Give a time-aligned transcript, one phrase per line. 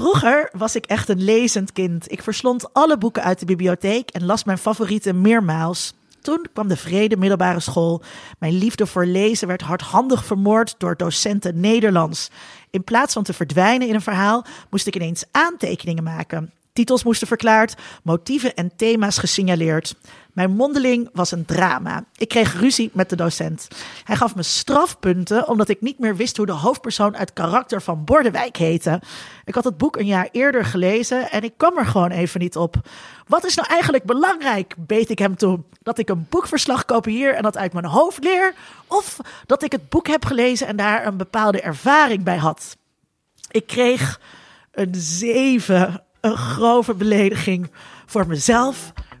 [0.00, 2.12] Vroeger was ik echt een lezend kind.
[2.12, 5.94] Ik verslond alle boeken uit de bibliotheek en las mijn favorieten meermaals.
[6.20, 8.02] Toen kwam de vrede middelbare school.
[8.38, 12.30] Mijn liefde voor lezen werd hardhandig vermoord door docenten Nederlands.
[12.70, 16.52] In plaats van te verdwijnen in een verhaal, moest ik ineens aantekeningen maken.
[16.72, 19.94] Titels moesten verklaard, motieven en thema's gesignaleerd.
[20.32, 22.04] Mijn mondeling was een drama.
[22.16, 23.68] Ik kreeg ruzie met de docent.
[24.04, 28.04] Hij gaf me strafpunten omdat ik niet meer wist hoe de hoofdpersoon uit karakter van
[28.04, 29.00] Bordewijk heette.
[29.44, 32.56] Ik had het boek een jaar eerder gelezen en ik kwam er gewoon even niet
[32.56, 32.76] op.
[33.26, 35.60] Wat is nou eigenlijk belangrijk, beet ik hem toe.
[35.82, 38.54] Dat ik een boekverslag kopieer en dat uit mijn hoofd leer?
[38.86, 39.16] Of
[39.46, 42.76] dat ik het boek heb gelezen en daar een bepaalde ervaring bij had?
[43.50, 44.20] Ik kreeg
[44.72, 47.70] een zeven, een grove belediging
[48.06, 48.92] voor mezelf,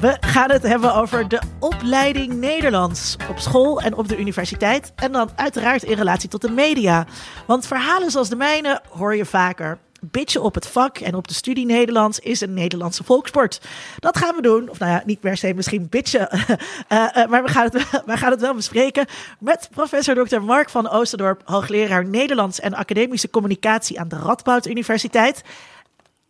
[0.00, 4.92] We gaan het hebben over de opleiding Nederlands op school en op de universiteit.
[4.96, 7.06] En dan uiteraard in relatie tot de media.
[7.46, 9.78] Want verhalen zoals de mijne hoor je vaker.
[10.00, 13.60] Bitchen op het vak en op de studie Nederlands is een Nederlandse volkssport.
[13.98, 14.70] Dat gaan we doen.
[14.70, 16.28] Of nou ja, niet per se misschien bitchen.
[16.32, 16.48] Uh,
[17.30, 19.06] maar we gaan, het, we gaan het wel bespreken
[19.38, 20.40] met professor Dr.
[20.40, 25.42] Mark van Oosterdorp, hoogleraar Nederlands en academische communicatie aan de Radboud Universiteit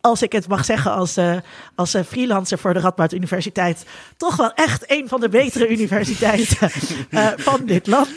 [0.01, 1.37] als ik het mag zeggen als, uh,
[1.75, 3.85] als uh, freelancer voor de Radboud Universiteit,
[4.17, 6.71] toch wel echt een van de betere universiteiten
[7.09, 8.11] uh, van dit land.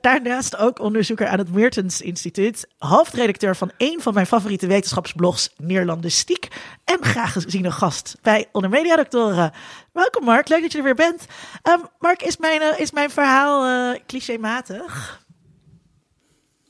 [0.00, 6.48] daarnaast ook onderzoeker aan het Meertens Instituut, hoofdredacteur van een van mijn favoriete wetenschapsblogs, Neerlandistiek,
[6.84, 9.52] en graag geziene gast bij Onder Media Doctoren.
[9.92, 11.26] Welkom Mark, leuk dat je er weer bent.
[11.68, 15.22] Um, Mark, is mijn, is mijn verhaal clichématig?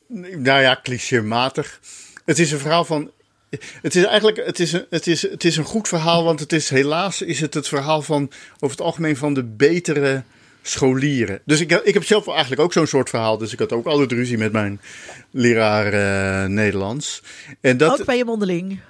[0.09, 1.81] Nou ja, clichématig.
[2.25, 3.11] Het is een verhaal van
[3.83, 6.53] het is eigenlijk het is een, het is, het is een goed verhaal, want het
[6.53, 10.23] is helaas is het het verhaal van over het algemeen van de betere
[10.63, 11.41] scholieren.
[11.45, 13.39] Dus ik, ik heb zelf eigenlijk ook zo'n soort verhaal.
[13.39, 14.81] Dus ik had ook altijd ruzie met mijn
[15.31, 17.23] leraar uh, Nederlands.
[17.61, 18.81] En dat, ook bij je mondeling?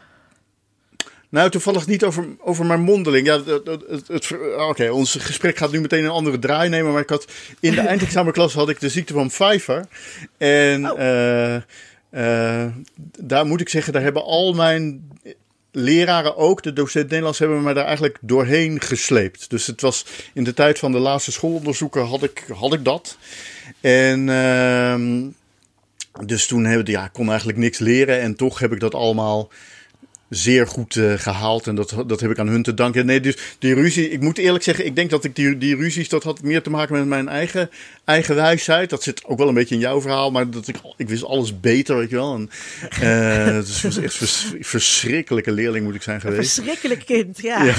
[1.29, 3.27] Nou, toevallig niet over, over mijn mondeling.
[3.27, 6.93] Ja, het, het, het, Oké, ons gesprek gaat nu meteen een andere draai nemen.
[6.93, 7.27] Maar ik had,
[7.61, 9.87] in de eindexamenklas had ik de ziekte van Pfeiffer.
[10.39, 10.91] En...
[10.91, 10.99] Oh.
[10.99, 11.57] Uh,
[12.11, 12.67] uh,
[13.19, 15.11] daar moet ik zeggen, daar hebben al mijn
[15.73, 19.51] leraren ook, de docent Nederlands, hebben me daar eigenlijk doorheen gesleept.
[19.51, 23.19] Dus het was in de tijd van de laatste schoolonderzoeken had ik, had ik dat.
[23.81, 24.95] En uh,
[26.27, 29.51] dus toen heb, ja, kon eigenlijk niks leren en toch heb ik dat allemaal
[30.31, 31.67] zeer goed uh, gehaald.
[31.67, 33.07] En dat, dat heb ik aan hun te danken.
[33.07, 36.09] Nee, dus die ruzie, ik moet eerlijk zeggen, ik denk dat ik die, die ruzies,
[36.09, 37.71] dat had meer te maken met mijn eigen,
[38.05, 38.91] eigen wijsheid.
[38.91, 41.61] Dat zit ook wel een beetje in jouw verhaal, maar dat ik, ik wist alles
[41.61, 42.35] beter, weet je wel.
[42.35, 42.51] En,
[43.03, 46.59] uh, het was echt vers, verschrikkelijke leerling moet ik zijn geweest.
[46.59, 47.65] Een verschrikkelijk kind, ja.
[47.65, 47.75] ja.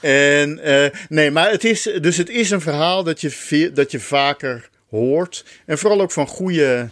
[0.40, 4.00] en uh, nee, maar het is, dus het is een verhaal dat je, dat je
[4.00, 5.44] vaker hoort.
[5.66, 6.88] En vooral ook van goede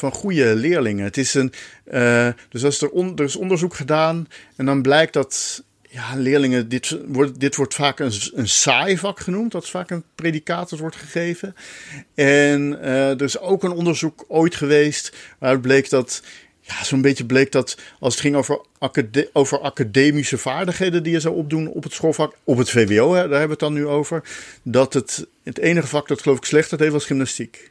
[0.00, 1.04] van goede leerlingen.
[1.04, 1.52] Het is een,
[1.92, 6.98] uh, dus als er, er is onderzoek gedaan en dan blijkt dat ja, leerlingen, dit
[7.06, 9.52] wordt, dit wordt vaak een, een saai vak genoemd.
[9.52, 11.54] Dat is vaak een predicaat dat wordt gegeven.
[12.14, 16.22] En uh, er is ook een onderzoek ooit geweest waaruit bleek dat
[16.60, 18.60] ja, zo'n beetje bleek dat als het ging over,
[19.32, 23.38] over academische vaardigheden die je zou opdoen op het schoolvak, op het VWO, hè, daar
[23.38, 24.22] hebben we het dan nu over,
[24.62, 27.70] dat het, het enige vak dat geloof ik slechter deed was gymnastiek.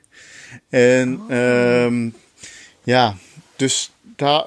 [0.69, 1.83] En oh.
[1.83, 2.13] um,
[2.83, 3.15] ja,
[3.55, 4.43] dus daar.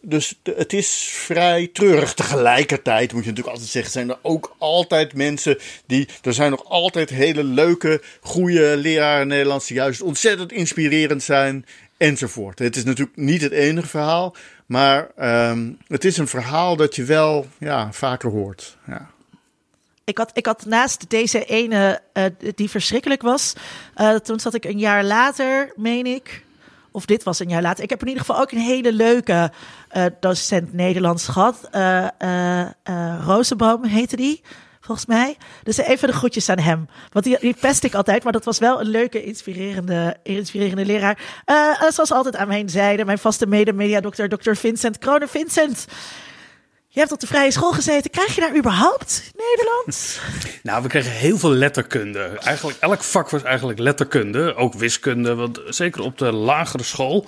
[0.00, 2.14] Dus het is vrij treurig.
[2.14, 6.08] Tegelijkertijd moet je natuurlijk altijd zeggen: zijn er ook altijd mensen die.
[6.22, 11.66] Er zijn nog altijd hele leuke, goede leraren Nederlands die juist ontzettend inspirerend zijn.
[11.96, 12.58] Enzovoort.
[12.58, 14.36] Het is natuurlijk niet het enige verhaal,
[14.66, 15.10] maar
[15.50, 18.76] um, het is een verhaal dat je wel ja, vaker hoort.
[18.86, 19.10] Ja.
[20.06, 22.24] Ik had, ik had naast deze ene uh,
[22.54, 23.52] die verschrikkelijk was,
[23.96, 26.44] uh, toen zat ik een jaar later, meen ik,
[26.90, 27.84] of dit was een jaar later.
[27.84, 29.50] Ik heb in ieder geval ook een hele leuke
[29.96, 31.68] uh, docent Nederlands gehad.
[33.24, 34.42] Rozenboom heette die
[34.80, 35.36] volgens mij.
[35.62, 36.88] Dus even de groetjes aan hem.
[37.12, 41.18] Want die, pest ik altijd, maar dat was wel een leuke, inspirerende, inspirerende leraar.
[41.88, 45.28] Zoals altijd aan mijn zijde, mijn vaste mede-mediadokter, dokter Vincent Kronen.
[45.28, 45.86] Vincent,
[46.96, 48.10] Je hebt op de vrije school gezeten.
[48.10, 50.20] Krijg je daar überhaupt Nederlands?
[50.62, 52.38] Nou, we kregen heel veel letterkunde.
[52.42, 55.34] Eigenlijk elk vak was eigenlijk letterkunde, ook wiskunde.
[55.34, 57.26] Want zeker op de lagere school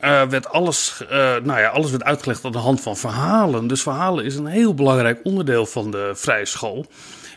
[0.00, 1.08] uh, werd alles, uh,
[1.42, 3.66] nou ja, alles werd uitgelegd aan de hand van verhalen.
[3.66, 6.86] Dus verhalen is een heel belangrijk onderdeel van de vrije school.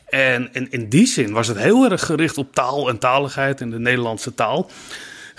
[0.09, 3.69] En in, in die zin was het heel erg gericht op taal en taligheid in
[3.69, 4.69] de Nederlandse taal.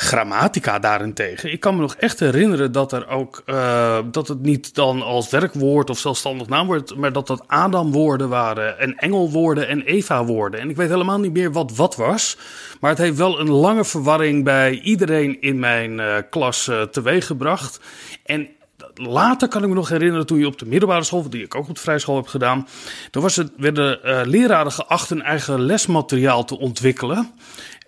[0.01, 1.53] Grammatica daarentegen.
[1.53, 5.31] Ik kan me nog echt herinneren dat er ook uh, dat het niet dan als
[5.31, 10.61] werkwoord of zelfstandig naamwoord, maar dat dat Adam-woorden waren en Engelwoorden en Eva-woorden.
[10.61, 12.37] En ik weet helemaal niet meer wat wat was.
[12.81, 17.81] Maar het heeft wel een lange verwarring bij iedereen in mijn uh, klas uh, teweeggebracht.
[18.25, 18.49] En
[18.95, 21.69] later kan ik me nog herinneren, toen je op de middelbare school, die ik ook
[21.69, 22.69] op de vrijschool heb gedaan,
[23.11, 27.33] toen werden leraren geacht een eigen lesmateriaal te ontwikkelen.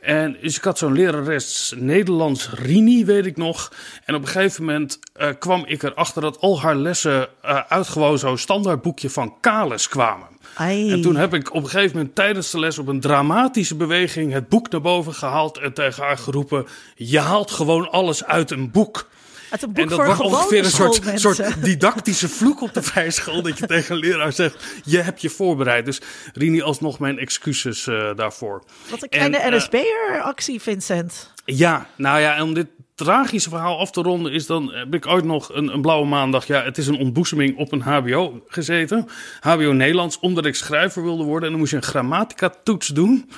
[0.00, 3.72] En dus ik had zo'n lerares Nederlands, Rini, weet ik nog.
[4.04, 7.88] En op een gegeven moment uh, kwam ik erachter dat al haar lessen uh, uit
[7.88, 10.28] gewoon zo'n standaardboekje van Kales kwamen.
[10.54, 10.92] Ai.
[10.92, 14.32] En toen heb ik op een gegeven moment tijdens de les op een dramatische beweging
[14.32, 18.70] het boek naar boven gehaald en tegen haar geroepen: Je haalt gewoon alles uit een
[18.70, 19.08] boek.
[19.50, 23.10] Uit een boek En dat voor ongeveer een soort, soort didactische vloek op de vrije
[23.10, 23.42] school.
[23.42, 25.84] dat je tegen een leraar zegt: Je hebt je voorbereid.
[25.84, 26.00] Dus
[26.32, 28.64] Rini, alsnog mijn excuses uh, daarvoor.
[28.90, 31.32] Wat een kleine En, eh, NSB'er-actie, Vincent.
[31.44, 35.06] Ja, nou ja, en om dit tragische verhaal af te ronden, is dan heb ik
[35.06, 36.46] ooit nog een, een blauwe maandag.
[36.46, 39.08] Ja, het is een ontboezeming op een HBO gezeten.
[39.40, 41.44] HBO Nederlands, omdat ik schrijver wilde worden.
[41.44, 43.30] En dan moest je een grammatica-toets doen.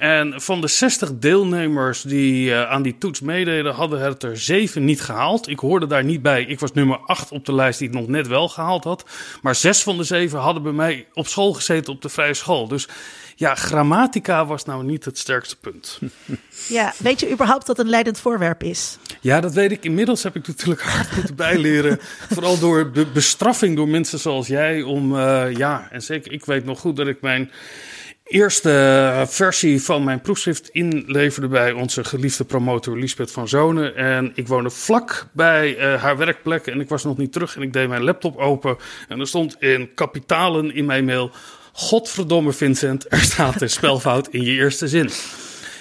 [0.00, 4.84] En van de 60 deelnemers die uh, aan die toets meededen, hadden het er zeven
[4.84, 5.48] niet gehaald.
[5.48, 6.44] Ik hoorde daar niet bij.
[6.44, 9.04] Ik was nummer 8 op de lijst die het nog net wel gehaald had.
[9.42, 12.68] Maar zes van de zeven hadden bij mij op school gezeten op de vrije school.
[12.68, 12.88] Dus
[13.36, 15.98] ja, grammatica was nou niet het sterkste punt.
[16.68, 18.98] Ja, weet je überhaupt wat een leidend voorwerp is?
[19.20, 19.84] Ja, dat weet ik.
[19.84, 21.98] Inmiddels heb ik natuurlijk hard moeten bijleren.
[22.34, 24.82] Vooral door de bestraffing door mensen zoals jij.
[24.82, 27.50] Om, uh, ja, en zeker ik weet nog goed dat ik mijn
[28.30, 33.96] eerste versie van mijn proefschrift inleverde bij onze geliefde promotor Lisbeth van Zonen.
[33.96, 37.62] En ik woonde vlak bij uh, haar werkplek en ik was nog niet terug en
[37.62, 38.76] ik deed mijn laptop open.
[39.08, 41.30] En er stond in kapitalen in mijn mail,
[41.72, 45.10] godverdomme Vincent, er staat een spelfout in je eerste zin.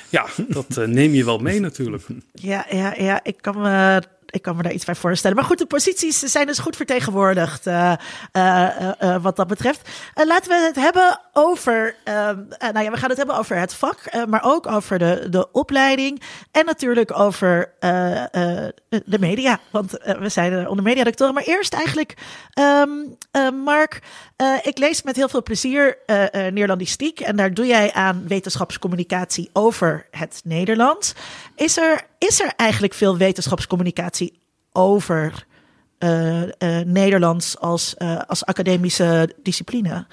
[0.09, 2.03] Ja, dat uh, neem je wel mee natuurlijk.
[2.33, 5.37] Ja, ja, ja ik kan me ik kan me daar iets bij voorstellen.
[5.37, 7.93] Maar goed, de posities zijn dus goed vertegenwoordigd uh,
[8.33, 8.69] uh,
[9.01, 9.89] uh, wat dat betreft.
[10.13, 11.95] laten we het hebben over,
[12.59, 16.21] nou ja, we gaan het hebben over het vak, maar ook over de, de opleiding
[16.51, 17.73] en natuurlijk over
[18.89, 19.59] de media.
[19.71, 21.33] Want we zijn onder mediadoctoren.
[21.33, 22.13] Maar eerst eigenlijk,
[22.59, 23.17] um,
[23.63, 24.01] Mark,
[24.63, 25.97] ik lees met heel veel plezier
[26.31, 31.13] Neerlandistiek en daar doe jij aan wetenschapscommunicatie over het Nederlands.
[31.55, 34.39] Is er, is er eigenlijk veel wetenschapscommunicatie
[34.71, 35.45] over
[35.99, 40.05] uh, uh, Nederlands als, uh, als academische discipline?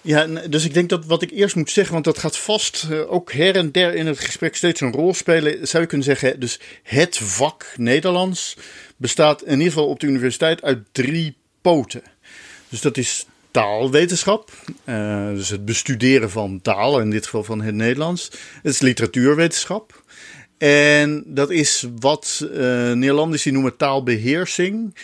[0.00, 3.32] Ja, dus ik denk dat wat ik eerst moet zeggen, want dat gaat vast ook
[3.32, 6.60] her en der in het gesprek steeds een rol spelen, zou je kunnen zeggen, dus
[6.82, 8.56] het vak Nederlands
[8.96, 12.02] bestaat in ieder geval op de universiteit uit drie poten.
[12.68, 14.50] Dus dat is taalwetenschap,
[15.34, 18.30] dus het bestuderen van taal, in dit geval van het Nederlands.
[18.62, 20.02] Het is literatuurwetenschap.
[20.58, 22.50] En dat is wat uh,
[22.92, 24.94] Nederlandici noemen taalbeheersing.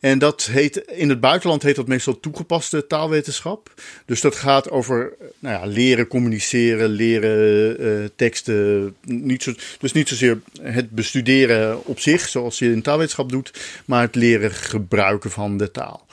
[0.00, 3.74] En dat heet, in het buitenland heet dat meestal toegepaste taalwetenschap.
[4.06, 8.94] Dus dat gaat over nou ja, leren communiceren, leren uh, teksten.
[9.04, 13.52] Niet zo, dus niet zozeer het bestuderen op zich, zoals je in taalwetenschap doet,
[13.84, 16.06] maar het leren gebruiken van de taal.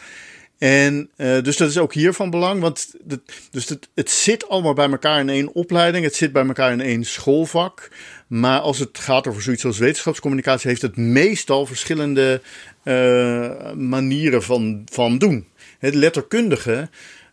[0.58, 2.94] En uh, dus dat is ook hier van belang, want
[3.52, 6.82] dus het, het zit allemaal bij elkaar in één opleiding, het zit bij elkaar in
[6.82, 7.90] één schoolvak.
[8.30, 12.42] Maar als het gaat over zoiets als wetenschapscommunicatie, heeft het meestal verschillende
[12.84, 15.48] uh, manieren van, van doen.
[15.80, 16.90] Het letterkundige,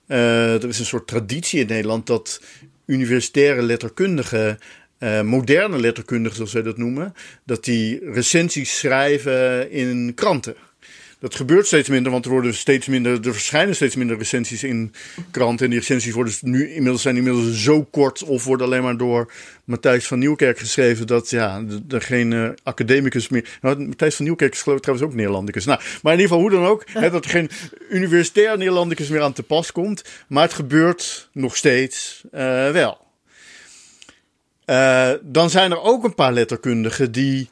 [0.09, 2.43] uh, er is een soort traditie in Nederland dat
[2.87, 4.59] universitaire letterkundigen
[4.99, 10.57] uh, moderne letterkundigen, zoals zij dat noemen, dat die recensies schrijven in kranten.
[11.19, 14.95] Dat gebeurt steeds minder, want er worden steeds minder, er verschijnen steeds minder recensies in
[15.31, 15.65] kranten.
[15.65, 19.33] En die recensies worden nu inmiddels zijn inmiddels zo kort of worden alleen maar door
[19.65, 23.59] Matthijs van Nieuwkerk geschreven dat ja, er geen uh, academicus meer.
[23.61, 25.65] Nou, Matthijs van Nieuwkerk is geloof ik trouwens ook Nederlandicus.
[25.65, 27.51] Nou, maar in ieder geval hoe dan ook, dat er geen
[27.91, 30.05] universitair Nederlandicus meer aan te pas komt.
[30.29, 33.05] Maar het gebeurt nog steeds uh, wel.
[34.67, 37.49] Uh, dan zijn er ook een paar letterkundigen die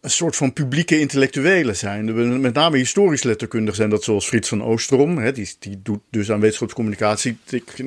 [0.00, 2.40] een soort van publieke intellectuelen zijn.
[2.40, 5.18] Met name historisch letterkundig zijn dat zoals Frits van Oostrom.
[5.18, 7.38] Hè, die, die doet dus aan wetenschapscommunicatie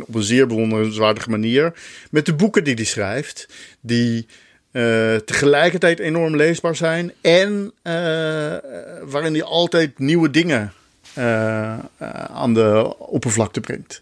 [0.08, 1.74] op een zeer bewonderenswaardige manier.
[2.12, 3.48] Met de boeken die hij schrijft.
[3.82, 4.26] Die
[4.72, 7.14] uh, tegelijkertijd enorm leesbaar zijn.
[7.22, 7.94] En uh,
[9.04, 10.74] waarin hij altijd nieuwe dingen
[11.14, 11.80] eh,
[12.34, 14.02] aan de oppervlakte brengt.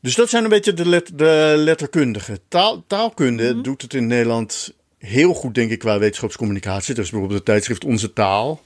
[0.00, 2.38] Dus dat zijn een beetje de, let, de letterkundigen.
[2.48, 6.94] Taal, taalkunde doet het in Nederland heel goed, denk ik, qua wetenschapscommunicatie.
[6.94, 8.62] Dus bijvoorbeeld het tijdschrift Onze Taal.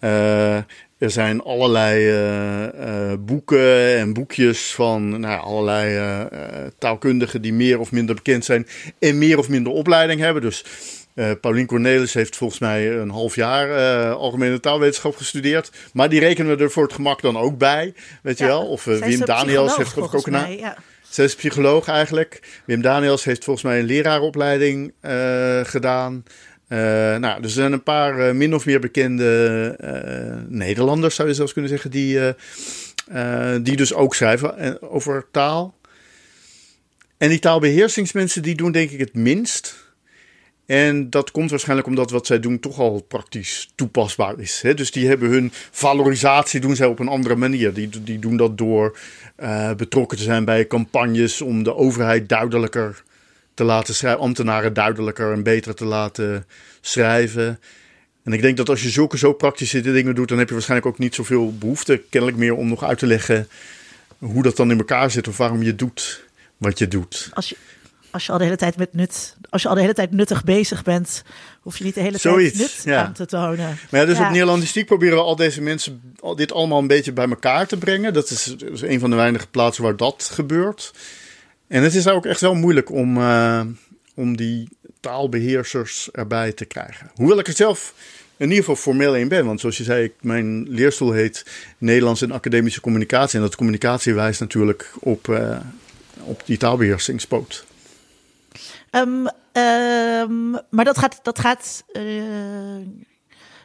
[0.00, 0.56] Uh,
[0.98, 6.28] er zijn allerlei uh, uh, boeken en boekjes van nou, allerlei
[6.78, 8.66] taalkundigen die meer of minder bekend zijn
[8.98, 10.42] en meer of minder opleiding hebben.
[10.42, 10.64] Dus
[11.40, 15.70] Paulien Cornelis heeft volgens mij een half jaar algemene taalwetenschap gestudeerd.
[15.92, 18.66] Maar die rekenen we er voor het gemak dan ook bij, weet ja, je wel.
[18.66, 20.56] Of Wim Daniels heeft geloof ik ook een...
[20.58, 20.76] Ja.
[21.10, 22.60] Zij is psycholoog eigenlijk.
[22.64, 24.92] Wim Daniels heeft volgens mij een leraaropleiding
[25.62, 26.24] gedaan.
[26.68, 26.78] Uh,
[27.16, 31.70] nou, er zijn een paar uh, min of meer bekende Nederlanders, zou je zelfs kunnen
[31.70, 32.34] zeggen, die,
[33.62, 35.78] die dus ook schrijven over taal.
[37.18, 39.89] En die taalbeheersingsmensen, die doen denk ik het minst.
[40.70, 44.62] En dat komt waarschijnlijk omdat wat zij doen toch al praktisch toepasbaar is.
[44.62, 44.74] Hè?
[44.74, 47.74] Dus die hebben hun valorisatie doen zij op een andere manier.
[47.74, 48.98] Die, die doen dat door
[49.76, 53.02] betrokken te zijn bij campagnes om de overheid duidelijker
[53.54, 56.46] te laten schrijven, ambtenaren duidelijker en beter te laten
[56.80, 57.60] schrijven.
[58.22, 60.88] En ik denk dat als je zulke zo praktische dingen doet, dan heb je waarschijnlijk
[60.88, 63.48] ook niet zoveel behoefte, kennelijk meer, om nog uit te leggen
[64.18, 66.24] hoe dat dan in elkaar zit of waarom je doet
[66.56, 67.30] wat je doet.
[67.32, 67.56] Als je,
[68.10, 70.44] als je al de hele tijd met nut, als je al de hele tijd nuttig
[70.44, 71.22] bezig bent,
[71.60, 73.04] hoef je niet de hele tijd nut ja.
[73.04, 73.78] aan te tonen.
[73.90, 77.12] Maar ja, dus op Nederlandistiek proberen we al deze mensen al dit allemaal een beetje
[77.12, 78.12] bij elkaar te brengen.
[78.12, 80.92] Dat is, dat is een van de weinige plaatsen waar dat gebeurt.
[81.68, 83.60] En het is ook echt wel moeilijk om, uh,
[84.14, 84.68] om die
[85.00, 87.10] taalbeheersers erbij te krijgen.
[87.14, 87.94] Hoewel ik er zelf
[88.36, 89.46] in ieder geval formeel in ben.
[89.46, 91.46] Want zoals je zei, mijn leerstoel heet
[91.78, 93.38] Nederlands en Academische Communicatie.
[93.38, 95.56] En dat communicatie wijst natuurlijk op, uh,
[96.24, 97.64] op die taalbeheersingspoot.
[98.90, 99.28] Um,
[100.70, 101.18] maar dat gaat.
[101.22, 102.86] Dat gaat uh,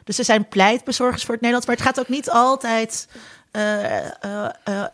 [0.04, 1.66] dus er zijn pleitbezorgers voor het Nederlands.
[1.66, 3.08] Maar het gaat ook niet altijd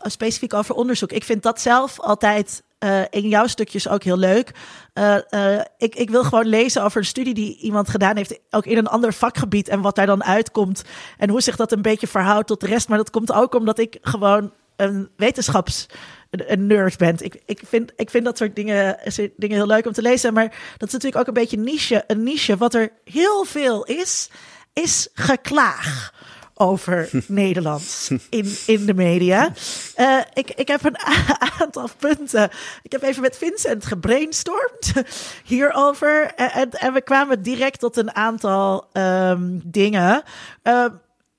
[0.02, 1.12] specifiek over onderzoek.
[1.12, 2.62] Ik vind dat zelf altijd
[3.10, 4.52] in jouw stukjes ook heel leuk.
[4.94, 8.76] Uh, ik, ik wil gewoon lezen over een studie die iemand gedaan heeft, ook in
[8.76, 10.82] een ander vakgebied en wat daar dan uitkomt
[11.18, 12.88] en hoe zich dat een beetje verhoudt tot de rest.
[12.88, 15.86] Maar dat komt ook omdat ik gewoon een wetenschaps
[16.32, 17.22] een nerd bent.
[17.24, 18.98] Ik, ik, vind, ik vind dat soort dingen,
[19.36, 20.32] dingen heel leuk om te lezen.
[20.32, 20.48] Maar
[20.78, 22.04] dat is natuurlijk ook een beetje niche.
[22.06, 22.56] Een niche.
[22.56, 24.30] Wat er heel veel is,
[24.72, 26.12] is geklaag
[26.54, 29.52] over Nederlands in, in de media.
[29.96, 30.98] Uh, ik, ik heb een
[31.60, 32.50] aantal punten.
[32.82, 34.92] Ik heb even met Vincent gebrainstormd
[35.44, 36.34] hierover.
[36.34, 40.22] En, en we kwamen direct tot een aantal um, dingen.
[40.62, 40.84] Uh,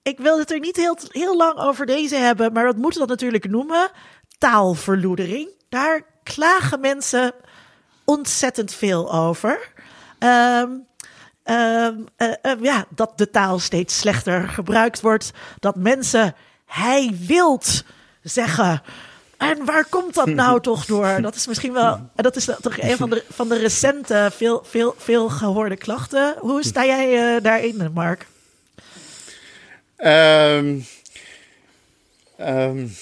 [0.03, 3.07] ik wil het er niet heel, heel lang over deze hebben, maar wat moeten we
[3.07, 3.91] dat natuurlijk noemen?
[4.43, 5.49] Taalverloedering.
[5.69, 7.33] Daar klagen mensen
[8.03, 9.71] ontzettend veel over.
[10.19, 10.87] Um,
[11.45, 15.31] uh, uh, ja, dat de taal steeds slechter gebruikt wordt.
[15.59, 16.35] Dat mensen
[16.65, 17.83] hij wilt
[18.21, 18.81] zeggen.
[19.37, 21.17] En waar komt dat nou toch door?
[21.21, 22.09] Dat is misschien wel.
[22.15, 26.35] Dat is toch een van de, van de recente, veel, veel, veel gehoorde klachten.
[26.39, 28.27] Hoe sta jij uh, daarin, Mark?
[29.97, 30.85] Um,
[32.39, 32.95] um,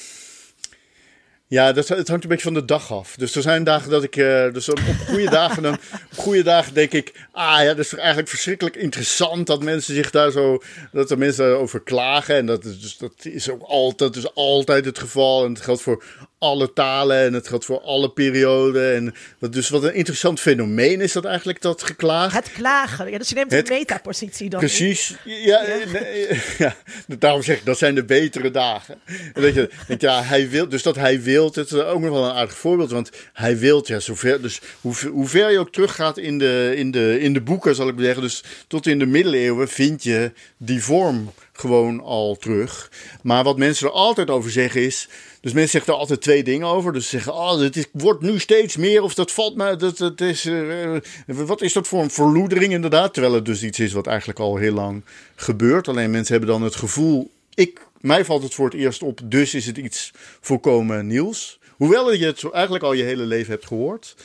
[1.51, 3.15] ja, dat, het hangt een beetje van de dag af.
[3.15, 4.15] Dus er zijn dagen dat ik.
[4.15, 5.73] Uh, dus op, goede dagen dan.
[5.73, 7.27] Op goede dagen denk ik.
[7.31, 10.61] Ah ja, dat is eigenlijk verschrikkelijk interessant dat mensen zich daar zo.
[10.91, 12.35] Dat er mensen daarover klagen.
[12.35, 15.45] En dat is, dus, dat is ook altijd, dat is altijd het geval.
[15.45, 16.03] En het geldt voor
[16.41, 18.95] alle talen en het geldt voor alle perioden.
[18.95, 22.33] En wat, dus wat een interessant fenomeen is dat eigenlijk, dat geklaag.
[22.33, 24.59] Het klagen, ja, dus je neemt een metapositie dan.
[24.59, 25.77] Precies, ja, ja.
[25.91, 26.75] Nee, ja,
[27.19, 28.99] daarom zeg ik, dat zijn de betere dagen.
[29.33, 32.09] En dat je denkt, ja, hij wil, dus dat hij wil, het is ook nog
[32.09, 35.71] wel een aardig voorbeeld, want hij wil, ja, zover, dus hoe, hoe ver je ook
[35.71, 38.99] teruggaat in de, in, de, in de boeken, zal ik maar zeggen, dus tot in
[38.99, 41.31] de middeleeuwen vind je die vorm
[41.61, 42.91] gewoon al terug.
[43.23, 45.09] Maar wat mensen er altijd over zeggen is,
[45.41, 46.93] dus mensen zeggen er altijd twee dingen over.
[46.93, 49.75] Dus ze zeggen, oh, het is, wordt nu steeds meer of dat valt me.
[49.75, 53.13] Dat, dat is, uh, wat is dat voor een verloedering inderdaad?
[53.13, 55.03] Terwijl het dus iets is wat eigenlijk al heel lang
[55.35, 55.87] gebeurt.
[55.87, 59.53] Alleen mensen hebben dan het gevoel, ik, mij valt het voor het eerst op, dus
[59.53, 61.59] is het iets volkomen nieuws.
[61.69, 64.15] Hoewel je het eigenlijk al je hele leven hebt gehoord.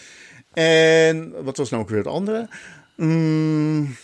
[0.53, 2.49] En wat was nou ook weer het andere?
[2.97, 3.97] Mm,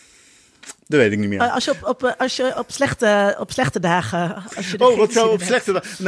[0.86, 1.50] dat weet ik niet meer.
[1.50, 4.44] Als je op, op, als je op, slechte, op slechte dagen.
[4.56, 6.04] Als je oh, wat zo op slechte dagen.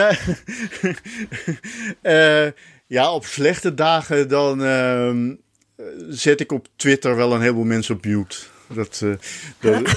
[2.02, 2.46] Nee.
[2.46, 2.52] uh,
[2.96, 5.10] ja, op slechte dagen dan uh,
[6.08, 8.36] zet ik op Twitter wel een heleboel mensen op mute.
[8.66, 9.14] Dat, uh,
[9.60, 9.74] dat...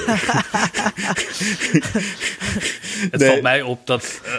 [3.11, 4.33] het valt mij op dat uh,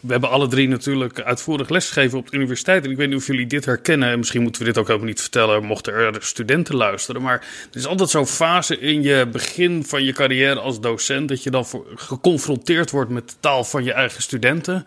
[0.00, 2.84] we hebben alle drie natuurlijk uitvoerig lesgegeven op de universiteit.
[2.84, 4.10] En ik weet niet of jullie dit herkennen.
[4.10, 7.22] En misschien moeten we dit ook helemaal niet vertellen, mochten er studenten luisteren.
[7.22, 11.42] Maar er is altijd zo'n fase in je begin van je carrière als docent dat
[11.42, 14.86] je dan voor, geconfronteerd wordt met de taal van je eigen studenten.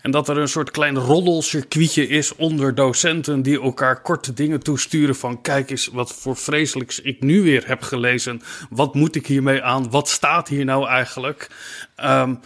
[0.00, 5.16] En dat er een soort klein roddelcircuitje is onder docenten die elkaar korte dingen toesturen
[5.16, 8.42] van kijk eens wat voor vreselijks ik nu weer heb gelezen.
[8.70, 9.90] Wat moet ik hiermee aan?
[9.90, 11.50] Wat staat hier nou eigenlijk?
[12.04, 12.40] Um,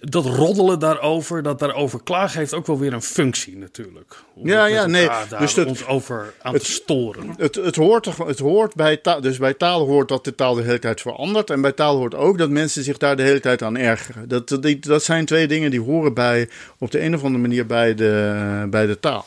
[0.00, 4.16] dat roddelen daarover, dat daarover klagen, heeft ook wel weer een functie natuurlijk.
[4.34, 5.08] Om ja, ja, nee.
[5.38, 7.34] Dus dat, ons over aan het, te storen.
[7.36, 10.62] Het, het, hoort, het hoort bij taal, dus bij taal hoort dat de taal de
[10.62, 11.50] hele tijd verandert.
[11.50, 14.28] En bij taal hoort ook dat mensen zich daar de hele tijd aan ergeren.
[14.28, 17.66] Dat, dat, dat zijn twee dingen die horen bij, op de een of andere manier
[17.66, 19.26] bij de, bij de taal.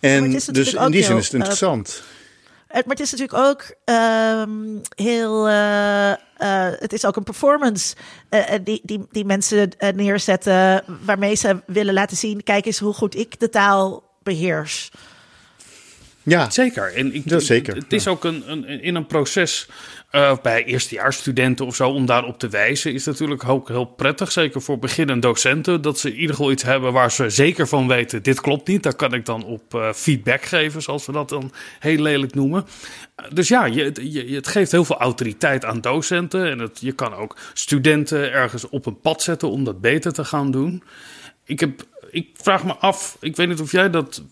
[0.00, 2.02] En dus in die zin is het eh, interessant.
[2.70, 4.42] Maar het is natuurlijk ook uh,
[4.94, 5.48] heel.
[5.48, 7.96] Uh, uh, het is ook een performance
[8.30, 10.84] uh, die, die, die mensen neerzetten.
[11.04, 14.90] waarmee ze willen laten zien: kijk eens hoe goed ik de taal beheers.
[16.22, 16.94] Ja, zeker.
[16.94, 17.74] En ik, dat zeker.
[17.74, 19.68] Het is ook een, een, in een proces
[20.12, 24.32] uh, bij eerstejaarsstudenten of zo om daarop te wijzen, is natuurlijk ook heel prettig.
[24.32, 27.88] Zeker voor beginnende docenten, dat ze in ieder geval iets hebben waar ze zeker van
[27.88, 28.82] weten: dit klopt niet.
[28.82, 32.66] Daar kan ik dan op uh, feedback geven, zoals we dat dan heel lelijk noemen.
[33.32, 36.50] Dus ja, je, je, het geeft heel veel autoriteit aan docenten.
[36.50, 40.24] En het, je kan ook studenten ergens op een pad zetten om dat beter te
[40.24, 40.82] gaan doen.
[41.44, 44.22] Ik heb ik vraag me af, ik weet niet of jij dat.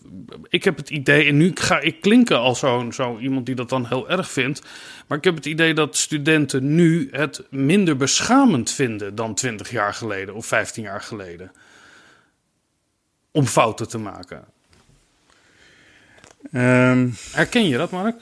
[0.49, 3.69] Ik heb het idee, en nu ga ik klinken als zo'n zo iemand die dat
[3.69, 4.61] dan heel erg vindt.
[5.07, 9.93] Maar ik heb het idee dat studenten nu het minder beschamend vinden dan 20 jaar
[9.93, 11.51] geleden of 15 jaar geleden.
[13.31, 14.45] Om fouten te maken.
[16.53, 18.15] Um, Herken je dat, Mark?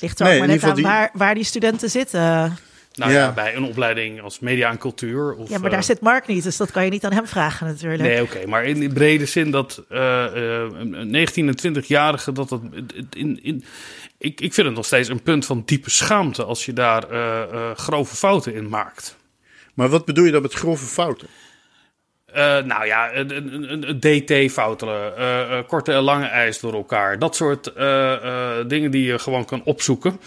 [0.00, 0.84] Ligt er ook maar net aan die...
[0.84, 2.56] waar, waar die studenten zitten.
[2.96, 3.32] Nou ja.
[3.32, 5.34] bij een opleiding als media en cultuur.
[5.34, 7.26] Of, ja, maar daar uh, zit Mark niet, dus dat kan je niet aan hem
[7.26, 8.02] vragen natuurlijk.
[8.02, 8.36] Nee, oké.
[8.36, 12.60] Okay, maar in de brede zin dat uh, uh, 19 en 20-jarigen, dat dat
[13.10, 13.64] in, in,
[14.18, 17.70] ik, ik vind het nog steeds een punt van diepe schaamte als je daar uh,
[17.74, 19.16] grove fouten in maakt.
[19.74, 21.28] Maar wat bedoel je dan met grove fouten?
[22.30, 27.18] Uh, nou ja, een, een, een DT foutelen, uh, korte en lange ijs door elkaar.
[27.18, 27.64] Dat soort
[28.68, 30.20] dingen die je gewoon kan opzoeken.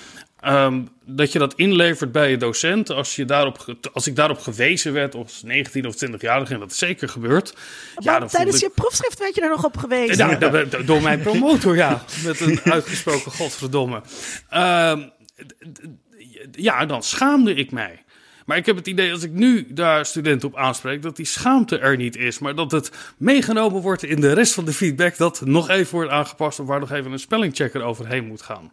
[0.47, 2.89] Um, dat je dat inlevert bij je docent.
[2.89, 6.77] Als, je daarop, als ik daarop gewezen werd als 19 of 20-jarige, en dat is
[6.77, 7.55] zeker gebeurd.
[7.97, 10.85] ja, tijdens je proefschrift werd je er nog op gewezen.
[10.85, 12.03] Door mijn promotor, ja.
[12.23, 14.01] Met een uitgesproken godverdomme.
[14.53, 15.11] Um,
[16.51, 18.03] ja, dan schaamde ik mij.
[18.45, 21.77] Maar ik heb het idee, als ik nu daar studenten op aanspreek, dat die schaamte
[21.77, 22.39] er niet is.
[22.39, 26.11] Maar dat het meegenomen wordt in de rest van de feedback, dat nog even wordt
[26.11, 28.71] aangepast of waar nog even een spellingchecker overheen moet gaan.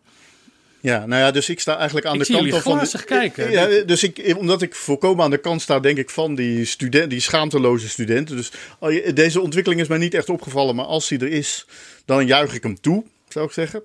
[0.87, 3.05] Ja, nou ja, dus ik sta eigenlijk aan ik de kant van.
[3.05, 3.51] kijken.
[3.51, 7.11] Ja, dus ik, omdat ik volkomen aan de kant sta, denk ik, van die, student,
[7.11, 8.37] die schaamteloze studenten.
[8.37, 8.51] Dus
[9.15, 11.67] deze ontwikkeling is mij niet echt opgevallen, maar als die er is,
[12.05, 13.83] dan juich ik hem toe, zou ik zeggen.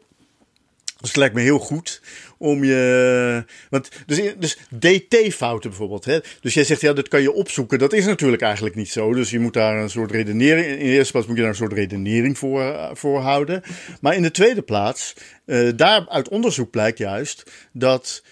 [0.99, 2.01] Dus het lijkt me heel goed
[2.41, 3.45] om je.
[3.69, 6.05] Want, dus, dus DT-fouten bijvoorbeeld.
[6.05, 6.19] Hè?
[6.39, 7.79] Dus jij zegt ja, dat kan je opzoeken.
[7.79, 9.13] Dat is natuurlijk eigenlijk niet zo.
[9.13, 10.65] Dus je moet daar een soort redenering.
[10.65, 13.61] In de eerste plaats moet je daar een soort redenering voor, uh, voor houden.
[14.01, 18.23] Maar in de tweede plaats, uh, daar uit onderzoek blijkt juist dat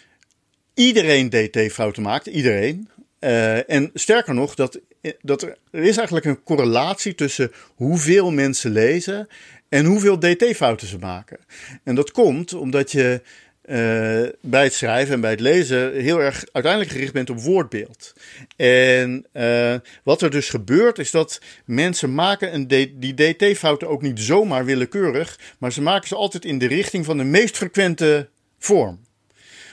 [0.74, 2.26] iedereen DT-fouten maakt.
[2.26, 2.90] Iedereen.
[3.20, 4.80] Uh, en sterker nog, dat,
[5.22, 9.28] dat er, er is eigenlijk een correlatie tussen hoeveel mensen lezen
[9.70, 11.40] en hoeveel DT-fouten ze maken.
[11.84, 13.22] En dat komt omdat je
[13.70, 13.76] uh,
[14.42, 18.14] bij het schrijven en bij het lezen heel erg uiteindelijk gericht bent op woordbeeld.
[18.56, 22.68] En uh, wat er dus gebeurt is dat mensen maken een
[23.00, 27.18] die DT-fouten ook niet zomaar willekeurig, maar ze maken ze altijd in de richting van
[27.18, 28.30] de meest frequente
[28.60, 29.00] vorm.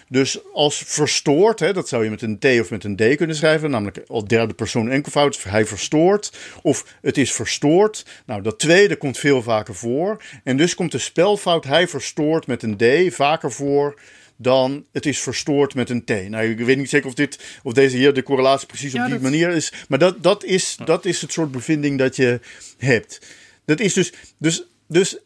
[0.09, 3.37] Dus als verstoord, hè, dat zou je met een T of met een D kunnen
[3.37, 8.07] schrijven, namelijk al derde persoon enkelvoud, hij verstoort, of het is verstoord.
[8.27, 10.23] Nou, dat tweede komt veel vaker voor.
[10.45, 14.01] En dus komt de spelfout hij verstoort met een D vaker voor
[14.37, 16.29] dan het is verstoord met een T.
[16.29, 19.19] Nou, ik weet niet zeker of, dit, of deze hier de correlatie precies op die
[19.19, 19.73] manier is.
[19.89, 22.41] Maar dat, dat, is, dat is het soort bevinding dat je
[22.79, 23.21] hebt.
[23.65, 25.19] Dat is dus, dus, dus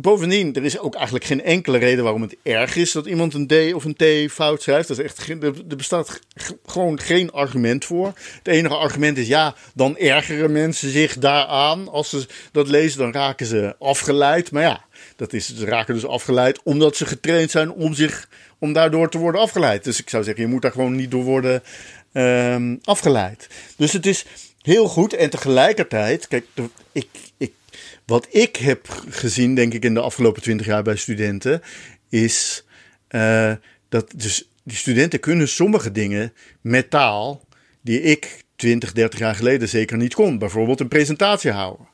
[0.00, 3.46] bovendien, er is ook eigenlijk geen enkele reden waarom het erg is dat iemand een
[3.46, 4.88] D of een T fout schrijft.
[4.88, 5.28] Dat is echt,
[5.68, 6.20] er bestaat
[6.66, 8.06] gewoon geen argument voor.
[8.38, 11.88] Het enige argument is ja, dan ergeren mensen zich daaraan.
[11.88, 14.50] Als ze dat lezen, dan raken ze afgeleid.
[14.50, 14.84] Maar ja,
[15.16, 18.28] dat is, ze raken dus afgeleid omdat ze getraind zijn om, zich,
[18.58, 19.84] om daardoor te worden afgeleid.
[19.84, 21.62] Dus ik zou zeggen, je moet daar gewoon niet door worden
[22.12, 23.48] um, afgeleid.
[23.76, 24.24] Dus het is
[24.62, 26.44] heel goed en tegelijkertijd, kijk,
[26.92, 27.52] ik, ik
[28.06, 31.62] wat ik heb gezien, denk ik, in de afgelopen twintig jaar bij studenten,
[32.08, 32.64] is
[33.10, 33.52] uh,
[33.88, 37.44] dat dus die studenten kunnen sommige dingen met taal
[37.82, 40.38] die ik 20, 30 jaar geleden zeker niet kon.
[40.38, 41.86] Bijvoorbeeld een presentatie houden.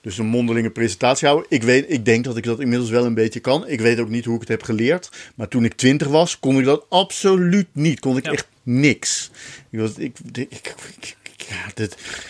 [0.00, 1.50] Dus een mondelinge presentatie houden.
[1.50, 3.68] Ik, weet, ik denk dat ik dat inmiddels wel een beetje kan.
[3.68, 5.10] Ik weet ook niet hoe ik het heb geleerd.
[5.34, 8.00] Maar toen ik 20 was, kon ik dat absoluut niet.
[8.00, 8.32] Kon ik Ja.
[8.32, 9.30] echt niks.
[9.70, 10.74] Ik was, ik- ik-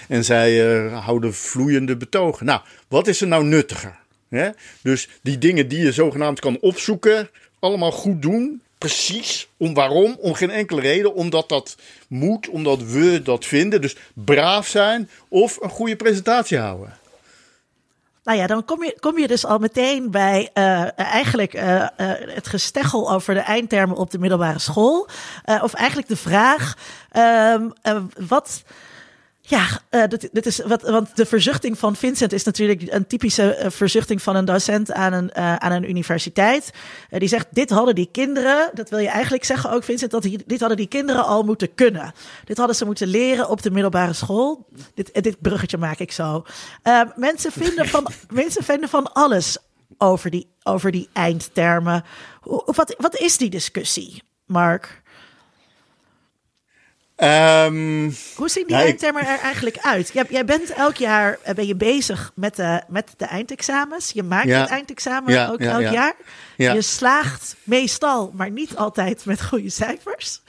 [0.09, 2.47] en zij eh, houden vloeiende betogen.
[2.47, 3.99] Nou, wat is er nou nuttiger?
[4.29, 4.51] Hè?
[4.83, 8.61] Dus die dingen die je zogenaamd kan opzoeken, allemaal goed doen.
[8.79, 9.49] Precies.
[9.57, 10.17] Om waarom?
[10.21, 11.15] Om geen enkele reden.
[11.15, 11.77] Omdat dat
[12.09, 13.81] moet, omdat we dat vinden.
[13.81, 16.99] Dus braaf zijn of een goede presentatie houden.
[18.27, 21.87] Nou ja, dan kom je, kom je dus al meteen bij eh, eigenlijk eh,
[22.35, 25.09] het gesteggel over de eindtermen op de middelbare school.
[25.63, 26.77] Of eigenlijk de vraag,
[27.11, 28.63] ehm, eh, wat...
[29.49, 33.55] Ja, eh, dit, dit is wat, want de verzuchting van Vincent is natuurlijk een typische
[33.55, 36.71] eh, verzuchting van een docent aan een, eh, aan een universiteit.
[37.11, 40.43] Die zegt: Dit hadden die kinderen, dat wil je eigenlijk zeggen ook, Vincent, dat die,
[40.47, 42.13] dit hadden die kinderen al moeten kunnen.
[42.45, 44.67] Dit hadden ze moeten leren op de middelbare school.
[44.95, 46.45] Dit, dit bruggetje maak ik zo.
[47.17, 49.59] Mensen, vinden van, mensen vinden van alles
[49.99, 52.05] over die, over die eindtermen.
[52.65, 55.03] Wat, wat is die discussie, Mark?
[57.17, 60.11] Ehm, Hoe zien die ik- eindtermen er eigenlijk uit?
[60.13, 64.11] Jij, jij bent elk jaar eh, ben je bezig met de, met de eindexamens.
[64.15, 64.61] Je maakt Ja.
[64.61, 65.93] het eindexamen Ja, ook ja, elk ja.
[65.93, 66.15] jaar.
[66.57, 66.73] Ja.
[66.73, 70.41] Je slaagt meestal, maar niet altijd met goede cijfers.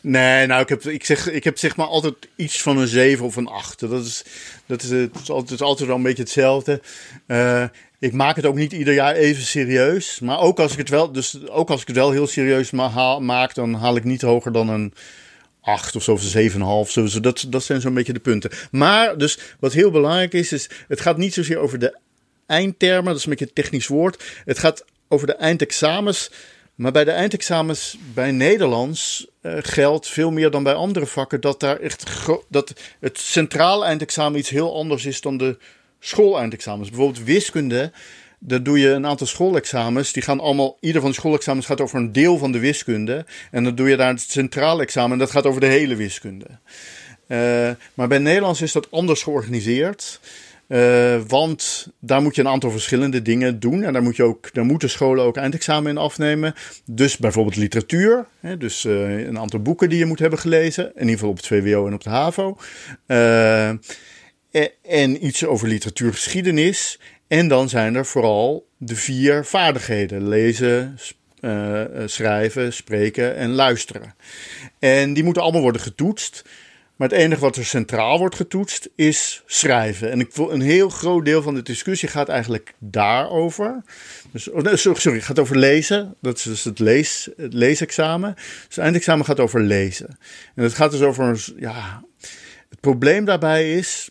[0.00, 3.24] Nee, nou, ik heb, ik, zeg, ik heb zeg maar altijd iets van een 7
[3.24, 3.80] of een 8.
[3.80, 4.24] Dat is,
[4.66, 6.80] dat is, het is altijd, is altijd wel een beetje hetzelfde.
[7.26, 7.64] Eh,
[7.98, 10.20] ik maak het ook niet ieder jaar even serieus.
[10.20, 12.88] Maar ook als ik het wel, dus ook als ik het wel heel serieus ma
[12.88, 14.94] haal- maak, dan haal ik niet hoger dan een
[15.62, 16.22] 8 of zo, of
[16.86, 16.90] 7,5.
[16.90, 18.50] Zo, dat, dat zijn zo'n beetje de punten.
[18.70, 21.98] Maar, dus wat heel belangrijk is, is het gaat niet zozeer over de
[22.46, 24.24] eindtermen, dat is een beetje een technisch woord.
[24.44, 26.30] Het gaat over de eindexamens.
[26.74, 31.60] Maar bij de eindexamens bij Nederlands eh, geldt veel meer dan bij andere vakken dat
[31.60, 32.04] daar echt
[32.48, 35.58] dat het centraal eindexamen iets heel anders is dan de
[36.00, 36.88] schooleindexamens.
[36.88, 37.92] Bijvoorbeeld wiskunde,
[38.44, 40.12] daar doe je een aantal schoolexamens.
[40.12, 43.24] Die gaan allemaal, ieder van de schoolexamens gaat over een deel van de wiskunde.
[43.50, 46.46] En dan doe je daar het centraal examen en dat gaat over de hele wiskunde.
[47.26, 50.20] Eh, maar bij Nederlands is dat anders georganiseerd.
[50.66, 53.82] Eh, want daar moet je een aantal verschillende dingen doen.
[53.82, 56.54] En daar, moet je ook, daar moeten scholen ook eindexamen in afnemen.
[56.84, 58.26] Dus bijvoorbeeld literatuur.
[58.40, 60.84] Hè, dus eh, een aantal boeken die je moet hebben gelezen.
[60.84, 62.58] In ieder geval op het VWO en op de HAVO.
[63.06, 63.80] En,
[64.82, 66.98] en iets over literatuurgeschiedenis.
[67.32, 70.98] En dan zijn er vooral de vier vaardigheden: lezen,
[71.40, 74.14] eh, eh, schrijven, spreken en luisteren.
[74.78, 76.44] En die moeten allemaal worden getoetst.
[76.96, 80.10] Maar het enige wat er centraal wordt getoetst is schrijven.
[80.10, 83.82] En ik een heel groot deel van de discussie gaat eigenlijk daarover.
[84.30, 86.14] Dus, oh, sorry, het gaat over lezen.
[86.20, 88.34] Dat is dus het, lees, het leesexamen.
[88.34, 90.18] Dus het eindexamen gaat over lezen.
[90.54, 92.04] En het gaat dus over, ja,
[92.68, 94.10] het probleem daarbij is,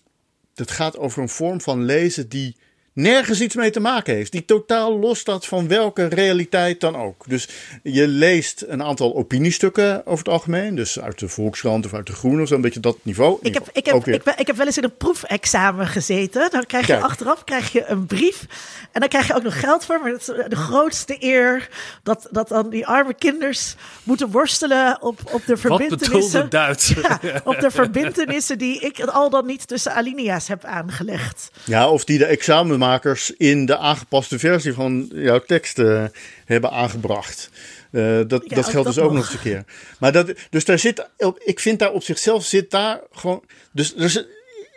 [0.56, 2.56] het gaat over een vorm van lezen die
[2.94, 4.32] nergens iets mee te maken heeft.
[4.32, 7.24] Die totaal los staat van welke realiteit dan ook.
[7.28, 7.48] Dus
[7.84, 10.76] je leest een aantal opiniestukken over het algemeen.
[10.76, 13.40] Dus uit de Volkskrant of uit de Groene of zo'n beetje dat niveau.
[13.42, 14.16] Ik heb, ik, Ook heb, weer.
[14.16, 16.52] ik, ben, ik heb wel eens in een proefexamen gezeten.
[16.52, 17.06] Dan krijg je Kijk.
[17.06, 18.46] achteraf krijg je een brief.
[18.92, 20.00] En dan krijg je ook nog geld voor.
[20.02, 21.70] Maar dat is de grootste eer.
[22.04, 26.50] Dat, dat dan die arme kinders moeten worstelen op, op de verbindenissen.
[26.50, 26.94] Duits?
[27.22, 31.52] Ja, op de verbindenissen die ik al dan niet tussen alinea's heb aangelegd.
[31.64, 32.26] Ja, of die de
[32.82, 36.04] examenmakers in de aangepaste versie van jouw tekst eh,
[36.46, 37.50] hebben aangebracht.
[37.92, 39.24] Eh, dat Ja, dat geldt dat dus ook nog.
[39.26, 39.64] eens een keer.
[40.00, 41.08] Maar dat, dus daar zit,
[41.46, 43.44] ik vind daar op zichzelf zit daar gewoon.
[43.72, 44.28] Dus er zit-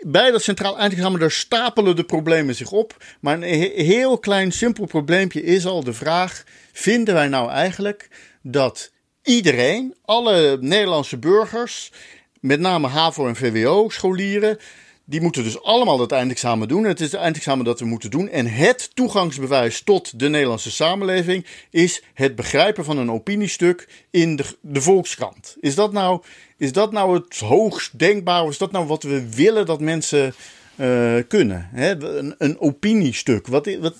[0.07, 2.97] bij dat centraal eindexamen, daar stapelen de problemen zich op.
[3.21, 8.09] Maar een he- heel klein simpel probleempje is al de vraag: vinden wij nou eigenlijk
[8.43, 11.93] dat iedereen, alle Nederlandse burgers,
[12.41, 14.59] met name HAVO en VWO-scholieren,
[15.05, 16.85] die moeten dus allemaal dat eindexamen doen.
[16.85, 18.29] Het is het eindexamen dat we moeten doen.
[18.29, 24.45] En het toegangsbewijs tot de Nederlandse samenleving is het begrijpen van een opiniestuk in de,
[24.61, 25.57] de Volkskrant.
[25.61, 26.23] Is dat, nou,
[26.57, 28.49] is dat nou het hoogst denkbare?
[28.49, 30.35] Is dat nou wat we willen dat mensen
[30.77, 31.69] eh, kunnen?
[31.73, 32.03] Hè?
[32.19, 33.47] Een, een opiniestuk.
[33.47, 33.95] Wat, wat,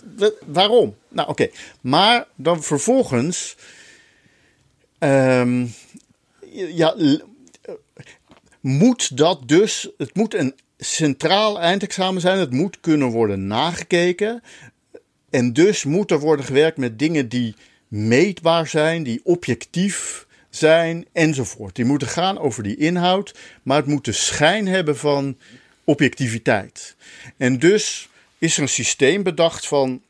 [0.47, 0.97] waarom?
[1.09, 1.49] Nou, oké.
[1.81, 3.57] Maar dan vervolgens.
[4.99, 5.67] ehm,
[6.53, 7.21] ja, l-
[8.61, 14.43] moet dat dus, het moet een centraal eindexamen zijn, het moet kunnen worden nagekeken.
[15.31, 17.55] En dus moet er worden gewerkt met dingen die
[17.89, 21.75] meetbaar zijn, die objectief zijn enzovoort.
[21.77, 25.39] Die moeten gaan over die inhoud, maar het moet de schijn hebben van
[25.85, 26.97] objectiviteit.
[27.37, 28.09] En dus
[28.39, 30.03] is er een systeem bedacht van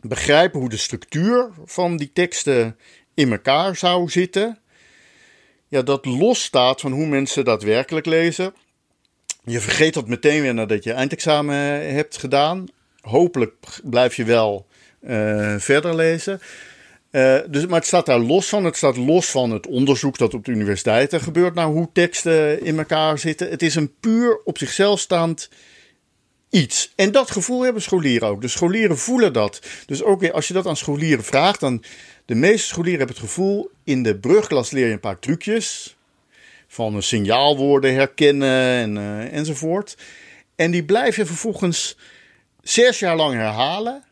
[0.00, 2.76] begrijpen hoe de structuur van die teksten
[3.14, 4.58] in elkaar zou zitten,
[5.68, 8.54] ja, dat losstaat van hoe mensen daadwerkelijk lezen.
[9.48, 11.56] Je vergeet dat meteen weer nadat je eindexamen
[11.94, 12.66] hebt gedaan.
[13.00, 13.54] Hopelijk
[13.84, 14.66] blijf je wel
[15.02, 16.40] uh, verder lezen.
[17.10, 18.64] Uh, dus, maar het staat daar los van.
[18.64, 22.78] Het staat los van het onderzoek dat op de universiteiten gebeurt naar hoe teksten in
[22.78, 23.50] elkaar zitten.
[23.50, 25.48] Het is een puur op zichzelf staand
[26.50, 26.92] iets.
[26.96, 28.40] En dat gevoel hebben scholieren ook.
[28.40, 29.60] De scholieren voelen dat.
[29.86, 31.82] Dus ook als je dat aan scholieren vraagt, dan
[32.24, 35.95] de meeste scholieren hebben het gevoel, in de brugklas leer je een paar trucjes.
[36.76, 39.96] Van signaalwoorden herkennen en, uh, enzovoort.
[40.54, 41.96] En die blijf je vervolgens
[42.62, 44.04] zes jaar lang herhalen.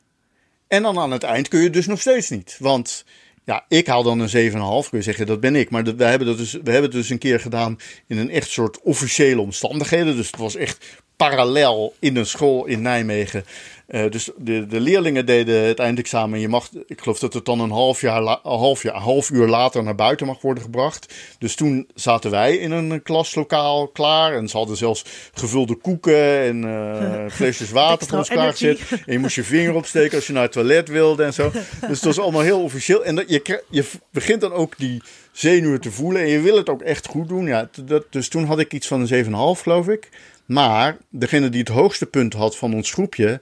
[0.69, 2.57] En dan aan het eind kun je dus nog steeds niet.
[2.59, 3.05] Want
[3.45, 5.71] ja, ik haal dan een 7,5, kun je zeggen, dat ben ik.
[5.71, 8.51] Maar we, hebben dat dus, we hebben het dus een keer gedaan in een echt
[8.51, 10.17] soort officiële omstandigheden.
[10.17, 10.85] Dus het was echt
[11.17, 13.45] parallel in een school in Nijmegen.
[13.89, 16.41] Uh, dus de, de leerlingen deden het eindexamen.
[16.41, 19.31] Je mag, ik geloof dat het dan een half, jaar een half, jaar, een half
[19.31, 21.15] uur later naar buiten mag worden gebracht.
[21.39, 24.37] Dus toen zaten wij in een klaslokaal klaar.
[24.37, 28.81] En ze hadden zelfs gevulde koeken en uh, flesjes water voor ons klaargezet.
[28.91, 31.51] En je moest je vinger opsteken als je naar het toilet wilde en zo.
[31.81, 33.05] Dus het was allemaal heel officieel.
[33.05, 36.23] En dat, je, je begint dan ook die zenuwen te voelen.
[36.23, 37.47] En je wil het ook echt goed doen.
[37.47, 39.31] Ja, dat, dus toen had ik iets van een 7,5
[39.63, 40.09] geloof ik.
[40.47, 43.41] Maar degene die het hoogste punt had van ons groepje,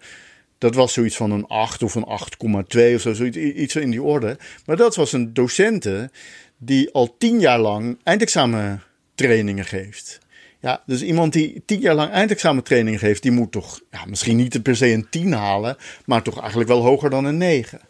[0.63, 4.03] dat was zoiets van een 8 of een 8,2 of zo, zoiets iets in die
[4.03, 4.39] orde.
[4.67, 6.11] Maar dat was een docente
[6.59, 10.19] die al tien jaar lang eindexamentrainingen geeft.
[10.61, 14.63] Ja, dus iemand die tien jaar lang eindexamentraining geeft, die moet toch ja, misschien niet
[14.63, 17.81] per se een 10 halen, maar toch eigenlijk wel hoger dan een 9.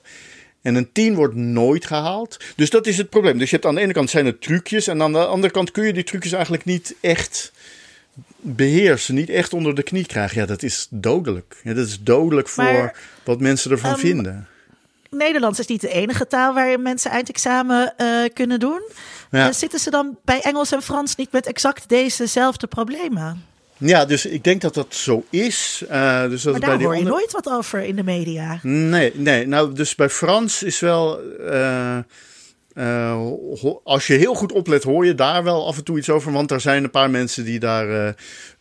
[0.63, 2.37] En een 10 wordt nooit gehaald.
[2.57, 3.39] Dus dat is het probleem.
[3.39, 4.87] Dus je hebt aan de ene kant zijn het trucjes.
[4.87, 7.53] En aan de andere kant kun je die trucjes eigenlijk niet echt
[8.41, 11.57] beheersen, niet echt onder de knie krijgen, ja, dat is dodelijk.
[11.63, 14.47] Ja, dat is dodelijk voor wat mensen ervan um, vinden.
[15.11, 18.83] Nederlands is niet de enige taal waar mensen eindexamen uh, kunnen doen.
[19.31, 19.49] Ja.
[19.49, 23.45] Uh, zitten ze dan bij Engels en Frans niet met exact dezezelfde problemen?
[23.79, 25.85] Ja, dus ik denk dat dat zo is.
[25.91, 28.59] Uh, dus dat maar daar bij hoor je nooit wat over in de media.
[28.63, 29.47] Nee, nee.
[29.47, 31.21] Nou, dus bij Frans is wel...
[32.75, 33.27] Uh,
[33.85, 36.33] als je heel goed oplet, hoor je daar wel af en toe iets over.
[36.33, 38.09] Want er zijn een paar mensen die daar uh,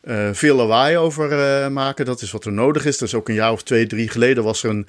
[0.03, 2.05] uh, veel lawaai over maken.
[2.05, 2.97] Dat is wat er nodig is.
[2.97, 4.87] Dus ook een jaar of twee, drie geleden was er een,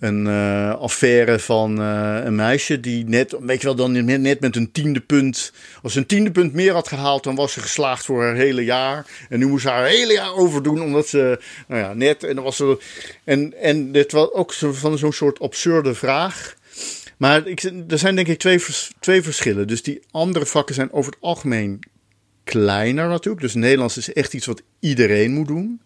[0.00, 0.26] een
[0.76, 5.52] affaire van een meisje die net, weet je wel, dan net met een tiende punt.
[5.82, 8.64] Als ze een tiende punt meer had gehaald, dan was ze geslaagd voor haar hele
[8.64, 9.06] jaar.
[9.28, 12.24] En nu moest ze haar hele jaar overdoen, omdat ze, nou ja, net.
[12.24, 12.78] En, dan was ze,
[13.24, 16.56] en, en dit was ook van zo'n soort absurde vraag.
[17.16, 18.60] Maar ik, er zijn denk ik twee,
[19.00, 19.66] twee verschillen.
[19.66, 21.80] Dus die andere vakken zijn over het algemeen
[22.44, 23.42] kleiner natuurlijk.
[23.42, 25.80] Dus Nederlands is echt iets wat iedereen moet doen.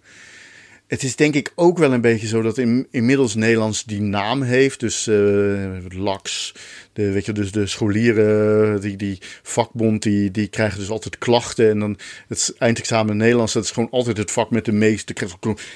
[0.91, 4.43] Het is denk ik ook wel een beetje zo dat in, inmiddels Nederlands die naam
[4.43, 4.81] heeft.
[4.81, 6.55] Dus uh, LAX,
[6.93, 11.71] de, weet je, dus de scholieren, die, die vakbond, die, die krijgen dus altijd klachten.
[11.71, 11.99] En dan
[12.29, 15.15] het eindexamen Nederlands, dat is gewoon altijd het vak met de meeste.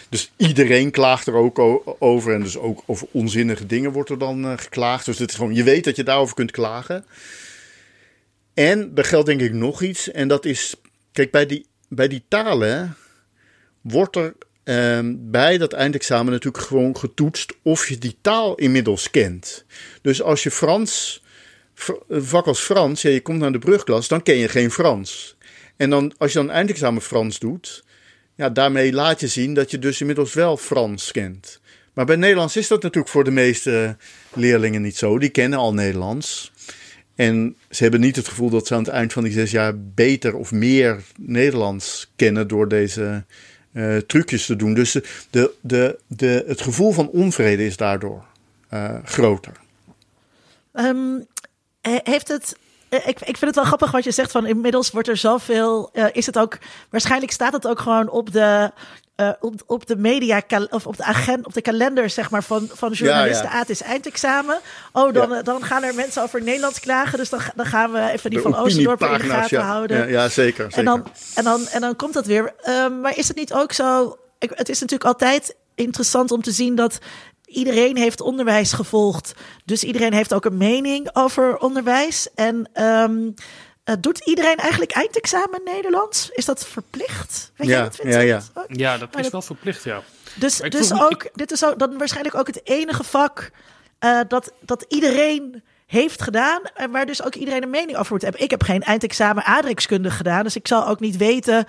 [0.08, 1.58] Dus iedereen klaagt er ook
[1.98, 2.34] over.
[2.34, 5.04] En dus ook over onzinnige dingen wordt er dan uh, geklaagd.
[5.04, 7.04] Dus het is gewoon, je weet dat je daarover kunt klagen.
[8.54, 10.10] En er geldt denk ik nog iets.
[10.10, 10.74] En dat is,
[11.12, 12.96] kijk, bij die, bij die talen
[13.80, 19.64] wordt er um, bij dat eindexamen natuurlijk gewoon getoetst of je die taal inmiddels kent.
[20.02, 21.22] Dus als je Frans,
[22.08, 25.36] vak als Frans, je komt naar de brugklas, dan ken je geen Frans.
[25.76, 27.84] En dan, als je dan eindexamen Frans doet,
[28.34, 31.60] ja, daarmee laat je zien dat je dus inmiddels wel Frans kent.
[31.92, 33.96] Maar bij Nederlands is dat natuurlijk voor de meeste
[34.32, 35.18] leerlingen niet zo.
[35.18, 36.52] Die kennen al Nederlands.
[37.14, 39.78] En ze hebben niet het gevoel dat ze aan het eind van die zes jaar
[39.78, 43.24] beter of meer Nederlands kennen door deze
[43.74, 44.74] uh, trucjes te doen.
[44.74, 44.92] Dus
[45.30, 48.24] de, de, de, het gevoel van onvrede is daardoor
[48.70, 49.52] uh, groter.
[50.72, 51.26] Um,
[51.80, 52.56] heeft het.
[52.88, 55.90] Ik, ik vind het wel grappig wat je zegt van inmiddels wordt er zoveel.
[55.92, 56.58] Uh, is het ook.
[56.90, 58.72] Waarschijnlijk staat het ook gewoon op de
[59.16, 62.68] uh, op, op de media of op de agenda, op de kalender zeg maar van,
[62.72, 63.44] van journalisten.
[63.44, 63.54] Ja, ja.
[63.54, 64.58] Ah, het is eindexamen.
[64.92, 65.42] Oh, dan, ja.
[65.42, 67.18] dan gaan er mensen over Nederlands klagen.
[67.18, 70.08] Dus dan, dan gaan we even die de van Oosterdorp in de gaten houden.
[70.08, 70.78] Ja, zeker, zeker.
[70.78, 72.54] En, dan, en, dan, en dan komt dat weer.
[72.68, 74.18] Um, maar is het niet ook zo?
[74.38, 76.98] Ik, het is natuurlijk altijd interessant om te zien dat
[77.44, 79.34] iedereen heeft onderwijs gevolgd.
[79.64, 82.28] Dus iedereen heeft ook een mening over onderwijs.
[82.34, 83.34] En um,
[83.84, 86.30] uh, doet iedereen eigenlijk eindexamen Nederlands?
[86.30, 87.52] Is dat verplicht?
[87.56, 88.42] Weet ja, je ja, ja.
[88.66, 90.02] ja, dat is wel verplicht, ja.
[90.34, 93.50] Dus, dus ook, dit is ook, dan waarschijnlijk ook het enige vak
[94.00, 96.60] uh, dat, dat iedereen heeft gedaan.
[96.74, 98.40] En waar dus ook iedereen een mening over moet hebben.
[98.40, 100.42] Ik heb geen eindexamen aardrijkskunde gedaan.
[100.42, 101.66] Dus ik zal ook niet weten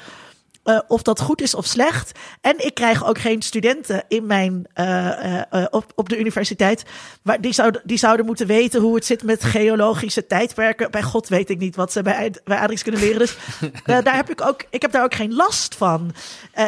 [0.65, 2.11] uh, of dat goed is of slecht.
[2.41, 6.83] En ik krijg ook geen studenten in mijn, uh, uh, op, op de universiteit.
[7.21, 10.91] Waar die, zouden, die zouden moeten weten hoe het zit met geologische tijdperken.
[10.91, 13.19] Bij God weet ik niet wat ze bij, bij Adrix kunnen leren.
[13.19, 13.37] Dus
[14.03, 16.13] daar heb ik, ook, ik heb daar ook geen last van.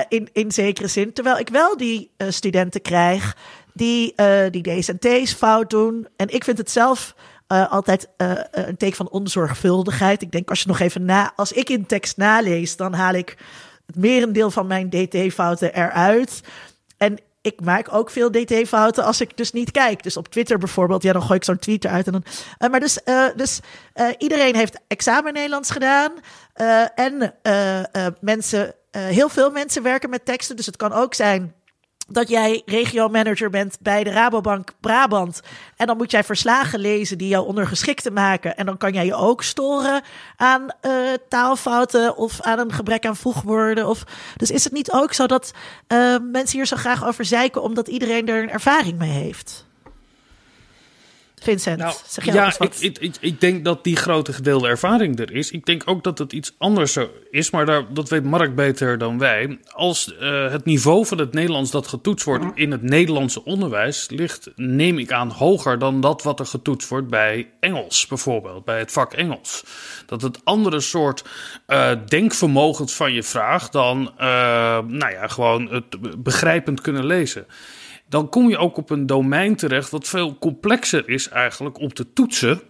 [0.09, 1.13] in, in zekere zin.
[1.13, 3.35] Terwijl ik wel die studenten krijg
[3.73, 4.15] die,
[4.51, 6.07] die D's en T's fout doen.
[6.15, 7.15] En ik vind het zelf.
[7.51, 10.21] Uh, altijd uh, een teken van onzorgvuldigheid.
[10.21, 13.37] Ik denk als je nog even na, als ik in tekst nalees, dan haal ik
[13.87, 16.41] het merendeel van mijn DT-fouten eruit.
[16.97, 20.03] En ik maak ook veel DT-fouten als ik dus niet kijk.
[20.03, 22.05] Dus op Twitter bijvoorbeeld, ja, dan gooi ik zo'n tweet eruit.
[22.05, 22.23] En dan,
[22.59, 23.59] uh, maar dus, uh, dus
[23.95, 26.11] uh, iedereen heeft examen Nederlands gedaan.
[26.95, 27.33] en
[28.19, 30.55] mensen, heel veel mensen werken met teksten.
[30.55, 31.53] Dus het kan ook zijn
[32.07, 35.41] dat jij regio-manager bent bij de Rabobank Brabant.
[35.75, 38.57] En dan moet jij verslagen lezen die jou ondergeschikt maken.
[38.57, 40.01] En dan kan jij je ook storen
[40.35, 40.91] aan uh,
[41.29, 43.87] taalfouten of aan een gebrek aan voegwoorden.
[43.87, 44.03] Of...
[44.35, 45.51] Dus is het niet ook zo dat
[45.87, 49.66] uh, mensen hier zo graag over zeiken omdat iedereen er een ervaring mee heeft?
[51.41, 55.19] Vincent, nou, zeg jij ja, ik, ik, ik, ik, denk dat die grote gedeelde ervaring
[55.19, 55.51] er is.
[55.51, 58.97] Ik denk ook dat het iets anders zo is, maar daar, dat weet Mark beter
[58.97, 59.59] dan wij.
[59.67, 64.49] Als uh, het niveau van het Nederlands dat getoetst wordt in het Nederlandse onderwijs ligt,
[64.55, 68.91] neem ik aan, hoger dan dat wat er getoetst wordt bij Engels, bijvoorbeeld, bij het
[68.91, 69.63] vak Engels.
[70.05, 71.23] Dat het andere soort
[71.67, 74.23] uh, denkvermogens van je vraagt dan, uh,
[74.87, 77.47] nou ja, gewoon het begrijpend kunnen lezen
[78.09, 82.13] dan kom je ook op een domein terecht wat veel complexer is eigenlijk om te
[82.13, 82.61] toetsen.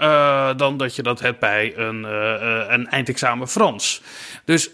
[0.00, 4.02] Uh, dan dat je dat hebt bij een, uh, een eindexamen Frans.
[4.44, 4.70] Dus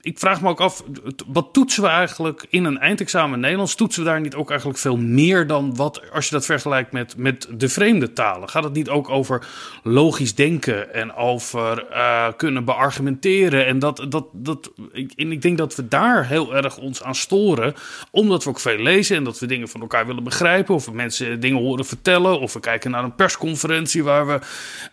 [0.00, 0.84] ik vraag me ook af,
[1.26, 3.74] wat toetsen we eigenlijk in een eindexamen Nederlands?
[3.74, 7.16] Toetsen we daar niet ook eigenlijk veel meer dan wat, als je dat vergelijkt met,
[7.16, 8.48] met de vreemde talen?
[8.48, 9.46] Gaat het niet ook over
[9.82, 13.66] logisch denken en over uh, kunnen beargumenteren?
[13.66, 17.14] En, dat, dat, dat, ik, en ik denk dat we daar heel erg ons aan
[17.14, 17.74] storen,
[18.10, 20.92] omdat we ook veel lezen en dat we dingen van elkaar willen begrijpen, of we
[20.92, 24.38] mensen dingen horen vertellen, of we kijken naar een persconferentie waar we,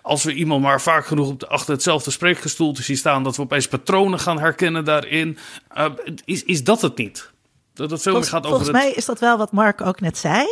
[0.02, 3.41] als we iemand maar vaak genoeg op de, achter hetzelfde spreekgestoelte zien staan, dat we
[3.41, 5.38] opeens patronen gaan herkennen herkennen daarin.
[5.78, 5.86] Uh,
[6.26, 7.30] is, is dat het niet?
[7.74, 10.02] Dat het veel volgens, meer gaat over volgens mij is dat wel wat Mark ook
[10.02, 10.46] net zei.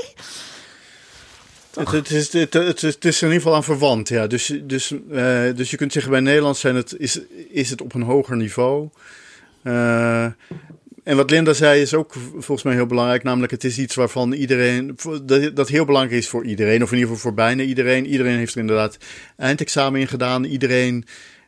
[1.76, 4.28] Het, het, is, het, het, het, is in ieder geval aan verwant, ja.
[4.28, 7.94] Dus, dus, uh, dus je kunt zeggen, bij Nederlands zijn het, is, is het op
[7.94, 8.90] een hoger niveau.
[9.64, 10.24] Uh,
[11.04, 13.24] en wat Linda zei is ook volgens mij heel belangrijk.
[13.24, 14.98] Namelijk, het is iets waarvan iedereen.
[15.24, 16.84] Dat, dat heel belangrijk is voor iedereen.
[16.84, 18.06] Of in ieder geval voor bijna iedereen.
[18.06, 18.98] Iedereen heeft er inderdaad
[19.38, 20.44] eindexamen in gedaan.
[20.44, 21.06] Iedereen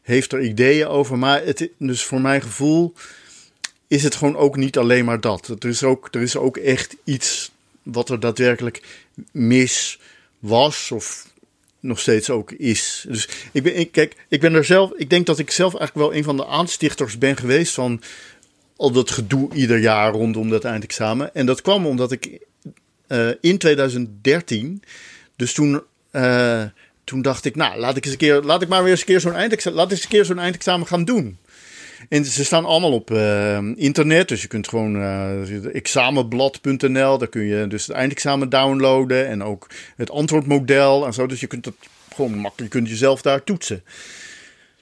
[0.08, 1.18] heeft er ideeën over.
[1.18, 2.94] Maar het, dus voor mijn gevoel
[3.88, 5.48] is het gewoon ook niet alleen maar dat.
[5.48, 7.52] Er is ook, er is ook echt iets
[7.84, 8.82] wat er daadwerkelijk
[9.32, 10.00] mis
[10.40, 11.28] was of
[11.80, 13.06] nog steeds ook is.
[13.08, 16.08] Dus ik ben, ik, kijk, ik ben er zelf, ik denk dat ik zelf eigenlijk
[16.08, 18.02] wel een van de aanstichters ben geweest van
[18.76, 21.36] al dat gedoe ieder jaar rondom dat eindexamen.
[21.36, 22.40] En dat kwam omdat ik
[23.08, 24.84] uh, in 2013,
[25.36, 26.64] dus toen uh,
[27.08, 29.06] toen dacht ik, nou, laat ik, eens een keer, laat ik maar weer eens een
[29.06, 31.38] keer zo'n eindexamen, laat eens een keer zo'n eindexamen gaan doen.
[32.10, 37.44] En ze staan allemaal op uh, internet, dus je kunt gewoon uh, examenblad.nl, daar kun
[37.44, 41.28] je dus het eindexamen downloaden en ook het antwoordmodel en zo.
[41.28, 41.76] Dus je kunt het
[42.16, 43.84] gewoon makkelijk, je kunt jezelf daar toetsen.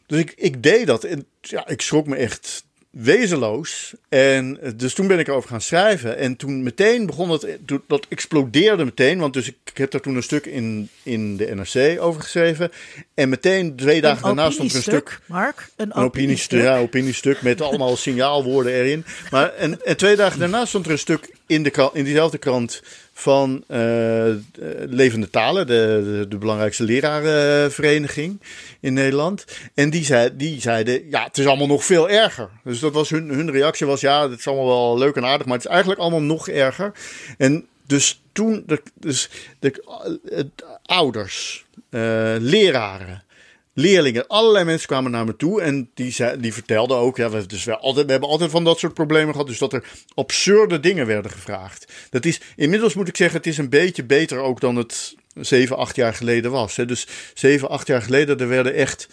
[0.06, 2.64] Dus ik, ik deed dat en ja, ik schrok me echt
[2.96, 3.94] wezenloos.
[4.10, 6.18] En eh, dus toen ben ik erover gaan schrijven.
[6.18, 9.20] En toen meteen begon het, dat explodeerde meteen.
[9.20, 12.72] Want dus ik, heb daar toen een stuk in, in de NRC over geschreven.
[13.14, 15.20] En meteen twee dagen daarna stond er een stuk.
[15.26, 16.62] Mark, een, een opiniestuk.
[16.62, 19.06] Ja, opiniestuk met allemaal signaalwoorden erin.
[19.32, 22.82] Maar en, en twee dagen daarna stond er een stuk in, de, in diezelfde krant
[23.17, 24.34] van uh,
[24.86, 28.41] Levende Talen, de, de, belangrijkste lerarenvereniging
[28.80, 29.45] in Nederland.
[29.73, 32.49] En die, zei, die zeiden, ja, het is allemaal nog veel erger.
[32.63, 35.45] Dus dat was hun, hun reactie was, ja, het is allemaal wel leuk en aardig,
[35.45, 36.91] maar het is eigenlijk allemaal nog erger.
[37.38, 39.84] En dus toen, de, dus de,
[40.23, 40.51] de
[40.84, 43.23] ouders, uh, leraren,
[43.78, 47.46] leerlingen, allerlei mensen kwamen naar me toe en die, zei, die vertelden ook, ja, we,
[47.46, 49.84] dus we, altijd, we hebben altijd van dat soort problemen gehad, dus dat er
[50.14, 51.92] absurde dingen werden gevraagd.
[52.10, 55.78] Dat is, inmiddels moet ik zeggen, het is een beetje beter ook dan het 7,
[55.78, 56.76] 8 jaar geleden was.
[56.76, 56.86] Hè.
[56.86, 59.08] Dus 7, 8 jaar geleden, er werden echt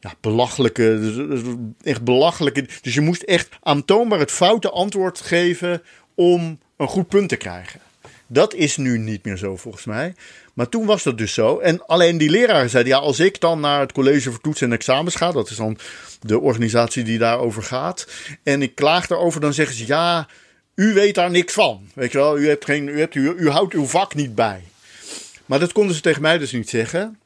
[0.00, 5.82] ja, belachelijke, echt belachelijke, dus je moest echt aantoonbaar het foute antwoord geven
[6.14, 7.80] om een goed punt te krijgen.
[8.26, 10.14] Dat is nu niet meer zo volgens mij.
[10.56, 11.58] Maar toen was dat dus zo.
[11.58, 14.72] En alleen die leraren zeiden, ja, als ik dan naar het college voor toetsen en
[14.72, 15.78] examens ga, dat is dan
[16.20, 18.06] de organisatie die daarover gaat,
[18.42, 20.28] en ik klaag daarover, dan zeggen ze, ja,
[20.74, 21.88] u weet daar niks van.
[21.94, 24.62] Weet je wel, u, hebt geen, u, hebt, u, u houdt uw vak niet bij.
[25.46, 27.18] Maar dat konden ze tegen mij dus niet zeggen.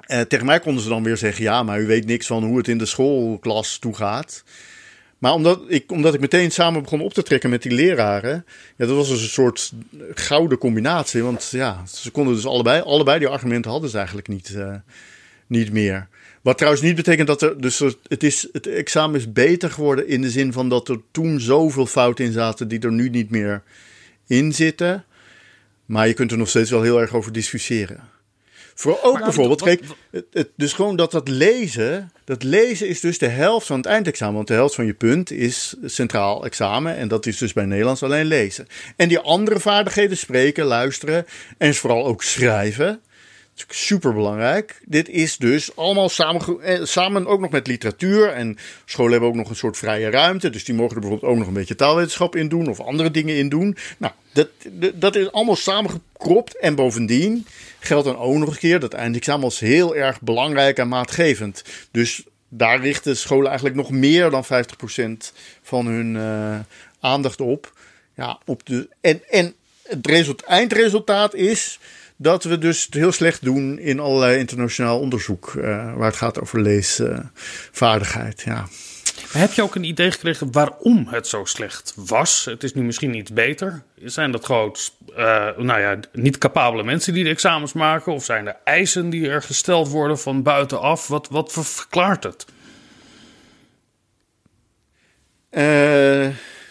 [0.00, 2.56] Eh, tegen mij konden ze dan weer zeggen, ja, maar u weet niks van hoe
[2.56, 4.44] het in de schoolklas toegaat.
[5.20, 8.44] Maar omdat ik, omdat ik meteen samen begon op te trekken met die leraren,
[8.76, 9.72] ja, dat was dus een soort
[10.14, 11.22] gouden combinatie.
[11.22, 14.74] Want ja, ze konden dus allebei, allebei die argumenten hadden ze eigenlijk niet, uh,
[15.46, 16.08] niet meer.
[16.42, 20.22] Wat trouwens niet betekent dat er, dus het, is, het examen is beter geworden in
[20.22, 23.62] de zin van dat er toen zoveel fouten in zaten die er nu niet meer
[24.26, 25.04] in zitten.
[25.86, 28.09] Maar je kunt er nog steeds wel heel erg over discussiëren.
[28.80, 29.82] Voor ook bijvoorbeeld, kijk,
[30.30, 34.34] het, dus gewoon dat dat lezen, dat lezen is dus de helft van het eindexamen.
[34.34, 38.02] Want de helft van je punt is centraal examen en dat is dus bij Nederlands
[38.02, 38.66] alleen lezen.
[38.96, 41.26] En die andere vaardigheden, spreken, luisteren
[41.58, 43.00] en vooral ook schrijven,
[43.68, 44.80] super belangrijk.
[44.84, 48.28] Dit is dus allemaal samen, eh, samen ook nog met literatuur.
[48.28, 50.50] En scholen hebben ook nog een soort vrije ruimte.
[50.50, 52.68] Dus die mogen er bijvoorbeeld ook nog een beetje taalwetenschap in doen.
[52.68, 53.76] Of andere dingen in doen.
[53.98, 54.48] Nou, dat,
[54.94, 56.58] dat is allemaal samengekropt.
[56.58, 57.46] En bovendien
[57.80, 61.64] geldt dan ook nog een keer dat eindexamen als heel erg belangrijk en maatgevend.
[61.90, 64.48] Dus daar richten scholen eigenlijk nog meer dan 50%
[65.62, 66.58] van hun uh,
[67.00, 67.72] aandacht op.
[68.14, 71.78] Ja, op de, en, en het result, eindresultaat is
[72.16, 75.52] dat we dus het heel slecht doen in allerlei internationaal onderzoek.
[75.56, 75.62] Uh,
[75.94, 78.42] waar het gaat over leesvaardigheid.
[78.44, 78.68] ja.
[79.32, 82.44] Heb je ook een idee gekregen waarom het zo slecht was?
[82.44, 83.82] Het is nu misschien iets beter.
[84.04, 84.76] Zijn dat gewoon
[85.10, 85.16] uh,
[85.56, 88.12] nou ja, niet capabele mensen die de examens maken?
[88.12, 91.08] Of zijn er eisen die er gesteld worden van buitenaf?
[91.08, 92.46] Wat, wat verklaart het?
[95.50, 96.28] Uh,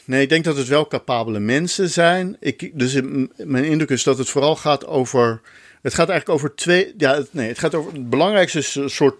[0.09, 2.37] Nee, ik denk dat het wel capabele mensen zijn.
[2.39, 2.99] Ik, dus
[3.35, 5.41] mijn indruk is dat het vooral gaat over.
[5.81, 6.93] Het gaat eigenlijk over twee.
[6.97, 7.93] Ja, nee, het gaat over.
[7.93, 9.15] Het belangrijkste soort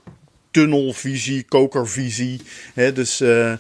[0.52, 2.42] tunnelvisie, kokervisie.
[2.74, 3.52] Hè, dus uh,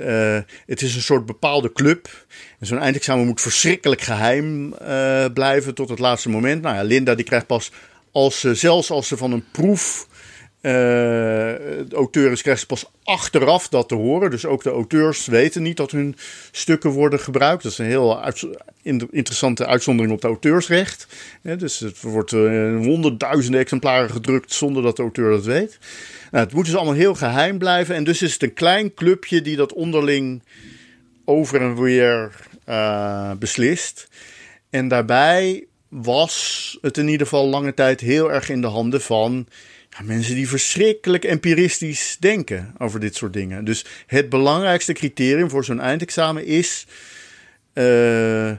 [0.00, 2.26] uh, het is een soort bepaalde club.
[2.58, 6.62] En zo'n eindexamen moet verschrikkelijk geheim uh, blijven tot het laatste moment.
[6.62, 7.70] Nou ja, Linda die krijgt pas
[8.12, 10.06] als ze, zelfs als ze van een proef
[10.72, 14.30] de auteurs krijgen pas achteraf dat te horen.
[14.30, 16.16] Dus ook de auteurs weten niet dat hun
[16.50, 17.62] stukken worden gebruikt.
[17.62, 18.20] Dat is een heel
[19.10, 21.06] interessante uitzondering op het auteursrecht.
[21.42, 25.78] dus het wordt uh, honderdduizenden exemplaren gedrukt zonder dat de auteur dat weet.
[26.30, 27.94] Nou, het moet dus allemaal heel geheim blijven.
[27.94, 30.42] En dus is het een klein clubje die dat onderling
[31.24, 32.32] over en weer
[32.68, 34.08] uh, beslist.
[34.70, 39.46] En daarbij was het in ieder geval lange tijd heel erg in de handen van
[40.04, 43.64] mensen die verschrikkelijk empiristisch denken over dit soort dingen.
[43.64, 46.86] Dus het belangrijkste criterium voor zo'n eindexamen is
[47.74, 48.56] uh, uh,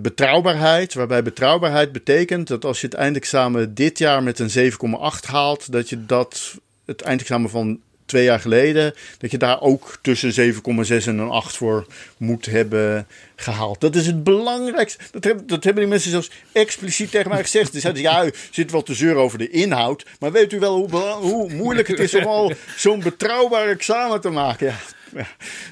[0.00, 0.94] betrouwbaarheid.
[0.94, 4.78] Waarbij betrouwbaarheid betekent dat als je het eindexamen dit jaar met een 7,8
[5.26, 6.54] haalt, dat je dat
[6.84, 10.60] het eindexamen van twee jaar geleden, dat je daar ook tussen 7,6
[11.06, 11.86] en een 8 voor
[12.16, 13.06] moet hebben
[13.36, 13.80] gehaald.
[13.80, 15.04] Dat is het belangrijkste.
[15.10, 17.72] Dat, hebben, dat hebben die mensen zelfs expliciet tegen mij gezegd.
[17.72, 20.76] Ze zeiden, ja, u zit wel te zeuren over de inhoud, maar weet u wel
[20.76, 24.66] hoe, hoe moeilijk het is om al zo'n betrouwbaar examen te maken?
[24.66, 24.76] Ja,
[25.14, 25.26] ja.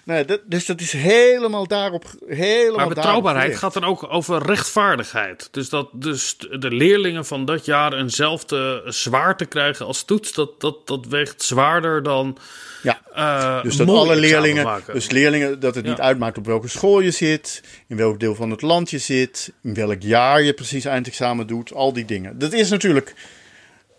[0.05, 2.05] Nee, dat, dus dat is helemaal daarop.
[2.27, 5.49] Helemaal maar betrouwbaarheid gaat dan ook over rechtvaardigheid.
[5.51, 10.87] Dus dat dus de leerlingen van dat jaar eenzelfde zwaarte krijgen als toets, dat, dat,
[10.87, 12.39] dat weegt zwaarder dan.
[12.83, 17.01] Ja, uh, dus dat alle leerlingen, dus leerlingen, dat het niet uitmaakt op welke school
[17.01, 20.85] je zit, in welk deel van het land je zit, in welk jaar je precies
[20.85, 22.39] eindexamen doet, al die dingen.
[22.39, 23.15] Dat is natuurlijk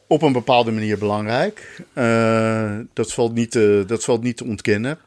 [0.07, 1.81] op een bepaalde manier belangrijk.
[1.93, 4.97] Uh, dat, valt niet te, dat valt niet te ontkennen.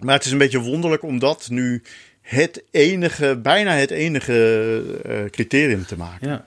[0.00, 1.82] Maar het is een beetje wonderlijk om dat nu
[2.20, 6.28] het enige, bijna het enige uh, criterium te maken.
[6.28, 6.44] Ja.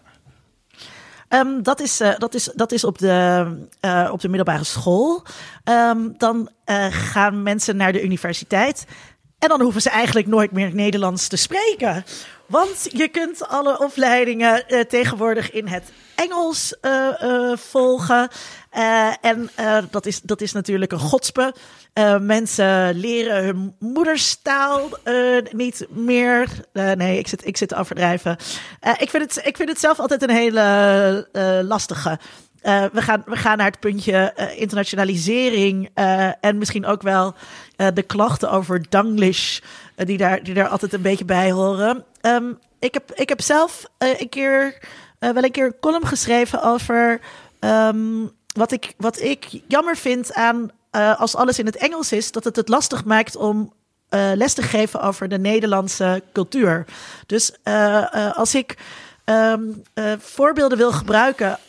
[1.40, 3.46] Um, dat, is, uh, dat, is, dat is op de,
[3.82, 5.24] uh, op de middelbare school.
[5.70, 6.50] Um, dan
[6.90, 8.86] gaan mensen naar de universiteit.
[9.40, 12.06] En dan hoeven ze eigenlijk nooit meer Nederlands te spreken.
[12.46, 18.30] Want je kunt alle opleidingen uh, tegenwoordig in het Engels uh, uh, volgen.
[19.22, 19.50] en
[19.92, 21.54] dat, is, dat is natuurlijk een godspe.
[22.22, 24.90] Mensen leren hun moederstaal
[25.52, 26.48] niet meer.
[26.74, 28.38] nee, ik zit, ik zit te overdrijven.
[28.98, 32.20] ik, vind het, ik vind het zelf altijd een hele lastige.
[32.64, 37.34] Uh, we, gaan, we gaan naar het puntje uh, internationalisering uh, en misschien ook wel
[37.94, 39.60] de klachten over Danglish,
[39.96, 42.04] die, daar, die daar altijd een beetje bij horen.
[42.22, 44.78] Um, ik, heb, ik heb zelf een keer,
[45.20, 47.20] wel een keer een column geschreven over
[47.60, 50.72] um, wat, ik, wat ik jammer vind aan
[51.18, 53.74] als alles in het Engels is, dat het het lastig maakt om
[54.10, 56.86] les te geven over de Nederlandse cultuur.
[57.26, 57.56] Dus
[58.34, 58.78] als ik
[59.26, 59.84] um,
[60.20, 61.60] voorbeelden wil gebruiken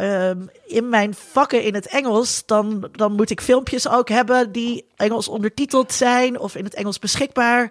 [0.00, 0.30] uh,
[0.66, 5.28] in mijn vakken in het Engels, dan, dan moet ik filmpjes ook hebben die Engels
[5.28, 7.70] ondertiteld zijn of in het Engels beschikbaar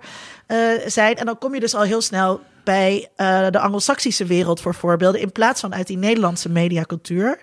[0.86, 1.16] zijn.
[1.16, 3.10] En dan kom je dus al heel snel bij
[3.50, 7.40] de Anglo-Saxische wereld voor voorbeelden, in plaats van uit die Nederlandse mediacultuur.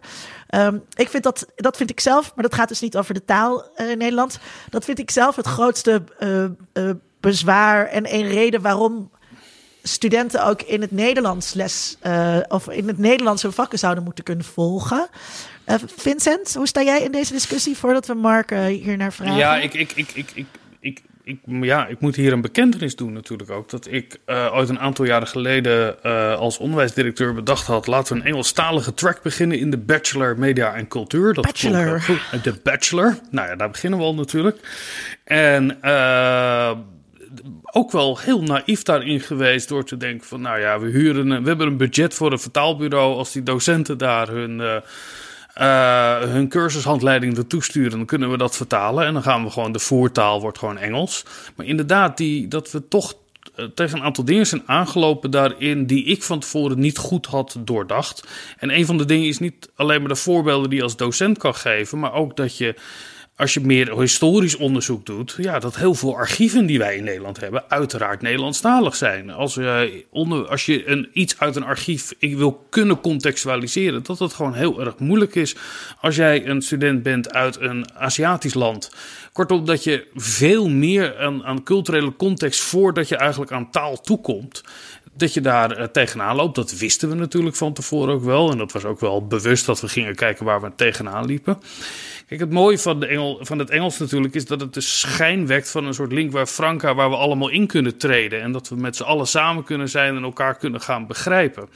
[0.55, 3.25] Um, ik vind dat, dat vind ik zelf, maar dat gaat dus niet over de
[3.25, 4.39] taal uh, in Nederland.
[4.71, 6.91] Dat vind ik zelf het grootste uh,
[7.21, 9.11] bezwaar en een reden waarom
[9.83, 11.97] studenten ook in het Nederlands les
[12.49, 15.09] of in het Nederlands hun vakken zouden moeten kunnen volgen.
[15.97, 19.37] Vincent, hoe sta jij in deze discussie voordat we Mark hier naar vragen?
[19.37, 20.47] Ja, ik, ik, ik, ik, ik,
[21.31, 23.71] ik ja, ik moet hier een bekentenis doen natuurlijk ook.
[23.71, 27.87] Dat ik uh, ooit een aantal jaren geleden uh, als onderwijsdirecteur bedacht had...
[27.87, 31.35] laten we een Engelstalige track beginnen in de Bachelor Media en Cultuur.
[31.35, 32.01] Dat bachelor.
[32.01, 32.21] Goed.
[32.43, 33.19] De Bachelor.
[33.31, 34.59] Nou ja, daar beginnen we al natuurlijk.
[35.25, 35.79] En...
[35.85, 36.71] Uh,
[37.73, 40.41] ook wel heel naïef daarin geweest door te denken van...
[40.41, 41.31] nou ja, we huren...
[41.31, 43.17] Een, we hebben een budget voor een vertaalbureau...
[43.17, 44.83] als die docenten daar hun
[45.61, 49.07] uh, hun cursushandleiding ertoe sturen, dan kunnen we dat vertalen.
[49.07, 51.25] En dan gaan we gewoon, de voertaal wordt gewoon Engels.
[51.57, 53.15] Maar inderdaad, die, dat we toch
[53.55, 57.57] eh, tegen een aantal dingen zijn aangelopen daarin die ik van tevoren niet goed had
[57.59, 58.29] doordacht.
[58.59, 61.39] En een van de dingen is niet alleen maar de voorbeelden die je als docent
[61.39, 62.75] kan geven, maar ook dat je
[63.41, 67.41] als je meer historisch onderzoek doet, ja, dat heel veel archieven die wij in Nederland
[67.41, 69.31] hebben, uiteraard Nederlandstalig zijn.
[69.31, 74.33] Als, je, onder, als je een, iets uit een archief wil kunnen contextualiseren, dat het
[74.33, 75.57] gewoon heel erg moeilijk is
[76.01, 78.93] als jij een student bent uit een Aziatisch land.
[79.33, 84.63] Kortom, dat je veel meer aan, aan culturele context voordat je eigenlijk aan taal toekomt
[85.17, 86.55] dat je daar uh, tegenaan loopt.
[86.55, 88.51] Dat wisten we natuurlijk van tevoren ook wel.
[88.51, 91.59] En dat was ook wel bewust dat we gingen kijken waar we tegenaan liepen.
[92.27, 95.71] Kijk, het mooie van, de van het Engels natuurlijk is dat het de schijn wekt
[95.71, 98.43] van een soort link waar Franka, waar we allemaal in kunnen treden.
[98.43, 101.69] En dat we met z'n allen samen kunnen zijn en elkaar kunnen gaan begrijpen.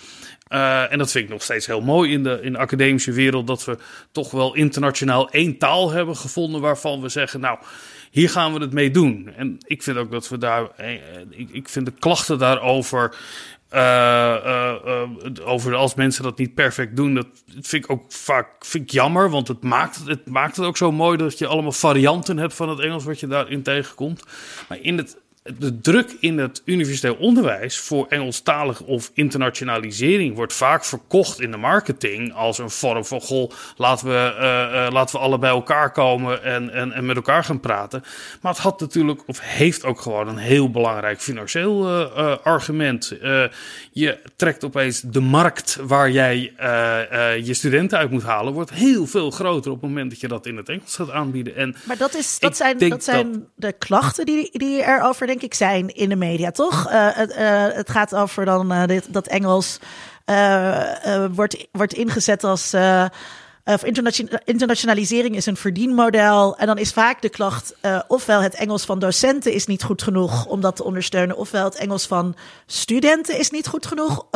[0.48, 3.46] Uh, en dat vind ik nog steeds heel mooi in de, in de academische wereld,
[3.46, 3.78] dat we
[4.12, 7.58] toch wel internationaal één taal hebben gevonden waarvan we zeggen, nou,
[8.14, 9.32] hier gaan we het mee doen.
[9.36, 10.92] En ik vind ook dat we daar, eh,
[11.30, 13.16] ik, ik vind de klachten daarover
[13.72, 14.74] uh,
[15.44, 19.30] over als mensen dat niet perfect doen, dat vind ik ook vaak vind ik jammer.
[19.30, 22.68] Want het maakt, het maakt het ook zo mooi dat je allemaal varianten hebt van
[22.68, 24.24] het Engels wat je daarin tegenkomt.
[24.68, 30.84] Maar in het de druk in het universitair onderwijs voor Engelstalig of internationalisering wordt vaak
[30.84, 35.22] verkocht in de marketing als een vorm van: goh, laten we, uh, uh, laten we
[35.22, 38.02] alle bij elkaar komen en, en, en met elkaar gaan praten.
[38.40, 43.16] Maar het had natuurlijk, of heeft ook gewoon een heel belangrijk financieel uh, argument.
[43.92, 46.52] je trekt opeens de markt waar jij
[47.44, 50.46] je studenten uit moet halen, wordt heel veel groter op het moment dat je dat
[50.46, 51.56] in het Engels gaat aanbieden.
[51.56, 55.58] En maar dat, is, dat zijn, dat zijn de klachten die, die erover denk ik,
[55.58, 56.86] zijn in de media, toch?
[56.90, 59.78] Het, uh, het, gaat over dan uh, dit, dat Engels
[61.30, 62.74] wordt, wordt ingezet als.
[63.64, 63.84] of
[64.44, 66.56] internationalisering is een verdienmodel.
[66.56, 67.74] En dan is vaak de klacht:
[68.08, 71.74] ofwel het Engels van docenten is niet goed genoeg om dat te ondersteunen, ofwel het
[71.74, 74.26] Engels van studenten is niet goed genoeg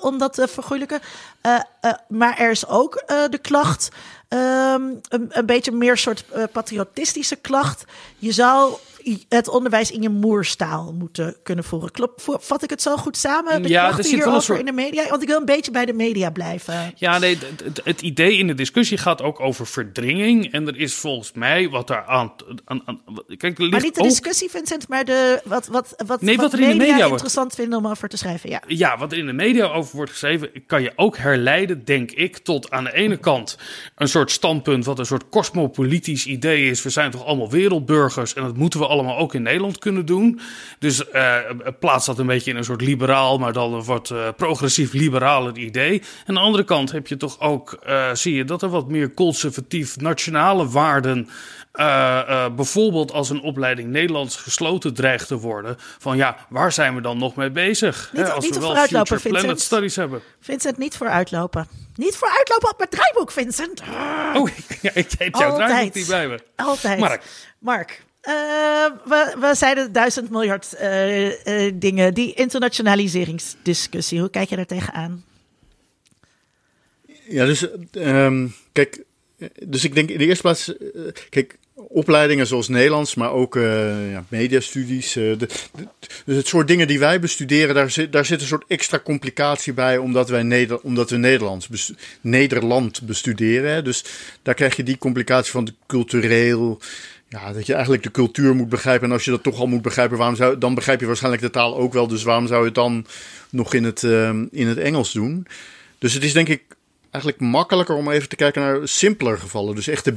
[0.00, 1.00] om dat te vergoeilijken.
[2.08, 3.88] maar er is ook de klacht.
[4.28, 7.84] Um, een, een, beetje meer soort patriotistische klacht.
[8.18, 8.74] Je zou
[9.28, 11.90] het onderwijs in je moerstaal moeten kunnen voeren.
[11.90, 13.62] Klopt, vat ik het zo goed samen?
[13.62, 14.58] De ja, er zit wel een soort...
[14.58, 15.08] in de media.
[15.08, 16.92] Want ik wil een beetje bij de media blijven.
[16.96, 20.52] Ja, nee, het, het, idee in de discussie gaat ook over verdringing.
[20.52, 22.32] En er is volgens mij wat daar aan.
[22.64, 23.00] aan, aan
[23.36, 26.60] kijk, maar niet de discussie, Vincent, maar de, wat, wat, wat, nee, wat, wat er
[26.60, 27.54] in de media interessant wordt...
[27.54, 28.50] vinden om over te schrijven.
[28.50, 28.62] Ja.
[28.66, 32.38] ja, wat er in de media over wordt geschreven, kan je ook herleiden, denk ik,
[32.38, 33.58] tot aan de ene kant
[33.96, 36.82] een soort standpunt, wat een soort cosmopolitisch idee is.
[36.82, 40.40] We zijn toch allemaal wereldburgers en dat moeten we allemaal ook in Nederland kunnen doen.
[40.78, 41.36] Dus uh,
[41.78, 45.58] plaats dat een beetje in een soort liberaal, maar dan een wat uh, progressief liberaler
[45.58, 45.98] idee.
[45.98, 48.88] En aan de andere kant heb je toch ook, uh, zie je dat er wat
[48.88, 51.28] meer conservatief nationale waarden.
[52.56, 55.76] Bijvoorbeeld als een opleiding Nederlands gesloten dreigt te worden.
[55.98, 58.10] Van ja, waar zijn we dan nog mee bezig?
[58.12, 60.20] Niet, als niet we wel Future Planet Studies hebben.
[60.40, 61.66] Vincent, niet vooruitlopen.
[61.96, 63.82] Niet vooruitlopen op mijn draaiboek, Vincent.
[64.34, 64.48] Oh,
[64.82, 66.38] ja, ik heb jouw draaiboek niet bij me.
[66.56, 66.98] Altijd.
[66.98, 67.22] Mark.
[67.58, 68.32] Mark, uh,
[69.04, 72.14] we, we zeiden duizend miljard uh, uh, dingen.
[72.14, 75.24] Die internationaliseringsdiscussie, hoe kijk je daar tegenaan?
[77.28, 79.04] Ja, dus um, kijk,
[79.66, 80.72] dus ik denk in de eerste plaats,
[81.28, 83.54] kijk, opleidingen zoals Nederlands, maar ook
[84.10, 85.12] ja, mediastudies.
[85.12, 85.36] De,
[86.24, 89.72] dus het soort dingen die wij bestuderen, daar zit, daar zit een soort extra complicatie
[89.72, 91.68] bij, omdat, wij Neder, omdat we Nederlands
[92.20, 93.84] Nederland bestuderen.
[93.84, 94.04] Dus
[94.42, 96.80] daar krijg je die complicatie van de cultureel
[97.32, 99.06] ja, dat je eigenlijk de cultuur moet begrijpen.
[99.06, 101.50] En als je dat toch al moet begrijpen, waarom zou, dan begrijp je waarschijnlijk de
[101.50, 102.06] taal ook wel.
[102.06, 103.06] Dus waarom zou je het dan
[103.50, 105.46] nog in het, uh, in het Engels doen?
[105.98, 106.62] Dus het is denk ik
[107.10, 109.74] eigenlijk makkelijker om even te kijken naar simpeler gevallen.
[109.74, 110.12] Dus echte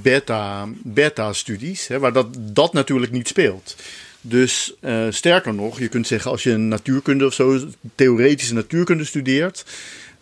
[0.84, 3.76] beta-studies, beta waar dat, dat natuurlijk niet speelt.
[4.22, 7.60] Dus uh, sterker nog, je kunt zeggen als je een natuurkunde of zo,
[7.96, 9.66] theoretische natuurkunde studeert.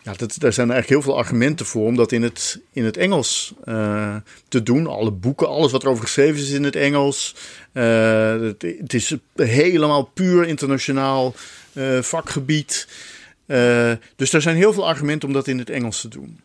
[0.04, 2.98] Ja, dat, daar zijn eigenlijk heel veel argumenten voor om dat in het, in het
[2.98, 4.16] Engels uh,
[4.48, 4.88] te doen.
[4.88, 7.36] Alle boeken, alles wat erover geschreven is in het Engels.
[7.74, 11.36] Uh, het, is helemaal puur internationaal
[12.02, 12.88] vakgebied.
[14.16, 16.40] dus er zijn heel veel argumenten om dat in het Engels te doen.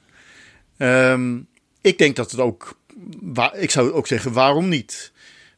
[0.79, 1.47] Um,
[1.81, 2.79] ik denk dat het ook,
[3.53, 5.13] ik zou ook zeggen, waarom niet?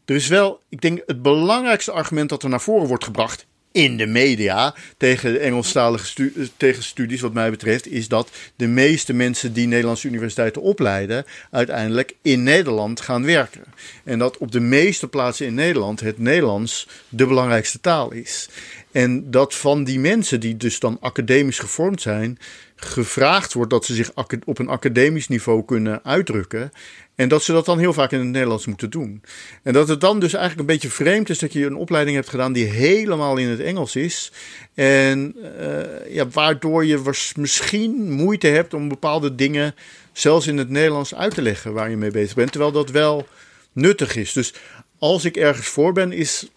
[0.05, 3.97] Er is wel, ik denk, het belangrijkste argument dat er naar voren wordt gebracht in
[3.97, 9.67] de media tegen Engelstalige tegen studies, wat mij betreft, is dat de meeste mensen die
[9.67, 13.65] Nederlandse universiteiten opleiden, uiteindelijk in Nederland gaan werken.
[14.05, 18.49] En dat op de meeste plaatsen in Nederland het Nederlands de belangrijkste taal is.
[18.93, 22.39] En dat van die mensen die dus dan academisch gevormd zijn,
[22.77, 24.13] gevraagd wordt dat ze zich
[24.45, 26.73] op een academisch niveau kunnen uitdrukken.
[27.15, 29.23] En dat ze dat dan heel vaak in het Nederlands moeten doen.
[29.63, 32.29] En dat het dan dus eigenlijk een beetje vreemd is dat je een opleiding hebt
[32.29, 34.33] gedaan die helemaal in het Engels is.
[34.75, 39.75] En uh, ja, waardoor je misschien moeite hebt om bepaalde dingen
[40.13, 42.51] zelfs in het Nederlands uit te leggen waar je mee bezig bent.
[42.51, 43.27] Terwijl dat wel
[43.73, 44.33] nuttig is.
[44.33, 44.55] Dus
[44.99, 46.51] als ik ergens voor ben, is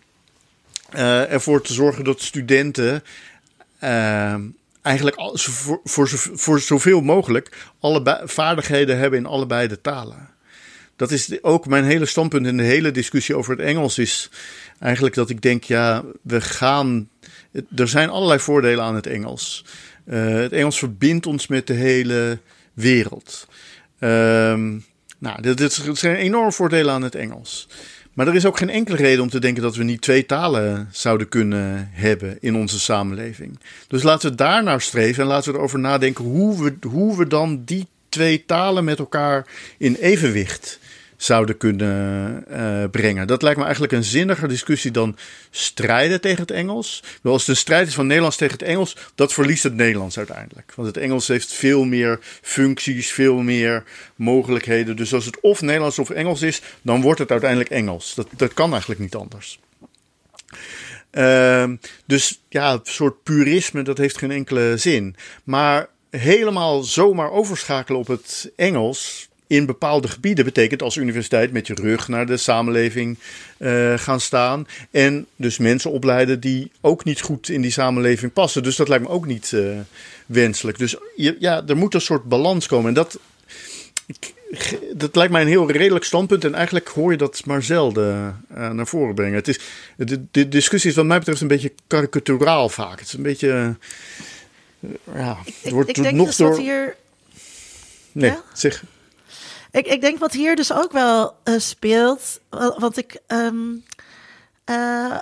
[0.96, 3.04] uh, ervoor te zorgen dat studenten.
[3.84, 4.36] Uh,
[4.82, 10.30] eigenlijk voor, voor, voor zoveel mogelijk alle vaardigheden hebben in allebei de talen.
[10.96, 13.98] Dat is ook mijn hele standpunt in de hele discussie over het Engels.
[13.98, 14.30] Is
[14.80, 17.10] eigenlijk dat ik denk, ja, we gaan.
[17.76, 19.66] Er zijn allerlei voordelen aan het Engels.
[20.06, 22.40] Uh, het Engels verbindt ons met de hele
[22.74, 23.48] wereld.
[24.00, 24.86] Um,
[25.18, 27.68] nou, dit, zijn enorme voordelen aan het Engels.
[28.14, 30.90] Maar er is ook geen enkele reden om te denken dat we niet twee talen
[30.92, 33.60] zouden kunnen hebben in onze samenleving.
[33.88, 37.28] Dus laten we daar naar streven en laten we erover nadenken hoe we, hoe we
[37.28, 39.48] dan die twee talen met elkaar
[39.78, 40.80] in evenwicht
[41.24, 43.28] zouden kunnen uh, brengen.
[43.28, 45.18] Dat lijkt me eigenlijk een zinniger discussie dan
[45.50, 47.04] strijden tegen het Engels.
[47.22, 50.74] Wel, als de strijd is van Nederlands tegen het Engels, dat verliest het Nederlands uiteindelijk.
[50.76, 53.84] Want het Engels heeft veel meer functies, veel meer
[54.16, 54.96] mogelijkheden.
[54.96, 58.16] Dus als het of Nederlands of Engels is, dan wordt het uiteindelijk Engels.
[58.16, 59.60] Dat, dat kan eigenlijk niet anders.
[61.12, 61.72] Uh,
[62.06, 65.16] dus ja, een soort purisme, dat heeft geen enkele zin.
[65.44, 71.74] Maar helemaal zomaar overschakelen op het Engels, in bepaalde gebieden betekent als universiteit met je
[71.74, 73.18] rug naar de samenleving
[73.58, 74.68] uh, gaan staan.
[74.92, 78.64] En dus mensen opleiden die ook niet goed in die samenleving passen.
[78.64, 79.80] Dus dat lijkt me ook niet uh,
[80.26, 80.78] wenselijk.
[80.78, 82.88] Dus ja, er moet een soort balans komen.
[82.88, 83.20] En dat,
[84.06, 84.34] ik,
[84.94, 86.44] dat lijkt mij een heel redelijk standpunt.
[86.46, 89.36] En eigenlijk hoor je dat maar zelden uh, naar voren brengen.
[89.36, 89.60] Het is,
[89.98, 93.00] de, de, discussie is wat mij betreft een beetje karikaturaal vaak.
[93.00, 93.76] Het is een beetje...
[95.16, 96.58] ja, het wordt ik, ik denk nog dus door...
[96.58, 96.96] hier...
[98.12, 98.44] Nee, Ja?
[98.54, 98.84] zeg...
[99.74, 103.22] Ik, ik denk wat hier dus ook wel eh, speelt, wa- want ik.
[103.28, 103.58] ehm,
[104.66, 105.18] eh,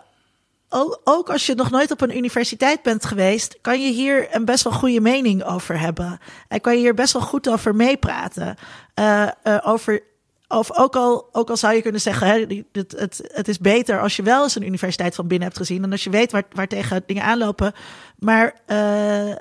[1.04, 4.64] ook, als je nog nooit op een universiteit bent geweest, kan je hier een best
[4.64, 6.20] wel goede mening over hebben.
[6.48, 8.56] En kan je hier best wel goed over meepraten.
[8.94, 9.28] Eh,
[9.64, 10.02] over,
[10.48, 14.02] of ook al, ook al zou je kunnen zeggen, hè, het, het, het is beter
[14.02, 15.84] als je wel eens een universiteit van binnen hebt gezien.
[15.84, 17.74] En als je weet waar, waar tegen dingen aanlopen.
[18.20, 18.56] Maar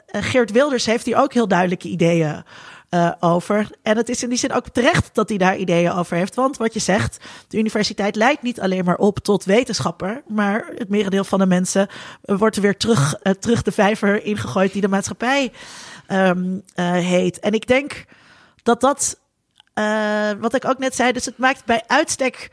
[0.06, 2.44] Geert Wilders heeft hier ook heel duidelijke ideeën
[2.90, 3.70] eh, over.
[3.82, 6.34] En het is in die zin ook terecht dat hij daar ideeën over heeft.
[6.34, 7.18] Want wat je zegt,
[7.48, 10.22] de universiteit leidt niet alleen maar op tot wetenschapper.
[10.26, 11.88] Maar het merendeel van de mensen
[12.24, 15.52] eh, wordt er weer terug, eh, terug de vijver ingegooid die de maatschappij
[16.06, 17.38] ehm, eh, heet.
[17.38, 18.04] En ik denk
[18.62, 19.18] dat dat,
[19.74, 22.50] eh, wat ik ook net zei, dus het maakt bij uitstek.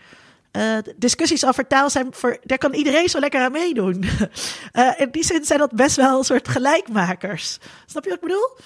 [0.51, 2.37] eh, discussies over taal zijn voor.
[2.43, 4.03] Daar kan iedereen zo lekker aan meedoen.
[4.71, 7.57] Eh, in die zin zijn dat best wel een soort gelijkmakers.
[7.85, 8.57] Snap je wat ik bedoel?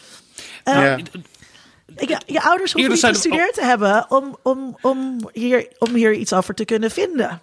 [0.63, 0.97] Ja.
[1.95, 6.13] Ja, je ouders hoeven niet er gestudeerd te hebben om, om, om, hier, om hier
[6.13, 7.41] iets over te kunnen vinden.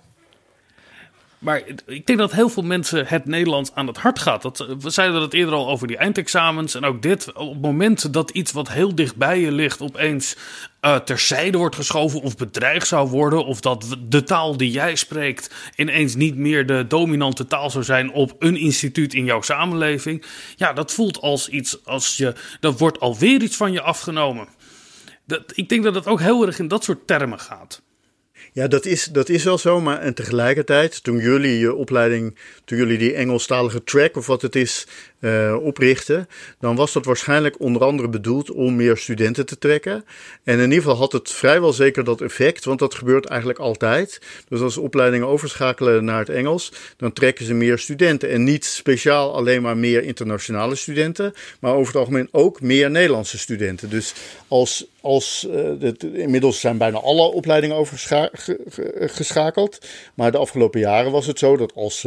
[1.39, 4.43] Maar ik denk dat heel veel mensen het Nederlands aan het hart gaat.
[4.43, 6.75] Dat, we zeiden het eerder al over die eindexamens.
[6.75, 9.81] En ook dit, op het moment dat iets wat heel dicht bij je ligt...
[9.81, 10.37] opeens
[10.81, 13.45] eh, terzijde wordt geschoven of bedreigd zou worden...
[13.45, 18.13] of dat de taal die jij spreekt ineens niet meer de dominante taal zou zijn...
[18.13, 20.25] op een instituut in jouw samenleving.
[20.57, 22.35] Ja, dat voelt als iets als je...
[22.61, 24.49] dat wordt alweer iets van je afgenomen.
[25.25, 27.83] Dat, ik denk dat het ook heel erg in dat soort termen gaat.
[28.59, 29.81] Ja, dat is, dat is wel zo.
[29.81, 34.57] Maar en tegelijkertijd, toen jullie je opleiding, toen jullie die Engelstalige track of wat het
[34.57, 34.87] is,
[35.21, 36.29] eh oprichten,
[36.61, 40.05] dan was dat waarschijnlijk onder andere bedoeld om meer studenten te trekken.
[40.45, 44.21] En in ieder geval had het vrijwel zeker dat effect, want dat gebeurt eigenlijk altijd.
[44.49, 48.31] Dus als opleidingen overschakelen naar het Engels, dan trekken ze meer studenten.
[48.31, 53.39] En niet speciaal alleen maar meer internationale studenten, maar over het algemeen ook meer Nederlandse
[53.39, 53.91] studenten.
[53.91, 54.15] Dus
[54.49, 59.79] als, als, uh, inmiddels zijn bijna alle opleidingen overgeschakeld.
[60.15, 62.07] Maar de afgelopen jaren was het zo dat als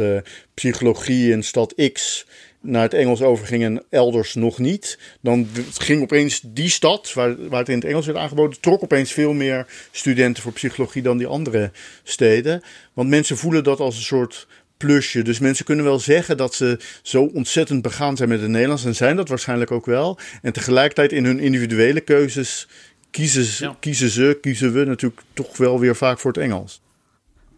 [0.54, 2.26] psychologie in stad X
[2.62, 4.98] naar het Engels overging en elders nog niet.
[5.20, 9.12] Dan ging opeens die stad, waar, waar het in het Engels werd aangeboden, trok opeens
[9.12, 11.70] veel meer studenten voor psychologie dan die andere
[12.02, 12.62] steden.
[12.92, 14.46] Want mensen voelen dat als een soort
[14.76, 15.22] plusje.
[15.22, 18.84] Dus mensen kunnen wel zeggen dat ze zo ontzettend begaan zijn met het Nederlands.
[18.84, 20.18] En zijn dat waarschijnlijk ook wel.
[20.42, 22.68] En tegelijkertijd in hun individuele keuzes
[23.10, 26.80] kiezen, ze, kiezen ze, kiezen we natuurlijk toch wel weer vaak voor het Engels.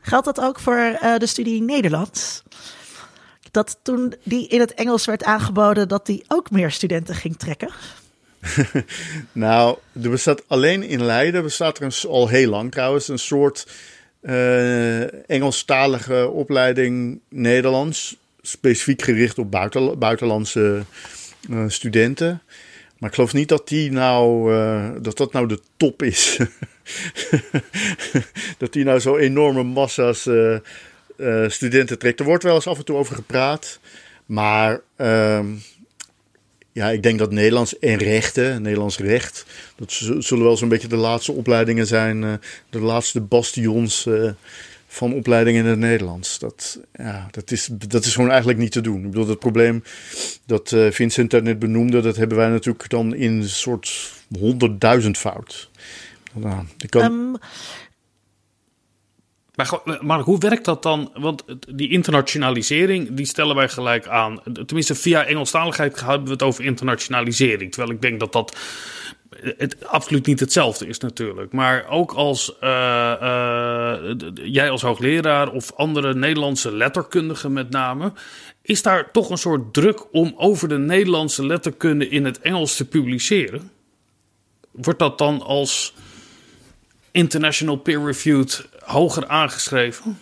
[0.00, 2.42] Geldt dat ook voor uh, de studie Nederlands?
[3.54, 7.68] Dat toen die in het Engels werd aangeboden, dat die ook meer studenten ging trekken?
[9.32, 13.66] nou, er bestaat alleen in Leiden, bestaat er al heel lang trouwens, een soort
[14.22, 18.16] uh, Engelstalige opleiding Nederlands.
[18.42, 20.82] Specifiek gericht op buiten, buitenlandse
[21.50, 22.42] uh, studenten.
[22.98, 26.38] Maar ik geloof niet dat die nou, uh, dat, dat nou de top is.
[28.58, 30.28] dat die nou zo enorme massa's
[31.48, 32.20] studenten trekt.
[32.20, 33.78] Er wordt wel eens af en toe over gepraat.
[34.26, 35.46] Maar ehm,
[36.72, 39.46] ja, ik denk dat Nederlands en rechten, Nederlands recht,
[39.76, 42.32] dat zullen wel zo'n beetje de laatste opleidingen zijn, eh,
[42.70, 44.30] de laatste bastions eh,
[44.86, 46.38] van opleidingen in het Nederlands.
[46.38, 49.04] Dat, ja, dat, is, dat is gewoon eigenlijk niet te doen.
[49.04, 49.82] Ik bedoel, het probleem
[50.46, 55.70] dat Vincent net benoemde, dat hebben wij natuurlijk dan in een soort honderdduizend fout.
[56.32, 56.64] Nou.
[56.90, 57.36] Um,
[59.54, 61.10] maar, maar, hoe werkt dat dan?
[61.14, 64.40] Want die internationalisering, die stellen wij gelijk aan.
[64.66, 67.72] Tenminste, via Engelstaligheid hebben we het over internationalisering.
[67.72, 68.56] Terwijl ik denk dat dat
[69.40, 71.52] het absoluut niet hetzelfde is natuurlijk.
[71.52, 78.12] Maar ook als uh, uh, jij als hoogleraar of andere Nederlandse letterkundigen met name...
[78.62, 82.84] is daar toch een soort druk om over de Nederlandse letterkunde in het Engels te
[82.84, 83.70] publiceren?
[84.70, 85.94] Wordt dat dan als
[87.14, 90.18] international peer-reviewed hoger aangeschreven?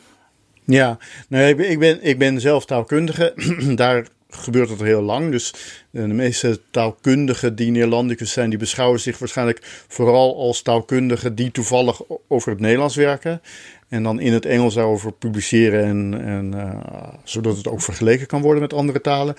[0.65, 3.33] Ja, nou, ik, ben, ik ben zelf taalkundige.
[3.75, 5.31] Daar gebeurt het heel lang.
[5.31, 5.55] Dus
[5.91, 12.01] de meeste taalkundigen die Nederlandicus zijn, die beschouwen zich waarschijnlijk vooral als taalkundigen die toevallig
[12.29, 13.43] over het Nederlands werken.
[13.89, 18.41] En dan in het Engels daarover publiceren, en, en, uh, zodat het ook vergeleken kan
[18.41, 19.35] worden met andere talen.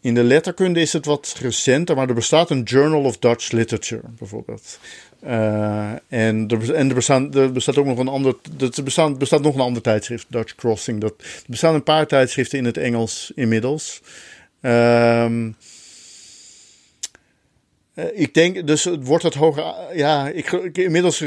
[0.00, 4.02] In de letterkunde is het wat recenter, maar er bestaat een Journal of Dutch Literature
[4.18, 4.78] bijvoorbeeld.
[5.26, 8.36] Uh, en er, en er, bestaan, er bestaat ook nog een ander.
[8.58, 11.00] Er bestaat, bestaat nog een ander tijdschrift, Dutch Crossing.
[11.00, 14.02] Dat, er bestaan een paar tijdschriften in het Engels inmiddels.
[14.60, 15.56] Um,
[18.14, 19.74] ik denk, dus wordt het hoger.
[19.94, 21.22] Ja, ik, inmiddels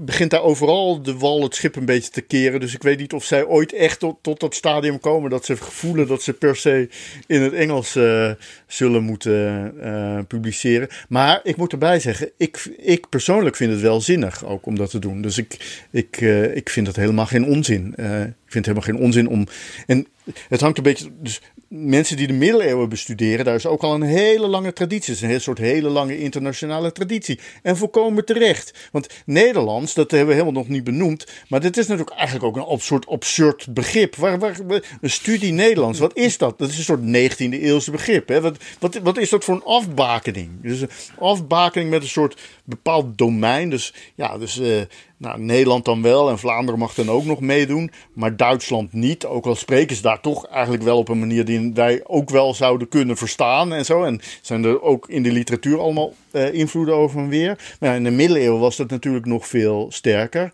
[0.00, 2.60] begint daar overal de wal het schip een beetje te keren.
[2.60, 5.56] Dus ik weet niet of zij ooit echt tot, tot dat stadium komen dat ze
[5.56, 6.88] voelen dat ze per se
[7.26, 8.30] in het Engels uh,
[8.66, 10.88] zullen moeten uh, publiceren.
[11.08, 14.90] Maar ik moet erbij zeggen, ik, ik persoonlijk vind het wel zinnig ook om dat
[14.90, 15.22] te doen.
[15.22, 16.16] Dus ik, ik,
[16.54, 17.86] ik vind dat helemaal geen onzin.
[17.96, 19.46] ik vind het helemaal geen onzin om.
[19.86, 20.06] En
[20.48, 21.10] het hangt een beetje.
[21.20, 25.14] Dus mensen die de middeleeuwen bestuderen, daar is ook al een hele lange traditie.
[25.14, 27.40] Het is een soort hele lange internationale traditie.
[27.62, 28.88] En volkomen terecht.
[28.92, 31.26] Want Nederlands, dat hebben we helemaal nog niet benoemd.
[31.48, 34.16] Maar dit is natuurlijk eigenlijk ook een soort absurd begrip.
[34.16, 34.56] Waar, waar,
[35.00, 36.58] een studie Nederlands, wat is dat?
[36.58, 38.28] Dat is een soort 19e eeuwse begrip.
[38.28, 38.40] Hè?
[38.40, 40.50] Wat, wat, wat is dat voor een afbakening?
[40.62, 43.70] Dus een afbakening met een soort bepaald domein.
[43.70, 44.80] Dus ja, dus uh,
[45.18, 49.26] nou, Nederland dan wel en Vlaanderen mag dan ook nog meedoen, maar Duitsland niet.
[49.26, 52.54] Ook al spreken ze daar toch eigenlijk wel op een manier die wij ook wel
[52.54, 54.04] zouden kunnen verstaan en zo.
[54.04, 57.76] En zijn er ook in de literatuur allemaal uh, invloeden over en weer.
[57.80, 60.50] Maar in de middeleeuwen was dat natuurlijk nog veel sterker.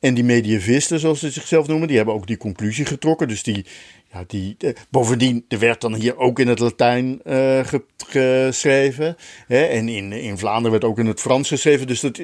[0.00, 3.28] En die medievisten, zoals ze zichzelf noemen, die hebben ook die conclusie getrokken.
[3.28, 3.66] Dus die,
[4.12, 7.60] ja, die, eh, bovendien, er werd dan hier ook in het Latijn uh,
[8.06, 9.16] geschreven.
[9.46, 11.86] Hè, en in, in Vlaanderen werd ook in het Frans geschreven.
[11.86, 12.20] Dus dat,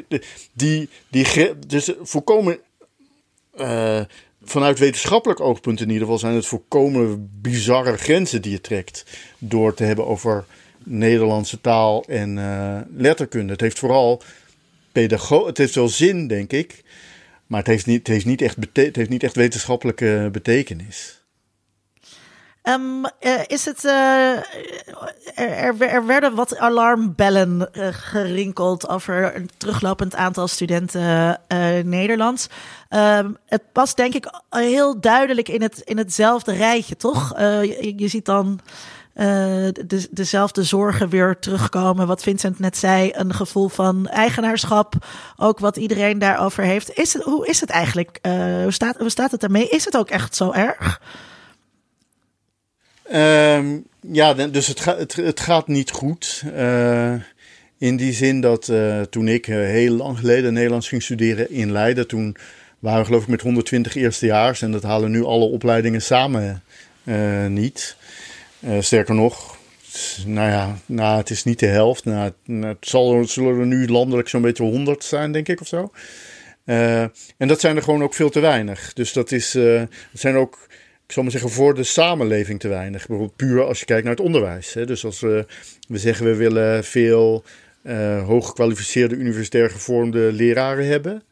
[0.52, 1.26] die, die,
[1.66, 2.58] dus voorkomen.
[3.60, 4.00] Uh,
[4.42, 9.04] vanuit wetenschappelijk oogpunt in ieder geval zijn het voorkomen bizarre grenzen die je trekt.
[9.38, 10.44] Door te hebben over
[10.84, 12.34] Nederlandse taal en
[12.96, 13.52] letterkunde.
[13.52, 14.22] Het heeft vooral
[14.92, 16.82] pedago het heeft wel zin, denk ik.
[17.46, 21.15] Maar het heeft niet, het heeft niet, echt, het heeft niet echt wetenschappelijke betekenis.
[22.68, 24.36] Um, uh, is het, uh,
[25.34, 31.40] er, er, werden wat alarmbellen uh, gerinkeld over een teruglopend aantal studenten
[31.84, 32.48] Nederlands.
[32.90, 37.38] Um, het past denk ik heel duidelijk in, het, in hetzelfde rijtje, toch?
[37.38, 38.60] Je, je, ziet dan
[39.12, 42.06] de, dezelfde zorgen weer terugkomen.
[42.06, 44.94] Wat Vincent net zei, een gevoel van eigenaarschap.
[45.36, 46.98] Ook wat iedereen daarover heeft.
[46.98, 48.18] Is het, hoe is het eigenlijk?
[48.62, 49.68] hoe, staat, hoe staat het ermee?
[49.68, 51.00] Is het ook echt zo erg?
[53.14, 56.42] Um, ja, dus het, het, gaat niet goed.
[56.56, 57.14] Uh,
[57.78, 61.72] In die zin dat uh, toen ik uh, heel lang geleden Nederlands ging studeren in
[61.72, 62.36] Leiden, toen
[62.78, 66.62] waren we geloof ik met 120 eerstejaars en dat halen nu alle opleidingen samen
[67.48, 67.96] niet.
[68.80, 69.56] sterker nog,
[70.26, 72.04] nou ja, nou, het is niet de helft.
[72.04, 75.90] Nou, het zal, zullen er nu landelijk zo'n beetje 100 zijn, denk ik, of zo.
[76.64, 78.92] en dat zijn er gewoon ook veel te weinig.
[78.92, 80.65] Dus dat is, het zijn ook
[81.06, 83.06] ik zal maar zeggen, voor de samenleving te weinig.
[83.06, 84.72] Bijvoorbeeld puur als je kijkt naar het onderwijs.
[84.72, 84.86] Hè.
[84.86, 85.46] Dus als we,
[85.88, 87.44] we zeggen we willen veel
[87.82, 91.22] uh, hooggekwalificeerde universitair gevormde leraren hebben.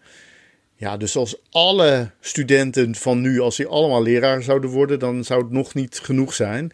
[0.76, 5.42] Ja, dus als alle studenten van nu, als die allemaal leraar zouden worden, dan zou
[5.42, 6.72] het nog niet genoeg zijn.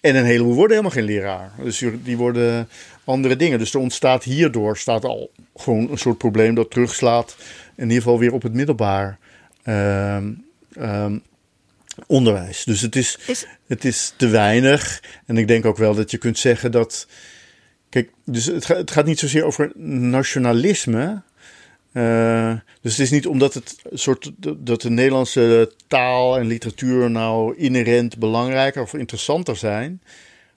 [0.00, 1.52] En een heleboel worden helemaal geen leraar.
[1.62, 2.68] Dus die worden
[3.04, 3.58] andere dingen.
[3.58, 7.36] Dus er ontstaat hierdoor staat al gewoon een soort probleem dat terugslaat.
[7.76, 9.18] In ieder geval weer op het middelbaar.
[9.64, 10.16] Uh,
[12.06, 12.64] onderwijs.
[12.64, 13.18] Dus het is,
[13.66, 15.02] het is te weinig.
[15.26, 17.06] En ik denk ook wel dat je kunt zeggen dat.
[17.88, 21.22] Kijk, dus het, gaat, het gaat niet zozeer over nationalisme.
[21.92, 27.56] Uh, dus het is niet omdat het soort dat de Nederlandse taal en literatuur nou
[27.56, 30.02] inherent belangrijker of interessanter zijn.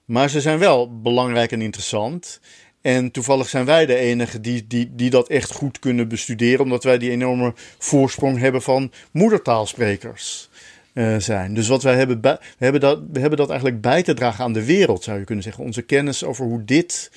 [0.06, 2.40] Maar ze zijn wel belangrijk en interessant.
[2.82, 6.84] En toevallig zijn wij de enigen die, die, die dat echt goed kunnen bestuderen, omdat
[6.84, 10.50] wij die enorme voorsprong hebben van moedertaalsprekers.
[10.96, 11.54] Uh, zijn.
[11.54, 14.54] Dus wat wij hebben, we hebben, dat, we hebben dat eigenlijk bij te dragen aan
[14.54, 15.64] de wereld, zou je kunnen zeggen.
[15.64, 17.12] Onze kennis over hoe dit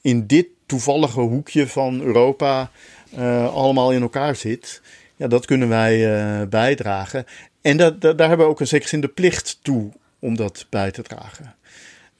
[0.00, 2.70] in dit toevallige hoekje van Europa
[3.18, 4.82] uh, allemaal in elkaar zit.
[5.16, 7.26] Ja, dat kunnen wij uh, bijdragen.
[7.60, 10.66] En dat, dat, daar hebben we ook een zekere zin de plicht toe om dat
[10.68, 11.54] bij te dragen.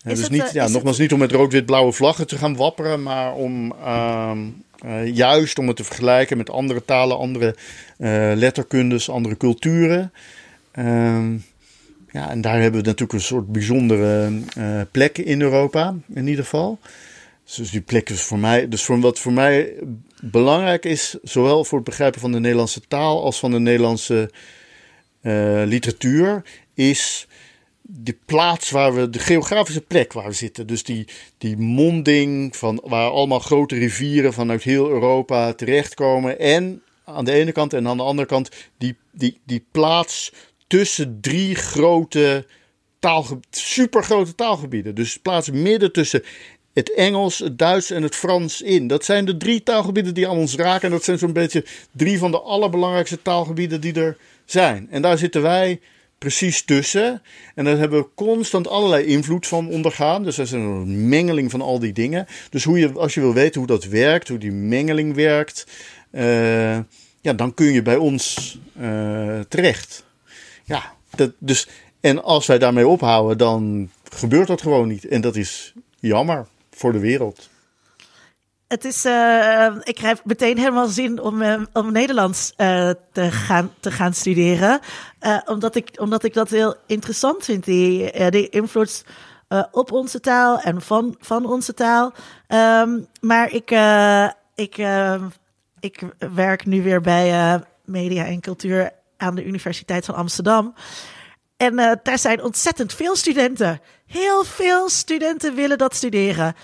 [0.05, 3.75] dus het, niet, ja, nogmaals, niet om met rood-wit-blauwe vlaggen te gaan wapperen, maar om
[3.85, 4.33] uh,
[5.15, 7.57] juist om het te vergelijken met andere talen, andere
[8.37, 10.13] letterkundes, andere culturen.
[10.79, 11.45] Um,
[12.11, 16.45] ja, en daar hebben we natuurlijk een soort bijzondere uh, plek in Europa, in ieder
[16.45, 16.79] geval.
[17.57, 19.73] Dus die plek voor mij, dus wat voor mij
[20.21, 24.31] belangrijk is, zowel voor het begrijpen van de Nederlandse taal als van de Nederlandse
[25.23, 26.43] uh, literatuur,
[26.75, 27.27] is
[27.83, 30.67] de plaats waar we, de geografische plek waar we zitten.
[30.67, 31.07] Dus die,
[31.39, 36.39] die monding van waar allemaal grote rivieren vanuit heel Europa terechtkomen.
[36.39, 38.49] En aan de ene kant en aan de andere kant
[38.79, 40.33] die, die, die plaats
[40.75, 42.47] tussen drie grote
[42.99, 44.95] taalgebieden, supergrote taalgebieden.
[44.95, 46.23] Dus plaats midden tussen
[46.73, 48.87] het Engels, het Duits en het Frans in.
[48.87, 50.83] Dat zijn de drie taalgebieden die aan ons raken.
[50.83, 54.87] En dat zijn zo'n beetje drie van de allerbelangrijkste taalgebieden die er zijn.
[54.91, 55.81] En daar zitten wij
[56.19, 57.23] precies tussen.
[57.55, 60.25] En daar hebben we constant allerlei invloed van ondergaan.
[60.25, 62.27] Dus dat is een mengeling van al die dingen.
[62.51, 65.67] Dus hoe je, als je wil weten hoe dat werkt, hoe die mengeling werkt,
[66.13, 66.79] uh,
[67.21, 70.05] ja, dan kun je bij ons uh, terecht.
[70.65, 71.69] Ja, dat, dus,
[72.01, 75.09] en als wij daarmee ophouden, dan gebeurt dat gewoon niet.
[75.09, 77.49] En dat is jammer voor de wereld.
[78.67, 83.71] Het is, uh, ik krijg meteen helemaal zin om, uh, om Nederlands uh, te, gaan,
[83.81, 84.81] te studeren.
[85.47, 89.05] omdat, ik, omdat ik dat heel interessant vind, die, die invloed
[89.71, 92.13] op onze taal en van, van onze taal.
[92.49, 93.71] Um, maar ik,
[94.55, 94.87] ik,
[95.81, 96.03] ik
[96.35, 100.75] werk nu weer bij media en cultuur aan de Universiteit van Amsterdam.
[101.57, 103.81] En uh, daar zijn ontzettend veel studenten.
[104.07, 106.55] Heel veel studenten willen dat studeren.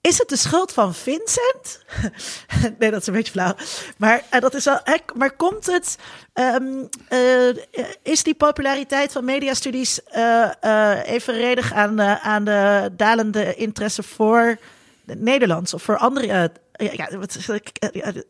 [0.00, 1.84] Is het de schuld van Vincent?
[2.78, 3.54] nee, dat is een beetje flauw.
[3.96, 4.80] Maar uh, dat is wel.
[5.14, 5.98] maar komt het?
[6.34, 7.56] Um, uh,
[8.02, 10.00] is die populariteit van mediastudies
[11.04, 14.58] evenredig aan, aan de dalende interesse voor
[15.04, 16.50] Nederlands of voor andere?
[16.76, 17.08] ja,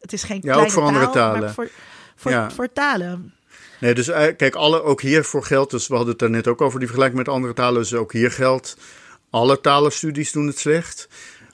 [0.00, 1.54] het, is geen ja, ook voor andere talen.
[1.54, 2.50] Voor, ja.
[2.50, 3.34] voor talen.
[3.80, 6.60] Nee, dus eh, kijk, alle, ook hiervoor geldt, dus we hadden het daar net ook
[6.60, 8.76] over die vergelijking met andere talen, dus ook hier geldt,
[9.30, 11.08] alle talenstudies doen het slecht.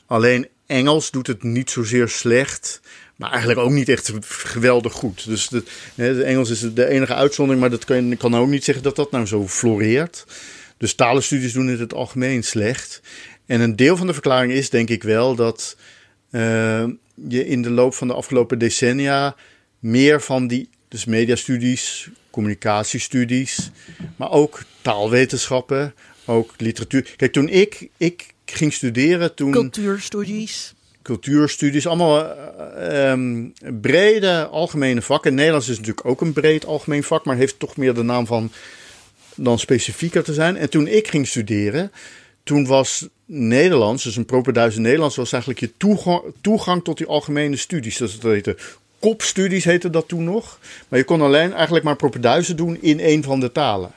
[0.07, 2.81] Alleen Engels doet het niet zozeer slecht,
[3.17, 5.27] maar eigenlijk ook niet echt geweldig goed.
[5.27, 5.63] Dus de,
[5.95, 8.97] de Engels is de enige uitzondering, maar dat kan, ik kan ook niet zeggen dat
[8.97, 10.25] dat nou zo floreert.
[10.77, 13.03] Dus talenstudies doen in het algemeen slecht.
[13.47, 15.77] En een deel van de verklaring is denk ik wel dat
[16.31, 16.85] uh,
[17.29, 19.37] je in de loop van de afgelopen decennia
[19.79, 23.71] meer van die dus mediastudies, communicatiestudies,
[24.17, 27.15] maar ook taalwetenschappen, ook literatuur.
[27.17, 29.51] Kijk, toen ik, ik ging studeren, toen.
[29.51, 30.75] Cultuurstudies.
[31.03, 32.37] Cultuurstudies, allemaal
[32.91, 33.49] uh,
[33.81, 35.35] brede algemene vakken.
[35.35, 38.51] Nederlands is natuurlijk ook een breed algemeen vak, maar heeft toch meer de naam van
[39.37, 40.57] dan specifieker te zijn.
[40.57, 41.93] En toen ik ging studeren,
[42.45, 47.07] toen was Nederlands, dus een proper duizend Nederlands, was eigenlijk je toegang, toegang tot die
[47.07, 47.97] algemene studies.
[47.97, 48.57] Dus dat heette
[49.07, 50.59] kopstudies heette dat toen nog.
[50.89, 53.91] Maar je kon alleen eigenlijk maar propenduizen doen in een van de talen.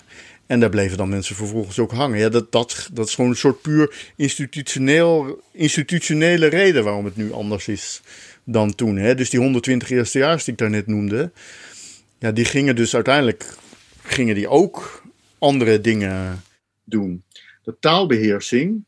[0.45, 2.19] En daar bleven dan mensen vervolgens ook hangen.
[2.19, 7.31] Ja, dat, dat, dat is gewoon een soort puur institutioneel, institutionele reden waarom het nu
[7.31, 8.01] anders is
[8.43, 8.97] dan toen.
[8.97, 9.15] Hè?
[9.15, 11.31] Dus die 120 eerstejaars die ik daarnet noemde,
[12.19, 13.55] ja, die gingen dus uiteindelijk
[14.03, 15.03] gingen die ook
[15.39, 16.43] andere dingen
[16.83, 17.23] doen.
[17.63, 18.85] De taalbeheersing,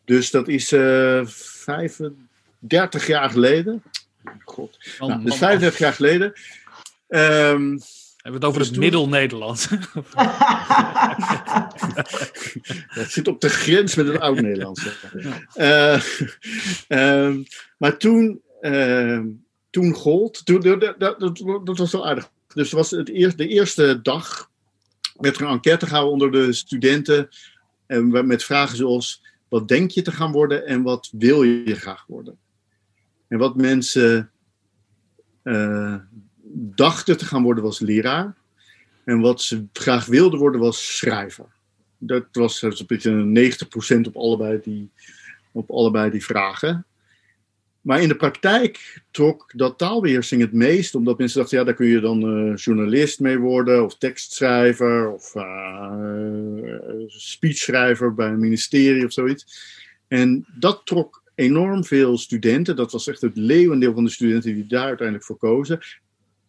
[0.05, 3.83] Dus dat is uh, eh, 35 jaar geleden.
[4.45, 4.79] God.
[4.99, 6.33] Nou, dus 35 jaar geleden.
[7.09, 7.79] Um,
[8.25, 9.68] hebben we het over dus het Middel-Nederlands?
[13.01, 14.87] het zit op de grens met het Oud-Nederlands.
[15.57, 16.03] Uh,
[16.89, 17.37] uh,
[17.79, 19.20] maar toen, uh,
[19.70, 21.20] toen gold, toen, dat, dat,
[21.64, 22.31] dat, was wel aardig.
[22.55, 24.51] Dus was het eerst, de eerste dag
[25.16, 27.29] werd er een enquête gehouden onder de studenten.
[27.87, 32.05] En met vragen zoals: wat denk je te gaan worden en wat wil je graag
[32.07, 32.39] worden?
[33.29, 34.31] En wat mensen
[35.43, 35.97] uh,
[36.57, 38.35] dachten te gaan worden was leraar.
[39.05, 41.47] En wat ze graag wilden worden was schrijver.
[41.99, 43.53] Dat was een beetje
[43.97, 44.91] 90% op allebei, die,
[45.53, 46.87] op allebei die vragen.
[47.81, 51.87] Maar in de praktijk trok dat taalbeheersing het meest, omdat mensen dachten, ja, daar kun
[51.87, 55.93] je dan uh, journalist mee worden, of tekstschrijver, of uh,
[57.07, 59.47] speechschrijver bij een ministerie of zoiets.
[60.09, 62.77] En dat trok enorm veel studenten.
[62.77, 65.81] Dat was echt het leeuwendeel van de studenten die daar uiteindelijk voor kozen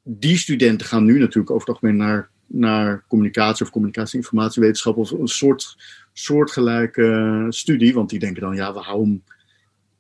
[0.08, 5.28] die studenten gaan nu natuurlijk over het algemeen naar, naar communicatie of communicatie-informatiewetenschap of een
[5.28, 5.78] soort,
[6.14, 7.94] soortgelijke studie.
[7.94, 9.24] Want die denken dan, ja, waarom,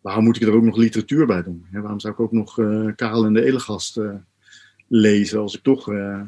[0.01, 1.65] waarom moet ik er ook nog literatuur bij doen?
[1.71, 4.13] waarom zou ik ook nog uh, Karel en de Elegast uh,
[4.87, 6.21] lezen als ik toch uh,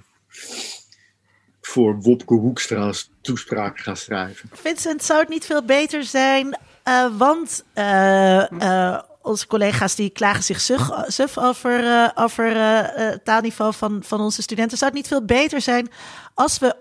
[1.62, 4.50] voor Wopke Hoekstra's toespraak ga schrijven?
[4.54, 6.60] Vincent, zou het niet veel beter zijn,
[7.18, 7.64] want
[9.22, 10.60] onze collega's die klagen zich
[11.08, 14.78] suf, over, over uh, taalniveau van, van onze studenten.
[14.78, 15.90] Zou het niet veel beter zijn
[16.34, 16.76] als we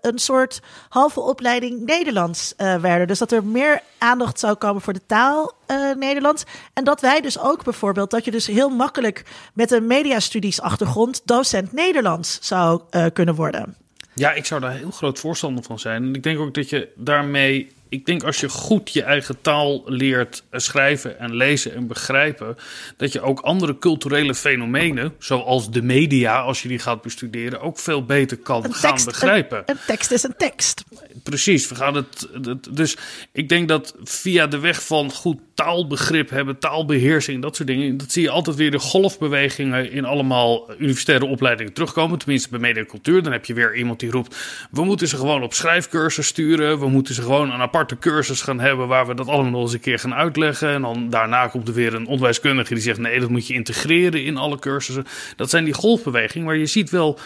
[0.00, 3.06] een soort halve opleiding Nederlands werden?
[3.06, 5.52] Dus dat er meer aandacht zou komen voor de taal
[5.96, 6.44] Nederlands.
[6.72, 9.24] En dat wij dus ook bijvoorbeeld, dat je dus heel makkelijk
[9.54, 12.80] met een mediastudies achtergrond docent Nederlands zou
[13.12, 13.76] kunnen worden.
[14.14, 16.02] Ja, ik zou daar heel groot voorstander van zijn.
[16.02, 19.82] En ik denk ook dat je daarmee ik denk als je goed je eigen taal
[19.86, 22.56] leert schrijven en lezen en begrijpen,
[22.96, 27.78] dat je ook andere culturele fenomenen, zoals de media, als je die gaat bestuderen, ook
[27.78, 29.58] veel beter kan gaan begrijpen.
[29.58, 30.84] Een, een, tekst is een tekst.
[31.22, 32.28] Precies, we gaan het,
[32.70, 32.96] Dus
[33.32, 38.12] ik denk dat via de weg van goed taalbegrip hebben, taalbeheersing, dat soort dingen, dat
[38.12, 42.18] zie je altijd weer de golfbewegingen in allemaal universitaire opleidingen terugkomen.
[42.18, 43.22] Tenminste bij media cultuur.
[43.22, 44.36] Dan heb je weer iemand die roept:
[44.70, 48.42] we moeten ze gewoon op schrijfcursus sturen, we moeten ze gewoon een apart aparte cursus
[48.42, 50.68] gaan hebben waar we dat allemaal nog eens een keer gaan uitleggen.
[50.68, 54.24] En dan daarna komt er weer een onderwijskundige die zegt: nee, dat moet je integreren
[54.24, 55.06] in alle cursussen.
[55.36, 57.18] Dat zijn die golfbewegingen, maar je ziet wel.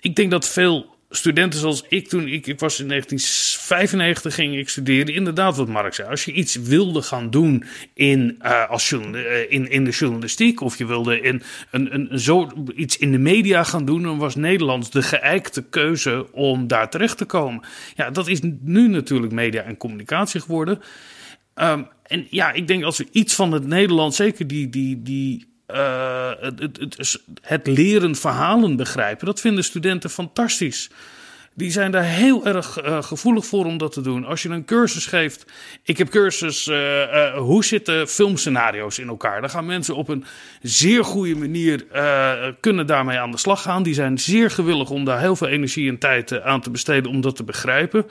[0.00, 4.68] Ik denk dat veel studenten zoals ik toen, ik, ik was in 1995 ging ik
[4.68, 6.08] studeren, inderdaad wat Mark zei.
[6.08, 9.00] Als je iets wilde gaan doen in, uh, als uh,
[9.48, 13.64] in, in de journalistiek of je wilde in een, een, zo iets in de media
[13.64, 17.64] gaan doen, dan was Nederlands de geëikte keuze om daar terecht te komen.
[17.94, 20.80] Ja, dat is nu natuurlijk media en communicatie geworden.
[21.54, 25.55] Um, en ja, ik denk als we iets van het Nederlands, zeker die, die, die
[25.74, 30.90] uh, het, het, het, leren verhalen begrijpen, dat vinden studenten fantastisch.
[31.54, 34.24] Die zijn daar heel erg uh, gevoelig voor om dat te doen.
[34.24, 35.44] Als je een cursus geeft.
[35.82, 36.66] Ik heb cursus.
[36.66, 39.40] Uh, hoe zitten filmscenario's in elkaar?
[39.40, 40.24] Dan gaan mensen op een
[40.62, 41.86] zeer goede manier.
[42.60, 43.82] kunnen daarmee aan de slag gaan.
[43.82, 47.20] Die zijn zeer gewillig om daar heel veel energie en tijd aan te besteden om
[47.20, 48.06] dat te begrijpen.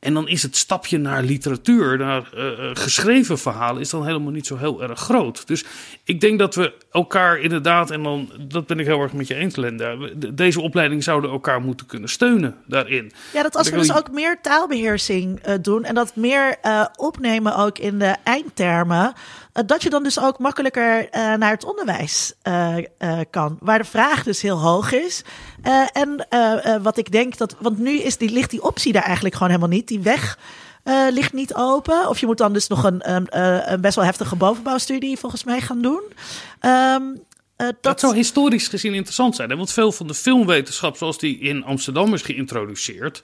[0.00, 4.46] En dan is het stapje naar literatuur, naar uh, geschreven verhalen, is dan helemaal niet
[4.46, 5.46] zo heel erg groot.
[5.46, 5.64] Dus
[6.04, 9.34] ik denk dat we elkaar inderdaad, en dan, dat ben ik heel erg met je
[9.34, 9.96] eens, Linda.
[10.32, 13.12] Deze opleiding zouden elkaar moeten kunnen steunen daarin.
[13.32, 17.56] Ja, dat als we dus ook meer taalbeheersing uh, doen en dat meer uh, opnemen
[17.56, 19.12] ook in de eindtermen,
[19.52, 22.34] dat je dan dus ook makkelijker naar het onderwijs
[23.30, 23.58] kan.
[23.60, 25.22] Waar de vraag dus heel hoog is.
[25.92, 26.26] en
[26.82, 29.76] wat ik denk dat, want nu is die, ligt die optie daar eigenlijk gewoon helemaal
[29.76, 29.88] niet.
[29.88, 30.38] Die weg
[30.88, 32.08] uh, ligt niet open.
[32.08, 35.44] Of je moet dan dus nog een, een, eh, een best wel heftige bovenbouwstudie volgens
[35.44, 36.02] mij gaan doen.
[36.60, 37.76] Um, uh, dat...
[37.80, 38.00] dat...
[38.00, 39.50] zou historisch gezien interessant zijn.
[39.50, 39.56] Hè?
[39.56, 43.22] Want veel van de filmwetenschap, zoals die in Amsterdam is geïntroduceerd,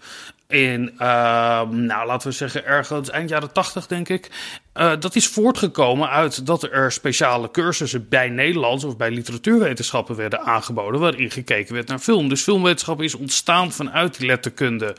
[0.48, 4.30] in, ehm, nou laten we zeggen, ergens eind jaren tachtig, denk ik.
[4.74, 10.40] Uh, dat is voortgekomen uit dat er speciale cursussen bij Nederlands of bij literatuurwetenschappen werden
[10.40, 12.28] aangeboden, waarin gekeken werd naar film.
[12.28, 14.96] Dus filmwetenschap is ontstaan vanuit die letterkunde.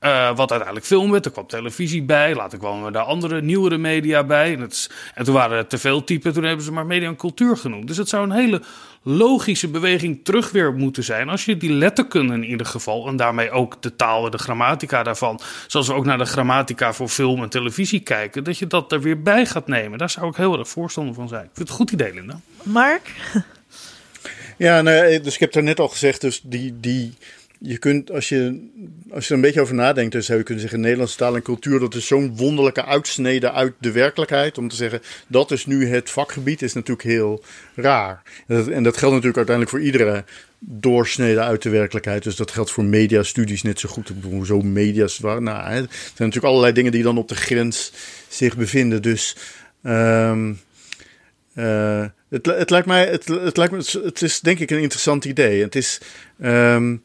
[0.00, 1.24] Uh, wat uiteindelijk film werd.
[1.24, 2.34] Er kwam televisie bij.
[2.34, 4.52] Later kwamen daar andere, nieuwere media bij.
[4.54, 6.32] En, het, en toen waren er te veel typen.
[6.32, 7.86] Toen hebben ze maar media en cultuur genoemd.
[7.86, 8.62] Dus het zou een hele
[9.02, 11.28] logische beweging terug weer moeten zijn.
[11.28, 15.02] Als je die letterkunde in ieder geval, en daarmee ook de taal en de grammatica
[15.02, 18.92] daarvan, zoals we ook naar de grammatica voor film en televisie kijken, dat je dat
[18.92, 19.98] er weer bij gaat nemen.
[19.98, 21.44] Daar zou ik heel erg voorstander van zijn.
[21.44, 22.40] Ik vind het een goed idee, Linda.
[22.62, 23.12] Mark?
[24.58, 27.14] Ja, nee, dus ik heb er net al gezegd, dus die, die,
[27.58, 28.68] je kunt, als je,
[29.10, 31.42] als je er een beetje over nadenkt, dan zou je kunnen zeggen: Nederlandse taal en
[31.42, 34.58] cultuur, dat is zo'n wonderlijke uitsnede uit de werkelijkheid.
[34.58, 37.42] Om te zeggen, dat is nu het vakgebied, is natuurlijk heel
[37.74, 38.22] raar.
[38.46, 40.24] En dat, en dat geldt natuurlijk uiteindelijk voor iedere
[40.68, 42.22] doorsnede uit de werkelijkheid.
[42.22, 44.08] Dus dat geldt voor mediastudies net zo goed.
[44.08, 45.18] Ik bedoel, zo media's.
[45.18, 47.92] Waar, nou, er zijn natuurlijk allerlei dingen die dan op de grens
[48.28, 49.02] zich bevinden.
[49.02, 49.36] Dus.
[49.82, 50.60] Um,
[52.28, 55.62] het, het, lijkt mij, het, het, lijkt me, het is denk ik een interessant idee.
[55.62, 56.00] Het is,
[56.42, 57.02] um,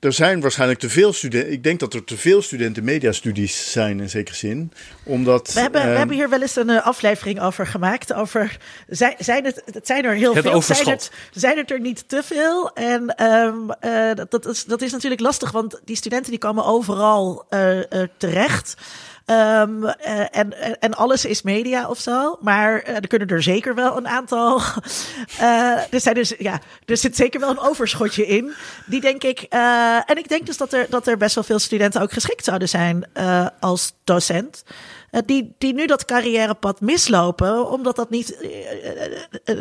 [0.00, 1.52] er zijn waarschijnlijk te veel studenten.
[1.52, 4.72] Ik denk dat er te veel studenten mediastudies zijn in zekere zin.
[5.02, 8.12] Omdat, we, hebben, we hebben hier wel eens een aflevering over gemaakt.
[8.12, 8.56] Over,
[8.88, 10.52] zijn, zijn het, het zijn er heel het veel.
[10.52, 10.84] Overschot.
[10.84, 12.72] Zijn het, zijn het er niet te veel?
[12.72, 16.64] En um, uh, dat, dat, is, dat is natuurlijk lastig, want die studenten die komen
[16.64, 17.82] overal uh, uh,
[18.16, 18.74] terecht.
[19.30, 19.92] Um, uh,
[20.30, 22.38] en, en alles is media of zo.
[22.40, 24.60] Maar uh, er kunnen er zeker wel een aantal.
[25.40, 28.52] Uh, er, zijn dus, ja, er zit zeker wel een overschotje in.
[28.86, 29.40] Die denk ik.
[30.06, 32.68] en ik denk dus dat er, dat er best wel veel studenten ook geschikt zouden
[32.68, 33.04] zijn
[33.60, 34.64] als docent.
[35.26, 38.48] Die, die nu dat carrièrepad mislopen, omdat dat niet,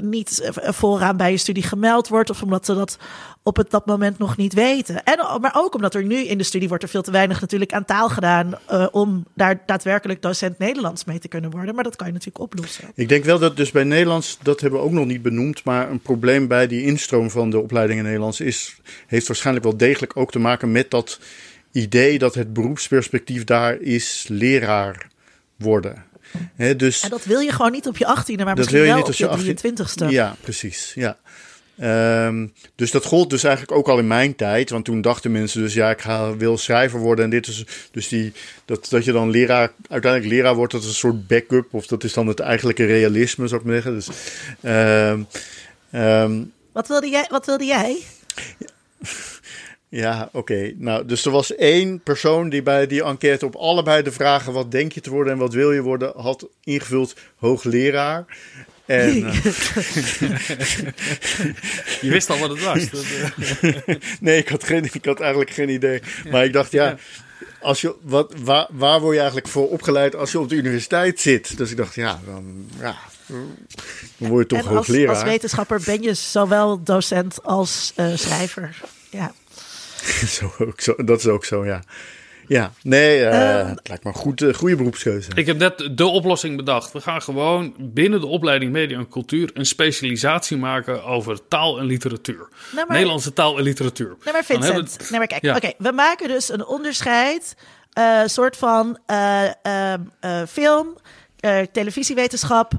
[0.01, 2.97] niet vooraan bij je studie gemeld wordt, of omdat ze dat
[3.43, 5.03] op het, dat moment nog niet weten.
[5.03, 7.73] En, maar ook omdat er nu in de studie wordt er veel te weinig natuurlijk
[7.73, 8.57] aan taal gedaan
[8.91, 11.75] om daar daadwerkelijk docent Nederlands mee te kunnen worden.
[11.75, 12.91] Maar dat kan je natuurlijk oplossen.
[12.95, 15.89] Ik denk wel dat dus bij Nederlands, dat hebben we ook nog niet benoemd, maar
[15.89, 18.75] een probleem bij die instroom van de opleidingen Nederlands is,
[19.07, 21.19] heeft waarschijnlijk wel degelijk ook te maken met dat
[21.71, 25.07] idee dat het beroepsperspectief daar is leraar
[25.59, 26.03] worden.
[26.55, 29.39] He, dus, en dat wil je gewoon niet op je 18e, maar misschien wel op
[29.39, 30.07] je 23ste.
[30.07, 30.91] Ja, precies.
[30.95, 31.17] Ja.
[31.81, 34.69] Um, dus dat gold dus eigenlijk ook al in mijn tijd.
[34.69, 37.25] Want toen dachten mensen dus, ja, ik ga, wil schrijver worden.
[37.25, 38.33] En dit is dus die,
[38.65, 41.73] dat, dat je dan leraar, uiteindelijk leraar wordt, dat is een soort backup.
[41.73, 43.93] Of dat is dan het eigenlijke realisme, zou ik maar zeggen.
[43.93, 44.07] Dus,
[44.63, 45.27] um,
[46.01, 47.97] um, wat, wilde jij, wat wilde jij?
[48.57, 48.67] Ja,
[49.89, 50.27] oké.
[50.31, 50.75] Okay.
[50.77, 54.71] Nou, dus er was één persoon die bij die enquête op allebei de vragen: wat
[54.71, 58.25] denk je te worden en wat wil je worden, had ingevuld hoogleraar.
[58.85, 59.43] En, uh,
[62.01, 62.87] je wist al wat het was.
[64.19, 66.01] nee, ik had, geen, ik had eigenlijk geen idee.
[66.31, 66.97] Maar ik dacht, ja,
[67.61, 71.19] als je, wat, waar, waar word je eigenlijk voor opgeleid als je op de universiteit
[71.19, 71.57] zit?
[71.57, 72.95] Dus ik dacht, ja, dan, ja,
[74.17, 75.15] dan word je toch en als, hoogleraar.
[75.15, 78.81] Als wetenschapper ben je zowel docent als uh, schrijver.
[79.09, 79.33] Ja.
[80.37, 81.81] zo, ook zo, dat is ook zo, ja.
[82.49, 85.31] Ja, nee, uh, uh, het lijkt me een goed, uh, goede beroepskeuze.
[85.35, 86.91] Ik heb net de oplossing bedacht.
[86.91, 91.85] We gaan gewoon binnen de opleiding Media en Cultuur een specialisatie maken over taal en
[91.85, 92.47] literatuur.
[92.71, 94.07] Nou, maar, Nederlandse taal en literatuur.
[94.07, 94.99] Nou, maar Vincent, het...
[94.99, 95.55] nou, maar kijk, ja.
[95.55, 97.55] oké, okay, we maken dus een onderscheid,
[97.93, 98.99] uh, soort van
[100.47, 100.97] film,
[101.71, 102.73] televisiewetenschap,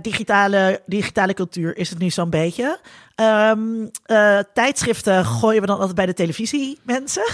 [0.00, 2.80] digitale, digitale cultuur is het nu zo'n beetje.
[3.16, 7.24] Um, uh, tijdschriften gooien we dan altijd bij de televisie, mensen.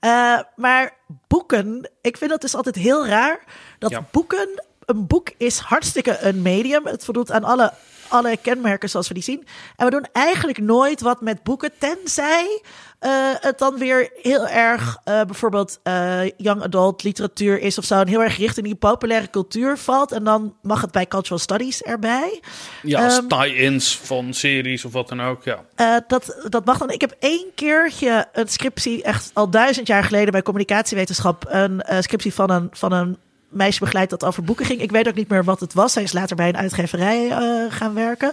[0.00, 0.96] Uh, maar
[1.28, 3.44] boeken, ik vind dat dus altijd heel raar.
[3.78, 4.04] Dat ja.
[4.10, 6.86] boeken, een boek is hartstikke een medium.
[6.86, 7.72] Het voldoet aan alle,
[8.14, 9.46] alle kenmerken zoals we die zien.
[9.76, 12.62] En we doen eigenlijk nooit wat met boeken, tenzij
[13.00, 13.10] uh,
[13.40, 18.00] het dan weer heel erg uh, bijvoorbeeld uh, young adult literatuur is of zo.
[18.00, 20.12] En heel erg gericht in die populaire cultuur valt.
[20.12, 22.40] En dan mag het bij cultural studies erbij.
[22.82, 25.64] Ja, um, tie-ins van series of wat dan ook, ja.
[26.06, 26.90] dat, dat mag dan.
[26.90, 32.34] Ik heb één keertje een scriptie, echt al duizend jaar geleden bij communicatiewetenschap, een scriptie
[32.34, 33.18] van een, van een
[33.54, 34.80] meisje begeleid dat over boeken ging.
[34.80, 35.92] Ik weet ook niet meer wat het was.
[35.92, 38.32] Zij is later bij een uitgeverij uh, gaan werken.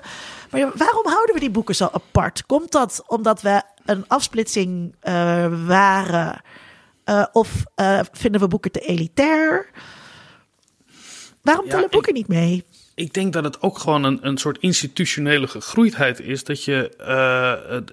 [0.50, 2.46] Maar ja, waarom houden we die boeken zo apart?
[2.46, 6.42] Komt dat omdat we een afsplitsing uh, waren?
[7.06, 7.64] Uh, of
[8.12, 9.70] vinden we boeken te elitair?
[11.42, 12.18] Waarom ja, tellen boeken ik...
[12.18, 12.66] niet mee?
[13.02, 16.44] Ik denk dat het ook gewoon een, een soort institutionele gegroeidheid is.
[16.44, 16.92] Dat je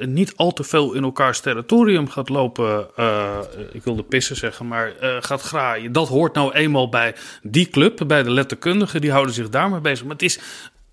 [0.00, 2.86] uh, niet al te veel in elkaars territorium gaat lopen.
[2.98, 3.38] Uh,
[3.72, 5.92] ik wilde pissen zeggen, maar uh, gaat graaien.
[5.92, 9.00] Dat hoort nou eenmaal bij die club, bij de letterkundigen.
[9.00, 10.04] Die houden zich daarmee bezig.
[10.04, 10.38] Maar het is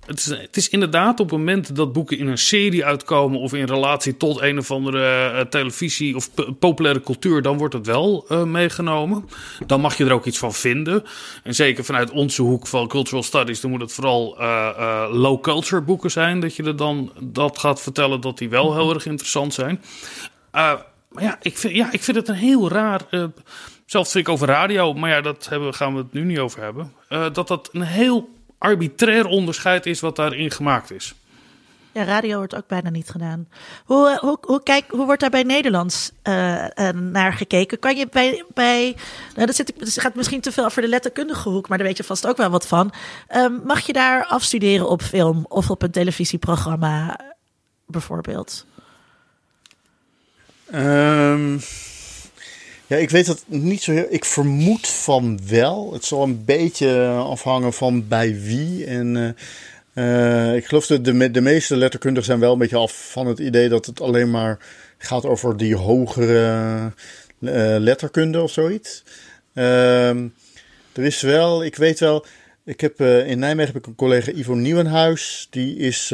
[0.05, 4.17] het, is, inderdaad op het moment dat boeken in een serie uitkomen of in relatie
[4.17, 6.29] tot een of andere uh, televisie of
[6.59, 9.29] populaire cultuur, dan wordt het wel uh, meegenomen.
[9.65, 11.03] Dan mag je er ook iets van vinden.
[11.43, 15.81] En zeker vanuit onze hoek van cultural studies, dan moet het vooral uh, low culture
[15.81, 16.39] boeken zijn.
[16.39, 19.81] Dat je er dan dat gaat vertellen dat die wel heel erg interessant zijn.
[20.51, 20.85] maar
[21.17, 23.01] ja ik, vind, ja, ik vind het een heel raar.
[23.85, 26.93] zelfs vind ik over radio, maar ja, hebben, gaan we het nu niet over hebben.
[27.33, 31.15] dat dat een heel arbitrair onderscheid is wat daarin gemaakt is.
[31.95, 33.47] Ja, radio wordt ook bijna niet gedaan.
[33.85, 37.79] Hoe, eh, hoe, hoe, kijk, hoe wordt daar bij Nederlands uh, naar gekeken?
[37.79, 38.43] Kan je bij.
[38.53, 38.95] bij
[39.35, 41.97] nou, dat, zit, dat gaat misschien te veel voor de letterkundige hoek, maar daar weet
[41.97, 42.93] je vast ook wel wat van.
[43.35, 47.19] Um, mag je daar afstuderen op film of op een televisieprogramma,
[47.85, 48.65] bijvoorbeeld?
[50.73, 51.59] Um,
[52.87, 54.07] ja, ik weet dat niet zo heel.
[54.09, 55.93] Ik vermoed van wel.
[55.93, 58.85] Het zal een beetje afhangen van bij wie.
[58.85, 59.35] En
[59.93, 63.39] uh, ik geloof dat de, de meeste letterkundigen zijn wel een beetje af van het
[63.39, 64.57] idee dat het alleen maar
[64.97, 66.91] gaat over die hogere
[67.39, 69.03] uh, letterkunde of zoiets.
[69.53, 70.09] Uh,
[70.93, 72.25] er is wel, ik weet wel,
[72.65, 75.47] ik heb in Nijmegen heb ik een collega Ivo Nieuwenhuis.
[75.49, 76.13] Die is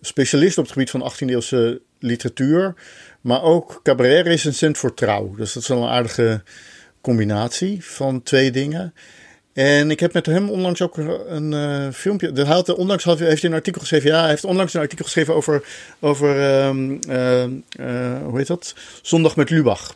[0.00, 2.74] specialist op het gebied van 18e-eeuwse literatuur.
[3.20, 5.34] Maar ook cabaret recensent voor trouw.
[5.36, 6.42] Dus dat is wel een aardige
[7.00, 8.94] combinatie van twee dingen.
[9.52, 12.32] En ik heb met hem onlangs ook een uh, filmpje.
[12.32, 14.10] Hij had, onlangs heeft hij een artikel geschreven.
[14.10, 15.64] Ja, hij heeft onlangs een artikel geschreven over.
[16.00, 16.74] over uh,
[17.78, 18.74] uh, hoe heet dat?
[19.02, 19.94] Zondag met Lubach.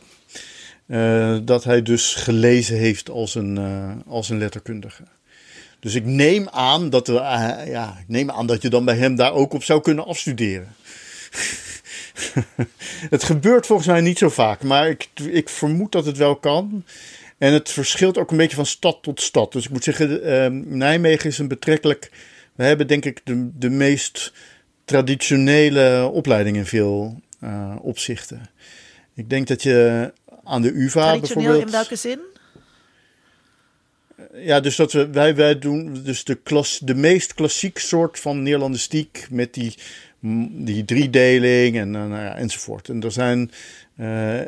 [1.43, 3.59] dat hij dus gelezen heeft als een,
[4.07, 5.03] als een letterkundige.
[5.79, 9.33] Dus ik neem aan dat, ja, ik neem aan dat je dan bij hem daar
[9.33, 10.75] ook op zou kunnen afstuderen.
[13.15, 16.83] het gebeurt volgens mij niet zo vaak, maar ik, ik vermoed dat het wel kan.
[17.37, 19.51] En het verschilt ook een beetje van stad tot stad.
[19.51, 22.11] Dus ik moet zeggen, ehm, Nijmegen is een betrekkelijk.
[22.55, 24.33] We hebben denk ik de, de meest
[24.85, 28.49] traditionele opleiding in veel uh, opzichten.
[29.13, 30.11] Ik denk dat je
[30.43, 31.65] aan de UVA Traditioneel bijvoorbeeld.
[31.65, 32.19] in welke zin?
[34.33, 38.43] Ja, dus dat we, wij, wij doen dus de, klas, de meest klassiek soort van
[38.43, 39.75] Nederlandistiek met die
[40.49, 42.89] die driedeling en, ja, enzovoort.
[42.89, 43.51] En er zijn,
[43.99, 44.45] uh, uh,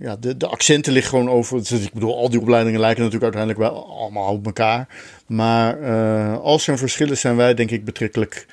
[0.00, 1.58] ja, de, de accenten liggen gewoon over.
[1.58, 4.88] Dus ik bedoel, al die opleidingen lijken natuurlijk uiteindelijk wel allemaal op elkaar.
[5.26, 5.76] Maar
[6.38, 8.46] als er een verschil is, zijn wij denk ik betrekkelijk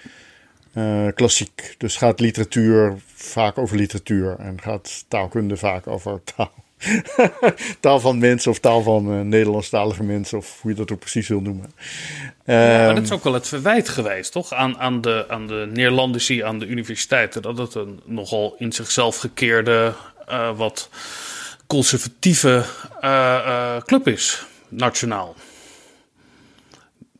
[1.16, 1.76] klassiek.
[1.78, 6.63] Dus gaat literatuur vaak over literatuur en gaat taalkunde vaak over taal.
[7.80, 11.28] taal van mensen of taal van uh, Nederlandstalige mensen, of hoe je dat ook precies
[11.28, 11.74] wil noemen.
[12.46, 14.54] Ja, maar dat is ook wel het verwijt geweest, toch?
[14.54, 17.42] Aan, aan, de, aan de Neerlandici, aan de universiteiten.
[17.42, 19.94] Dat het een nogal in zichzelf gekeerde,
[20.30, 20.90] uh, wat
[21.68, 22.64] conservatieve
[23.02, 25.36] uh, club is, nationaal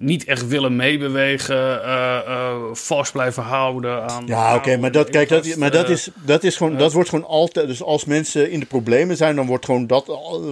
[0.04, 4.28] niet echt willen meebewegen, uh, uh, vast blijven houden aan.
[4.28, 7.26] Ja, oké, maar dat, kijk, dat, maar dat is, dat is gewoon, dat wordt gewoon
[7.26, 7.68] altijd.
[7.68, 10.06] Dus als mensen in de problemen zijn, dan wordt gewoon dat,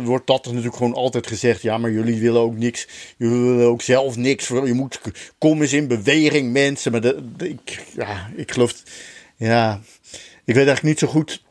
[0.03, 1.61] wordt dat natuurlijk gewoon altijd gezegd.
[1.61, 2.88] Ja, maar jullie willen ook niks,
[3.18, 4.48] jullie willen ook zelf niks.
[4.48, 5.02] Je moet
[5.38, 6.91] kom eens in beweging, mensen.
[6.91, 8.73] Maar dat, ik, ja, ik geloof,
[9.36, 9.80] ja,
[10.45, 11.44] ik weet eigenlijk niet zo goed.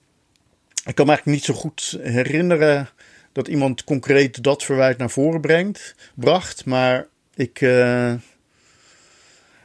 [0.85, 2.89] Ik kan me eigenlijk niet zo goed herinneren
[3.33, 7.09] dat iemand concreet dat verwijt naar voren brengt, bracht, maar
[7.41, 8.13] ik, uh,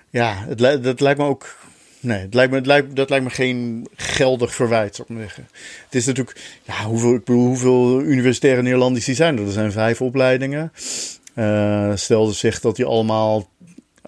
[0.09, 1.55] ja, het, dat lijkt me ook.
[1.99, 5.47] Nee, het lijkt me, het lijkt, dat lijkt me geen geldig verwijt, zou ik zeggen.
[5.85, 9.45] Het is natuurlijk, ja, hoeveel, hoeveel universitaire Nederlandici zijn er?
[9.45, 10.71] Er zijn vijf opleidingen.
[11.35, 13.49] Uh, stel zegt dat die allemaal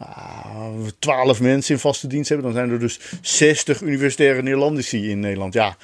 [0.02, 0.68] uh,
[1.00, 5.54] twaalf mensen in vaste dienst hebben, dan zijn er dus 60 universitaire Nederlandici in Nederland.
[5.54, 5.78] Ja,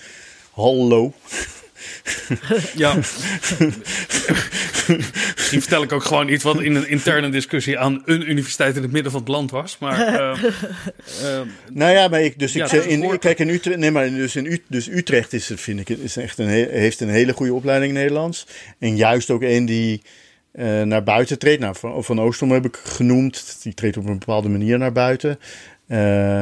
[0.52, 1.14] hallo.
[2.76, 2.96] Ja.
[5.36, 8.82] Misschien vertel ik ook gewoon iets wat in een interne discussie aan een universiteit in
[8.82, 9.78] het midden van het land was.
[9.78, 10.44] Maar, uh,
[11.24, 11.42] uh,
[11.72, 14.46] nou ja, maar ik, dus ja, ik, in, kijk, in Utrecht, nee, maar dus in
[14.46, 18.48] Utrecht, dus Utrecht is, vind ik, is echt een, heeft een hele goede opleiding Nederlands.
[18.80, 20.02] En juist ook een die
[20.54, 21.62] uh, naar buiten treedt.
[21.62, 23.58] Nou, van, van Oostrom heb ik genoemd.
[23.64, 25.40] Die treedt op een bepaalde manier naar buiten.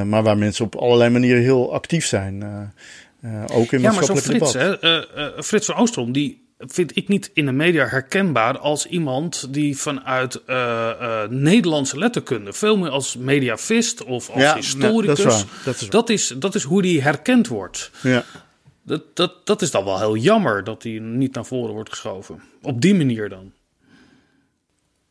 [0.09, 2.43] maar waar mensen op allerlei manieren heel actief zijn.
[3.21, 6.95] Uh, ook in ja, maar zo Frits, hè, uh, uh, Frits van Oostrom, die vind
[6.95, 10.41] ik niet in de media herkenbaar als iemand die vanuit
[11.29, 16.09] Nederlandse letterkunde, veel meer als mediavist of als ja, historicus, dat, is dat, is dat,
[16.09, 17.91] is, dat is hoe die herkend wordt.
[18.03, 18.23] Ja.
[18.83, 22.41] Dat, dat, dat is dan wel heel jammer dat die niet naar voren wordt geschoven.
[22.61, 23.53] Op die manier dan.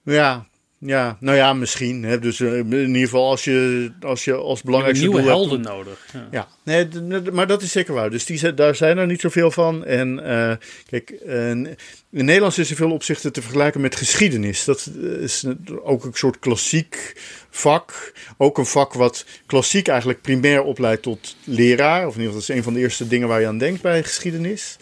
[0.02, 0.46] Ja,
[0.86, 2.02] Ja, nou ja, misschien.
[2.02, 2.19] Hè.
[2.19, 6.07] Dus uh, in ieder geval als je als, je als belangrijkste nieuwe doel helden nodig.
[6.12, 6.48] Ja, ja.
[6.65, 6.89] Nee,
[7.32, 8.11] maar dat is zeker waar.
[8.11, 9.85] Dus die, daar zijn er niet zoveel van.
[9.85, 10.52] En uh,
[10.86, 11.77] kijk, uh, in
[12.11, 14.65] Nederlands is er veel opzichten te vergelijken met geschiedenis.
[14.65, 14.90] Dat
[15.20, 15.44] is
[15.82, 17.20] ook een soort klassiek
[17.51, 18.12] vak.
[18.36, 22.07] Ook een vak wat klassiek eigenlijk primair opleidt tot leraar.
[22.07, 23.82] Of in ieder geval, dat is een van de eerste dingen waar je aan denkt
[23.82, 24.77] bij geschiedenis.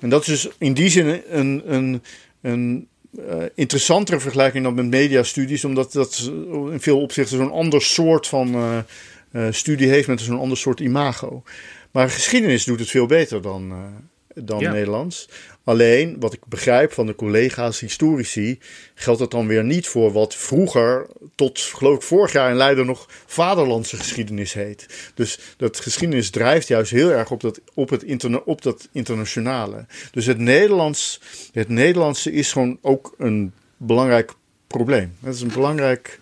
[0.00, 2.02] En dat is dus in die zin een, een,
[2.40, 6.30] een uh, interessantere vergelijking dan met mediastudies, omdat dat
[6.70, 8.78] in veel opzichten zo'n ander soort van uh,
[9.32, 11.42] uh, studie heeft met zo'n ander soort imago.
[11.90, 13.72] Maar geschiedenis doet het veel beter dan,
[14.34, 14.72] dan ja.
[14.72, 15.28] Nederlands.
[15.68, 18.58] Alleen, wat ik begrijp van de collega's historici,
[18.94, 22.86] geldt dat dan weer niet voor wat vroeger, tot geloof ik vorig jaar in Leiden
[22.86, 25.12] nog vaderlandse geschiedenis heet.
[25.14, 29.86] Dus dat geschiedenis drijft juist heel erg op dat, op het interna op dat internationale.
[30.10, 31.20] Dus het, Nederlands,
[31.52, 34.32] het Nederlandse is gewoon ook een belangrijk
[34.66, 35.12] probleem.
[35.20, 36.20] Het is een belangrijk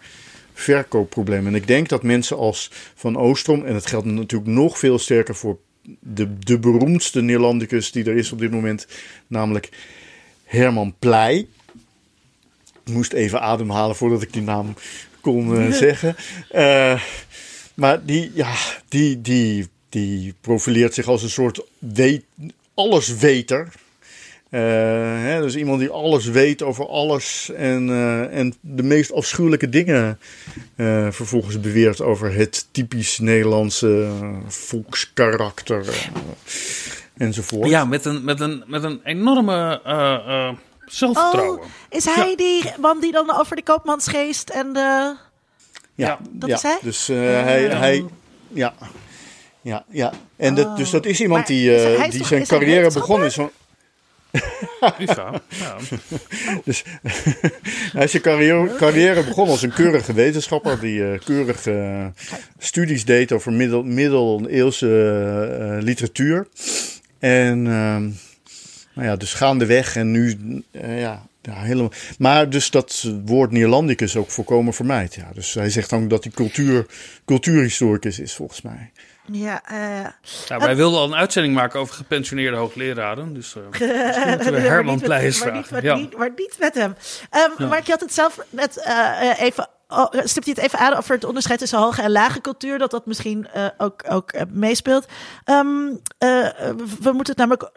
[0.53, 1.47] verkoopprobleem.
[1.47, 5.35] En ik denk dat mensen als Van Oostrom, en dat geldt natuurlijk nog veel sterker
[5.35, 5.59] voor
[6.01, 8.87] de, de beroemdste Neerlandicus die er is op dit moment,
[9.27, 9.69] namelijk
[10.45, 11.47] Herman Pleij.
[12.85, 14.75] Ik moest even ademhalen voordat ik die naam
[15.21, 16.17] kon uh, zeggen.
[16.55, 17.03] Uh,
[17.75, 18.55] maar die, ja,
[18.89, 22.25] die, die, die profileert zich als een soort weet,
[22.75, 23.73] allesweter.
[24.51, 24.61] Uh,
[25.23, 30.19] hè, dus iemand die alles weet over alles en, uh, en de meest afschuwelijke dingen
[30.77, 34.09] uh, vervolgens beweert over het typisch Nederlandse
[34.47, 36.11] volkskarakter
[37.17, 37.69] enzovoort.
[37.69, 39.81] Ja, met een, met een, met een enorme
[40.85, 41.59] zelfvertrouwen.
[41.59, 42.37] Oh, is hij ja.
[42.37, 45.17] die man die dan over de koopmansgeest en de...
[45.95, 46.55] Ja, dat ja.
[46.55, 46.79] is hij?
[46.83, 48.05] Dus hij, hij,
[48.49, 48.75] ja,
[49.61, 50.13] ja, ja.
[50.37, 50.57] En oh.
[50.57, 53.51] dat, dus dat is iemand maar die, hij die toch, zijn carrière begonnen is van...
[54.99, 55.41] Ja.
[56.65, 56.85] dus,
[57.99, 62.07] hij zijn carrière, carrière begonnen als een keurige wetenschapper die uh, keurige uh,
[62.59, 64.89] studies deed over middel, middeleeuwse
[65.61, 66.47] uh, literatuur.
[67.19, 70.39] En nou ja, dus gaandeweg en nu
[70.83, 71.93] ja, helemaal.
[72.19, 75.15] Maar dus dat woord Neerlandicus ook volkomen vermijdt.
[75.15, 75.31] Ja.
[75.35, 76.87] Dus hij zegt dan dat hij cultuur,
[77.25, 78.91] cultuurhistoricus is, volgens mij.
[79.33, 80.07] Ja, uh,
[80.49, 83.35] nou, wij wilden al een uitzending maken over gepensioneerde hoogleraren.
[83.35, 83.63] Dus uh,
[84.27, 85.65] moeten we Herman Pleijs vragen.
[85.71, 85.97] Maar niet, ja.
[85.97, 86.91] niet, maar niet met hem.
[86.91, 87.67] Um, ja.
[87.67, 89.69] Maar je had het zelf net uh, even...
[89.89, 92.91] Oh, stipt je het even aan over het onderscheid tussen hoge en lage cultuur, dat
[92.91, 93.49] dat misschien
[93.79, 95.07] ook, ook meespeelt.
[95.45, 97.71] Um, we moeten het namelijk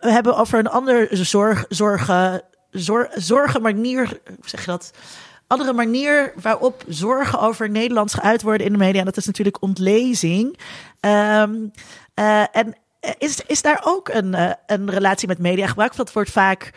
[0.00, 4.90] hebben over een ander zorg, zorgen, zor, zorgen manier, hoe zeg je dat?
[5.46, 8.98] Andere manier waarop zorgen over Nederlands geuit worden in de media.
[8.98, 10.58] En dat is natuurlijk ontlezing.
[11.00, 11.72] Um,
[12.14, 12.76] uh, en
[13.18, 15.96] is, is daar ook een, uh, een relatie met media gebruik?
[15.96, 16.72] Dat wordt vaak.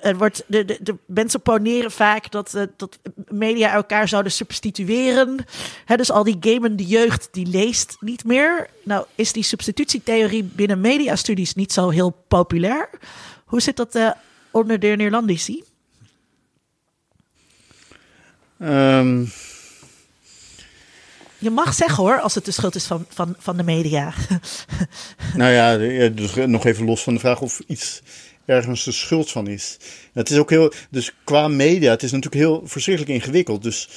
[0.00, 2.98] Er wordt, de, de, mensen poneren vaak dat, dat
[3.28, 5.44] media elkaar zouden substitueren.
[5.86, 8.68] Dus al die gamende jeugd die leest niet meer.
[8.84, 12.90] Nou, is die substitutietheorie binnen mediastudies niet zo heel populair?
[13.44, 13.98] Hoe zit dat
[14.50, 15.64] onder de Neerlandici?
[18.62, 19.30] Um...
[21.38, 24.12] Je mag zeggen hoor, als het de schuld is van, van, van de media.
[25.36, 25.76] nou ja,
[26.08, 28.02] dus nog even los van de vraag of iets
[28.44, 29.76] ergens de schuld van is.
[30.12, 33.62] Het is ook heel, dus qua media, het is natuurlijk heel verschrikkelijk ingewikkeld.
[33.62, 33.88] Dus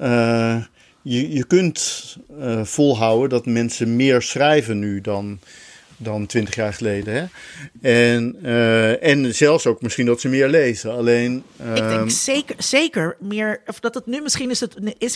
[0.00, 0.56] uh,
[1.02, 5.38] je, je kunt uh, volhouden dat mensen meer schrijven nu dan
[5.98, 7.14] dan twintig jaar geleden.
[7.14, 7.24] Hè?
[8.14, 10.92] En, uh, en zelfs ook misschien dat ze meer lezen.
[10.92, 11.42] Alleen.
[11.62, 13.60] Uh, ik denk zeker, zeker meer.
[13.66, 14.74] Of dat het nu misschien is het.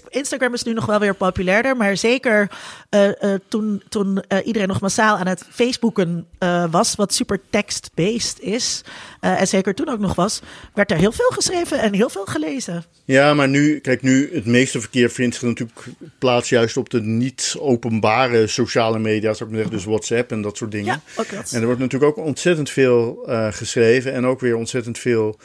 [0.09, 1.77] Instagram is nu nog wel weer populairder.
[1.77, 2.51] Maar zeker
[2.91, 3.11] uh,
[3.49, 6.27] toen, toen iedereen nog massaal aan het Facebooken
[6.71, 6.95] was.
[6.95, 8.85] Wat super text-based is.
[9.21, 10.41] en zeker toen ook nog was.
[10.75, 12.85] Werd er heel veel geschreven en heel veel gelezen.
[13.05, 15.87] Ja, maar nu, kijk, nu het meeste verkeer vindt zich natuurlijk
[16.19, 20.43] plaats juist op de niet openbare sociale media, zou ik maar zeggen, dus WhatsApp en
[20.43, 21.03] dat soort dingen.
[21.05, 21.53] Ja, ook dat.
[21.53, 25.39] En er wordt natuurlijk ook ontzettend veel uh, geschreven en ook weer ontzettend veel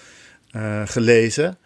[0.56, 1.58] uh, gelezen.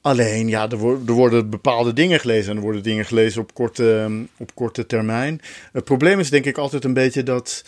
[0.00, 3.54] Alleen, ja, er, worden, er worden bepaalde dingen gelezen en er worden dingen gelezen op
[3.54, 5.40] korte, op korte termijn.
[5.72, 7.64] Het probleem is denk ik altijd een beetje dat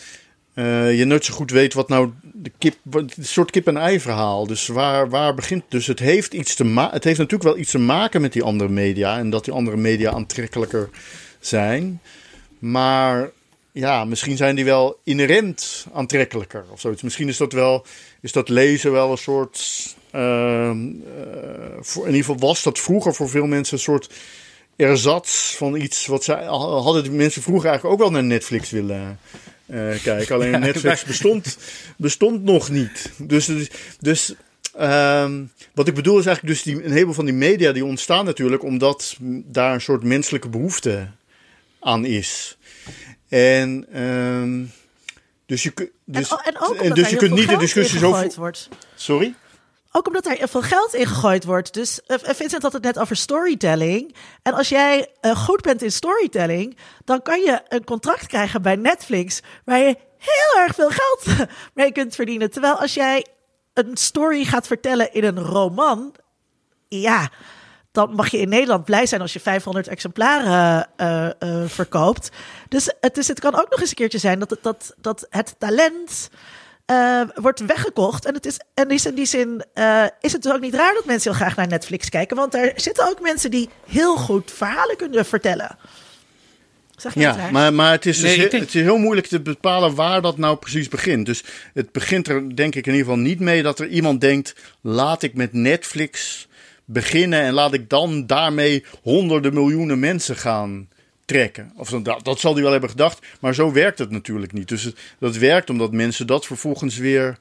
[0.55, 4.47] uh, je nooit zo goed weet wat nou de kip, een soort kip-en-ei verhaal.
[4.47, 5.63] Dus waar, waar begint.
[5.69, 6.93] Dus het heeft iets te maken.
[6.93, 9.17] Het heeft natuurlijk wel iets te maken met die andere media.
[9.17, 10.89] En dat die andere media aantrekkelijker
[11.39, 12.01] zijn.
[12.59, 13.29] Maar
[13.71, 17.01] ja, misschien zijn die wel inherent aantrekkelijker of zoiets.
[17.01, 17.85] Misschien is dat wel.
[18.21, 19.87] Is dat lezen wel een soort.
[20.15, 20.73] Uh, uh,
[21.79, 24.09] voor, in ieder geval was dat vroeger voor veel mensen een soort
[24.75, 29.19] erzats van iets wat zij hadden die mensen vroeger eigenlijk ook wel naar Netflix willen
[29.65, 30.35] uh, kijken.
[30.35, 31.57] Alleen ja, Netflix bestond,
[31.97, 33.11] bestond nog niet.
[33.17, 33.51] Dus,
[33.99, 34.33] dus
[34.73, 35.43] ehm,
[35.73, 38.63] wat ik bedoel is eigenlijk dus die, een heleboel van die media die ontstaan natuurlijk
[38.63, 41.07] omdat daar een soort menselijke behoefte
[41.79, 42.57] aan is.
[43.29, 44.65] En ehm,
[45.45, 48.11] dus je, dus, en, en ook omdat dus je kunt niet de discussie zo.
[48.11, 48.69] gegooid wordt.
[48.95, 49.35] Sorry?
[49.91, 51.73] Ook omdat er veel geld in gegooid wordt.
[51.73, 54.15] Dus eh, Vincent had het net over storytelling.
[54.41, 58.75] En als jij eh, goed bent in storytelling, dan kan je een contract krijgen bij
[58.75, 62.51] Netflix waar je heel erg veel geld mee kunt verdienen.
[62.51, 63.25] Terwijl als jij
[63.73, 66.15] een story gaat vertellen in een roman,
[66.87, 67.29] ja,
[67.99, 72.29] dan mag je in Nederland blij zijn als je 500 exemplaren eh, eh, verkoopt.
[72.69, 75.27] Dus het, is, het kan ook nog eens een keertje zijn dat het, dat, dat
[75.29, 76.29] het talent
[76.85, 78.25] eh, wordt weggekocht.
[78.25, 80.93] En, het is, en is in die zin eh, is het dus ook niet raar
[80.93, 82.35] dat mensen heel graag naar Netflix kijken.
[82.35, 85.77] Want daar zitten ook mensen die heel goed verhalen kunnen vertellen.
[86.95, 89.95] Zeg Ja, maar, maar het, is dus Nee, denk- het is heel moeilijk te bepalen
[89.95, 91.25] waar dat nou precies begint.
[91.25, 91.43] Dus
[91.73, 95.23] het begint er denk ik in ieder geval niet mee dat er iemand denkt: laat
[95.23, 96.47] ik met Netflix
[96.91, 100.87] beginnen en laat ik dan daarmee honderden miljoenen mensen gaan
[101.25, 101.71] trekken.
[101.75, 104.67] Of dat, dat zal hij wel hebben gedacht, maar zo werkt het natuurlijk niet.
[104.67, 107.37] Dus het, dat werkt omdat mensen dat vervolgens weer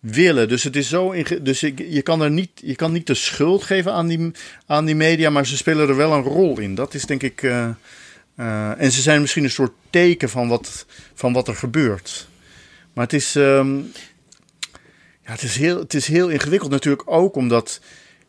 [0.00, 0.48] willen.
[0.48, 3.92] Dus het is zo dus je kan er niet, je kan niet de schuld geven
[3.92, 4.30] aan die,
[4.66, 6.74] aan die media, maar ze spelen er wel een rol in.
[6.74, 7.42] Dat is denk ik.
[7.42, 7.68] eh,
[8.36, 12.28] eh, en ze zijn misschien een soort teken van wat, van wat er gebeurt.
[12.92, 13.76] Maar het is, ehm,
[15.24, 17.80] ja, het, is heel, het is heel ingewikkeld natuurlijk ook omdat.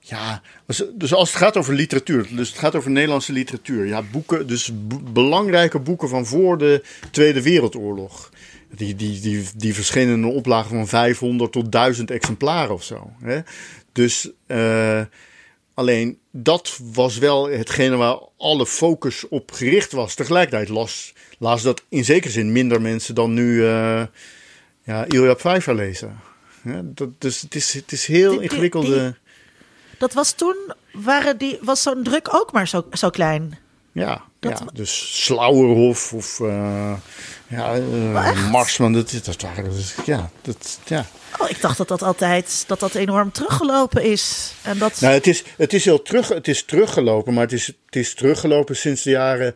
[0.10, 3.86] Ja, dus, dus als het gaat over literatuur, dus het gaat over Nederlandse literatuur.
[3.86, 4.72] Ja, boeken, dus
[5.14, 8.30] belangrijke boeken van voor de Tweede Wereldoorlog.
[8.76, 13.12] Die, die, die, die verschenen in een oplage van 500 tot 1000 exemplaren of zo.
[13.22, 13.40] Hè?
[13.92, 15.02] Dus eh,
[15.78, 20.16] Alleen dat was wel hetgene waar alle focus op gericht was.
[20.16, 24.04] Tegelijkertijd las, las dat in zekere zin minder mensen dan nu eh
[24.84, 26.20] ja, Ilja Pfeiffer lezen.
[26.64, 29.16] Ja, dat, dus het is, het is heel ingewikkelde.
[29.98, 30.56] Dat was toen,
[30.92, 33.58] waren die, was zo'n druk ook maar zo, zo klein.
[33.92, 36.94] Ja, Dat- ja, dus Slauerhof of eh,
[37.48, 38.94] ja, eh, Marsman.
[38.94, 41.06] Dat, dat waren dus, ja, dat, ja.
[41.40, 44.54] Oh, ik dacht dat dat altijd dat dat enorm teruggelopen is.
[44.62, 47.66] En dat, Nou, het is, het is heel terug, het is teruggelopen, maar het is,
[47.68, 49.56] het is teruggelopen sinds de jaren.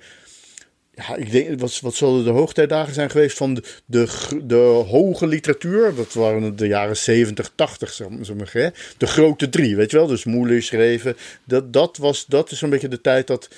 [0.94, 4.08] Ja, ik denk, wat, wat zullen de hoogtijdagen zijn geweest van de, de,
[4.44, 4.56] de
[4.88, 5.96] hoge literatuur?
[5.96, 8.70] Dat waren de jaren 70, 80, zeg maar, hè?
[8.98, 10.08] De grote drie, weet je wel?
[10.08, 11.18] Dus Moelis, schreven.
[11.44, 13.50] Dat, dat, was, dat is zo'n beetje de tijd dat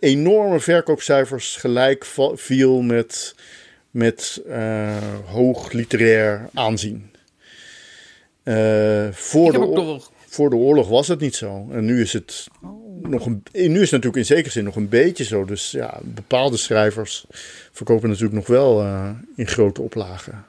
[0.00, 3.34] enorme verkoopcijfers gelijk viel met,
[3.90, 4.96] met eh,
[5.26, 7.10] hoog literair aanzien.
[8.42, 11.68] Eh, voor, Ik de heb ook oor- nog voor de oorlog was het niet zo.
[11.70, 12.46] En nu is het
[13.02, 15.44] nog een, nu is het natuurlijk in zekere zin nog een beetje zo.
[15.44, 17.24] Dus ja, bepaalde schrijvers
[17.72, 20.44] verkopen natuurlijk nog wel eh, in grote oplagen.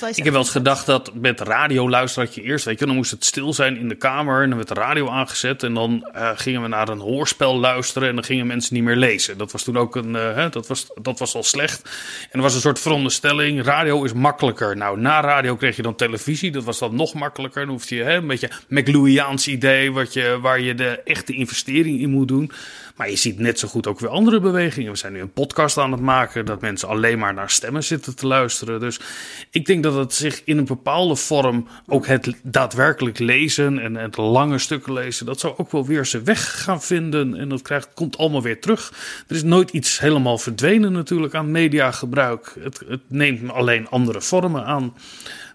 [0.00, 2.78] Wat wij Ik heb wel eens gedacht dat met radio luisteren had je eerst, weet
[2.78, 5.62] je, dan moest het stil zijn in de kamer en dan werd de radio aangezet
[5.62, 8.96] en dan eh, gingen we naar een hoorspel luisteren en dan gingen mensen niet meer
[8.96, 9.38] lezen.
[9.38, 11.82] Dat was toen ook een, eh, hè, dat, was, dat was al slecht.
[12.30, 14.76] En er was een soort veronderstelling, radio is makkelijker.
[14.76, 17.62] Nou, na radio kreeg je dan televisie, dat was dan nog makkelijker.
[17.62, 22.00] Dan hoefde je hè, een beetje McLuhiaans idee, wat je, waar je de echte investering
[22.00, 22.50] in moet doen.
[22.96, 24.92] Maar je ziet net zo goed ook weer andere bewegingen.
[24.92, 28.16] We zijn nu een podcast aan het maken dat mensen alleen maar naar stemmen zitten
[28.16, 28.80] te luisteren.
[28.80, 29.00] Dus
[29.50, 34.16] ik denk dat het zich in een bepaalde vorm ook het daadwerkelijk lezen en het
[34.16, 37.34] lange stukken lezen, dat zou ook wel weer zijn weg gaan vinden.
[37.34, 38.92] En dat krijgt, komt allemaal weer terug.
[39.28, 42.54] Er is nooit iets helemaal verdwenen natuurlijk aan mediagebruik.
[42.60, 44.94] Het, het neemt alleen andere vormen aan.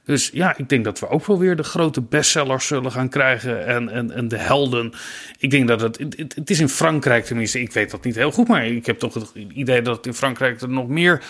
[0.04, 3.66] Dus ja, ik denk dat we ook wel weer de grote bestsellers zullen gaan krijgen
[3.66, 4.94] en, en, en de helden.
[5.38, 8.48] Ik denk dat het, het, is in Frankrijk tenminste, ik weet dat niet heel goed,
[8.48, 11.24] maar ik heb toch het idee dat in Frankrijk er nog meer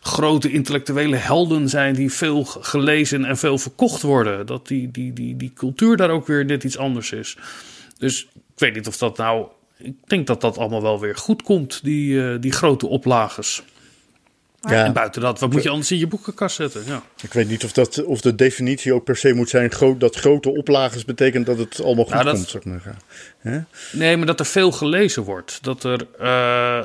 [0.00, 4.46] grote intellectuele helden zijn die veel gelezen en veel verkocht worden.
[4.46, 7.36] Dat die, die, die, die cultuur daar ook weer net iets anders is.
[7.98, 9.46] Dus ik weet niet of dat nou,
[9.78, 13.62] ik denk dat dat allemaal wel weer goed komt, die, eh, die grote oplages.
[14.68, 16.82] Ja, En buiten dat, wat moet je anders in je boekenkast zetten?
[16.86, 17.02] Ja.
[17.22, 20.16] ik weet niet of, dat, of de definitie ook per se moet zijn groot, dat
[20.16, 22.48] grote oplages betekent dat het allemaal goed Nou, dat- komt.
[22.48, 22.96] Zeg maar.
[23.38, 23.60] Hè?
[23.92, 25.58] Nee, maar dat er veel gelezen wordt.
[25.62, 26.78] Dat, er, eh,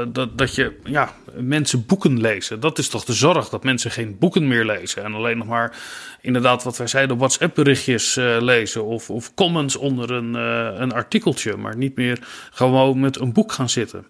[0.00, 2.60] eh, dat, dat je ja, mensen boeken lezen.
[2.60, 5.04] Dat is toch de zorg, dat mensen geen boeken meer lezen.
[5.04, 5.76] En alleen nog maar,
[6.20, 8.84] inderdaad, wat wij zeiden, WhatsApp-berichtjes eh, lezen.
[8.84, 11.56] Of, of comments onder een, eh, een artikeltje.
[11.56, 12.18] Maar niet meer
[12.50, 14.06] gewoon met een boek gaan zitten.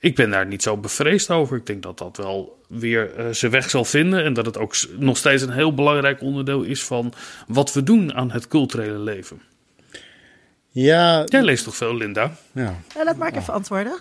[0.00, 1.56] Ik ben daar niet zo bevreesd over.
[1.56, 4.24] Ik denk dat dat wel weer eh, zijn weg zal vinden.
[4.24, 7.12] En dat het ook nog steeds een heel belangrijk onderdeel is van
[7.46, 9.40] wat we doen aan het culturele leven.
[10.70, 12.36] Ja, Jij leest toch veel, Linda?
[12.52, 12.80] ja.
[12.94, 14.00] Ja, laat Mark even antwoorden.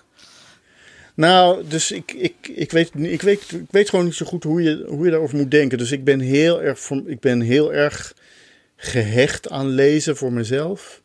[1.14, 4.62] Nou, dus ik, ik, ik, weet, ik, weet, ik weet gewoon niet zo goed hoe
[4.62, 5.78] je, hoe je daarover moet denken.
[5.78, 8.14] Dus ik ben heel erg, voor- ik ben heel erg
[8.76, 11.02] gehecht aan lezen voor mezelf.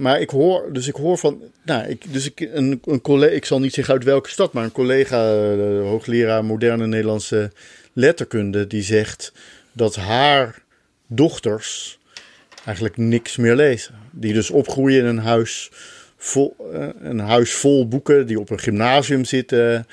[0.00, 3.44] Maar ik hoor, dus ik hoor van, nou, ik, dus ik, een, een collega, ik
[3.44, 7.50] zal niet zeggen uit welke stad, maar een collega, de hoogleraar moderne Nederlandse
[7.92, 9.32] letterkunde, die zegt
[9.72, 10.62] dat haar
[11.06, 11.98] dochters
[12.64, 13.94] eigenlijk niks meer lezen.
[14.10, 15.70] Die dus opgroeien in een huis
[16.16, 19.86] vol, eh, een huis vol boeken, die op een gymnasium zitten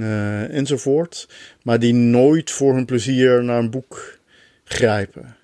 [0.00, 1.28] uh, enzovoort.
[1.62, 4.18] Maar die nooit voor hun plezier naar een boek
[4.64, 5.36] grijpen.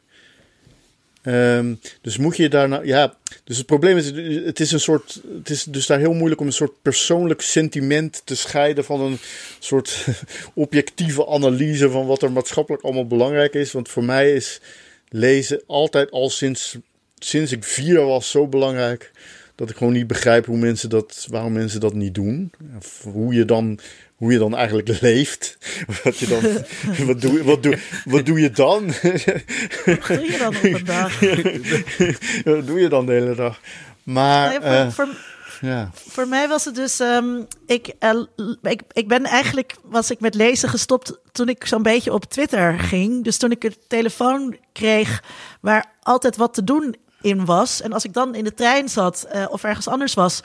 [1.24, 4.06] Um, dus moet je daar nou, ja, dus het probleem is,
[4.44, 8.22] het is een soort, het is dus daar heel moeilijk om een soort persoonlijk sentiment
[8.24, 9.18] te scheiden van een
[9.58, 10.06] soort
[10.54, 13.72] objectieve analyse van wat er maatschappelijk allemaal belangrijk is.
[13.72, 14.60] Want voor mij is
[15.08, 16.76] lezen altijd al sinds,
[17.18, 19.10] sinds ik vier was zo belangrijk
[19.54, 22.52] dat ik gewoon niet begrijp hoe mensen dat, waarom mensen dat niet doen.
[22.78, 23.78] Of hoe je dan,
[24.14, 25.58] hoe je dan eigenlijk leeft.
[26.02, 26.42] Wat, je dan,
[27.06, 28.86] wat, doe, wat, doe, wat doe je dan?
[28.86, 31.20] Wat doe je dan op een dag?
[32.56, 33.60] wat doe je dan de hele dag?
[34.02, 34.60] Maar.
[34.60, 35.90] Nou ja, voor, uh, voor, ja.
[35.94, 37.00] voor mij was het dus.
[37.00, 38.22] Um, ik, uh,
[38.62, 39.74] ik, ik ben eigenlijk.
[39.82, 41.20] Was ik met lezen gestopt.
[41.32, 43.24] toen ik zo'n beetje op Twitter ging.
[43.24, 45.22] Dus toen ik een telefoon kreeg.
[45.60, 47.82] waar altijd wat te doen in was.
[47.82, 50.40] En als ik dan in de trein zat uh, of ergens anders was,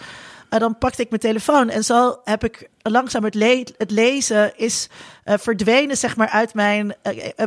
[0.49, 1.69] uh, dan pakte ik mijn telefoon.
[1.69, 4.89] En zo heb ik langzaam het, le het lezen is
[5.25, 6.95] uh, verdwenen, zeg maar, uit mijn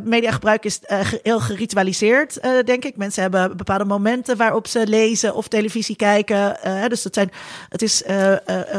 [0.03, 0.81] mediagebruik is
[1.23, 2.97] heel geritualiseerd, denk ik.
[2.97, 6.57] Mensen hebben bepaalde momenten waarop ze lezen of televisie kijken.
[6.89, 7.31] dus dat zijn,
[7.69, 8.03] het is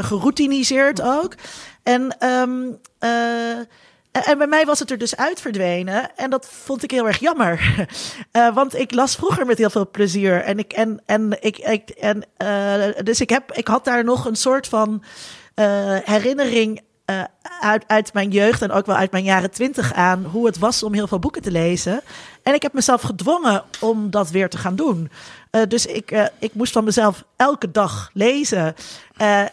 [0.02, 1.36] geroutiniseerd ook.
[1.84, 2.80] En um,
[4.12, 6.16] en bij mij was het er dus uit verdwenen.
[6.16, 7.88] En dat vond ik heel erg jammer.
[8.32, 10.42] Uh, want ik las vroeger met heel veel plezier.
[10.42, 14.26] En ik, en, en ik, ik en, uh, dus ik, heb, ik had daar nog
[14.26, 15.04] een soort van
[16.04, 16.82] herinnering
[17.60, 20.84] uit, uit mijn jeugd en ook wel uit mijn jaren twintig aan hoe het was
[20.84, 22.02] om heel veel boeken te lezen.
[22.44, 25.12] En ik heb mezelf gedwongen om dat weer te gaan doen.
[25.68, 28.76] Dus ik, ik moest van mezelf elke dag lezen.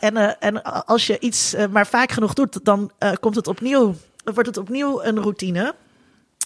[0.00, 2.90] En, en als je iets maar vaak genoeg doet, dan
[3.20, 3.94] komt het opnieuw
[4.34, 5.74] wordt het opnieuw een routine.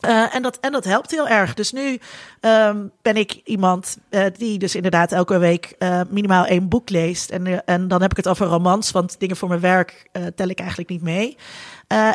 [0.06, 1.54] Uh, en, dat, en dat helpt heel erg.
[1.54, 2.00] Dus nu
[2.40, 7.30] um, ben ik iemand uh, die dus inderdaad elke week uh, minimaal één boek leest.
[7.30, 10.58] En, en dan heb ik het over romans, want dingen voor mijn werk tel ik
[10.58, 11.36] eigenlijk niet mee.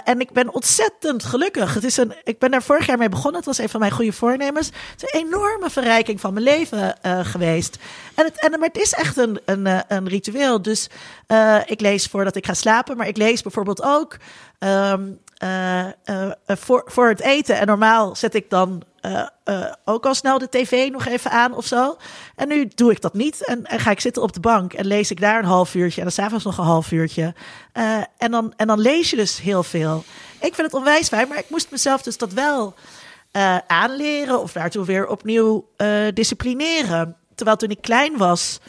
[0.04, 1.74] en ik ben ontzettend gelukkig.
[1.74, 3.36] Het is een, ik ben daar vorig jaar mee begonnen.
[3.36, 4.68] Het was een van mijn goede voornemens.
[4.68, 6.96] Het is een enorme verrijking van mijn leven
[7.26, 7.78] geweest.
[8.16, 10.62] En het, en, maar het is echt een, een, een ritueel.
[10.62, 10.90] Dus
[11.66, 12.98] ik lees voordat ik ga slapen.
[12.98, 14.18] Maar ik lees bijvoorbeeld ook.
[14.60, 14.94] Uh,
[16.46, 17.58] voor, voor het eten.
[17.58, 18.84] En normaal zet ik dan
[19.86, 21.98] ook al snel de tv nog even aan of zo.
[22.36, 23.46] En nu doe ik dat niet.
[23.46, 25.98] En, en ga ik zitten op de bank en lees ik daar een half uurtje.
[25.98, 27.34] En dan s'avonds nog een half uurtje.
[28.18, 30.04] en, dan, en dan lees je dus heel veel.
[30.40, 32.74] Ik vind het onwijs fijn, maar ik moest mezelf dus dat wel
[33.68, 34.42] aanleren.
[34.42, 35.68] Of daartoe weer opnieuw
[36.14, 37.16] disciplineren.
[37.36, 38.60] Terwijl toen ik klein was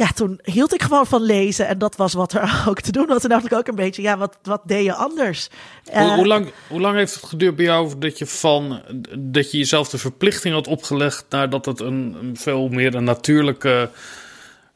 [0.00, 1.66] ja, toen hield ik gewoon van lezen.
[1.66, 3.22] En dat was wat er ook te doen was.
[3.22, 5.48] En dacht ik ook een beetje, ja, wat, wat deed je anders?
[5.92, 8.82] Hoe, hoe, lang, hoe lang heeft het geduurd bij jou dat je van
[9.18, 13.04] dat je jezelf de verplichting had opgelegd naar dat het een, een veel meer een
[13.04, 13.90] natuurlijke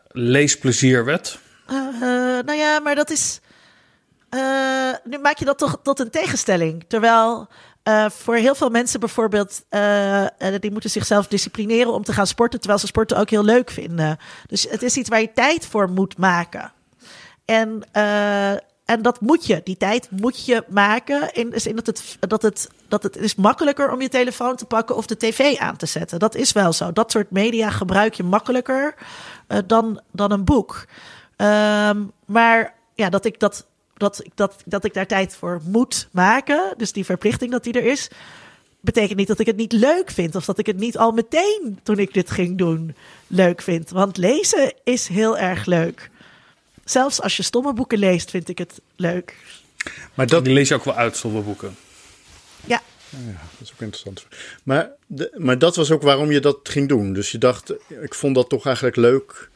[0.08, 1.38] leesplezier werd?
[1.70, 2.00] Uh, uh,
[2.44, 3.40] nou ja, maar dat is.
[5.04, 6.84] nu maak je dat toch tot een tegenstelling.
[6.88, 7.48] Terwijl
[7.88, 10.26] uh, voor heel veel mensen bijvoorbeeld, uh,
[10.60, 14.18] die moeten zichzelf disciplineren om te gaan sporten, terwijl ze sporten ook heel leuk vinden.
[14.46, 16.72] Dus het is iets waar je tijd voor moet maken.
[17.44, 17.82] En,
[18.84, 21.32] en dat moet je, die tijd moet je maken.
[21.32, 24.64] In de zin dat het, dat, het, dat het is makkelijker om je telefoon te
[24.64, 26.18] pakken of de tv aan te zetten.
[26.18, 26.92] Dat is wel zo.
[26.92, 28.94] Dat soort media gebruik je makkelijker
[29.66, 30.86] dan, dan een boek.
[31.36, 33.66] Um, maar ja, dat ik dat
[33.96, 36.74] dat ik, dat, dat ik daar tijd voor moet maken.
[36.76, 38.08] Dus die verplichting dat die er is.
[38.80, 40.34] Betekent niet dat ik het niet leuk vind.
[40.34, 42.94] Of dat ik het niet al meteen toen ik dit ging doen
[43.26, 43.90] leuk vind.
[43.90, 46.10] Want lezen is heel erg leuk.
[46.84, 49.36] Zelfs als je stomme boeken leest, vind ik het leuk.
[50.14, 50.44] Maar dat...
[50.44, 51.76] Die lees je ook wel uit, stomme boeken.
[52.64, 52.82] Ja.
[53.08, 54.26] Ja, dat is ook interessant.
[54.62, 57.12] Maar, de, maar dat was ook waarom je dat ging doen.
[57.12, 57.72] Dus je dacht,
[58.02, 59.50] ik vond dat toch eigenlijk leuk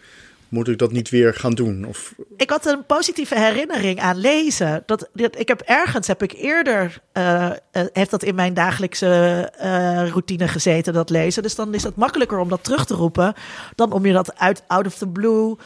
[0.49, 1.85] moet ik dat niet weer gaan doen?
[1.85, 2.15] Of...
[2.37, 4.83] Ik had een positieve herinnering aan lezen.
[4.87, 9.53] Dat, dat ik heb ergens heb ik eerder uh, uh, heeft dat in mijn dagelijkse
[9.63, 11.43] uh, routine gezeten dat lezen.
[11.43, 13.35] Dus dan is het makkelijker om dat terug te roepen
[13.75, 15.57] dan om je dat uit out of the blue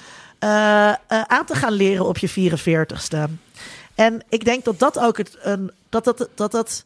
[1.08, 3.30] aan te gaan leren op je 44ste.
[3.94, 6.84] En ik denk dat dat ook het een dat dat dat dat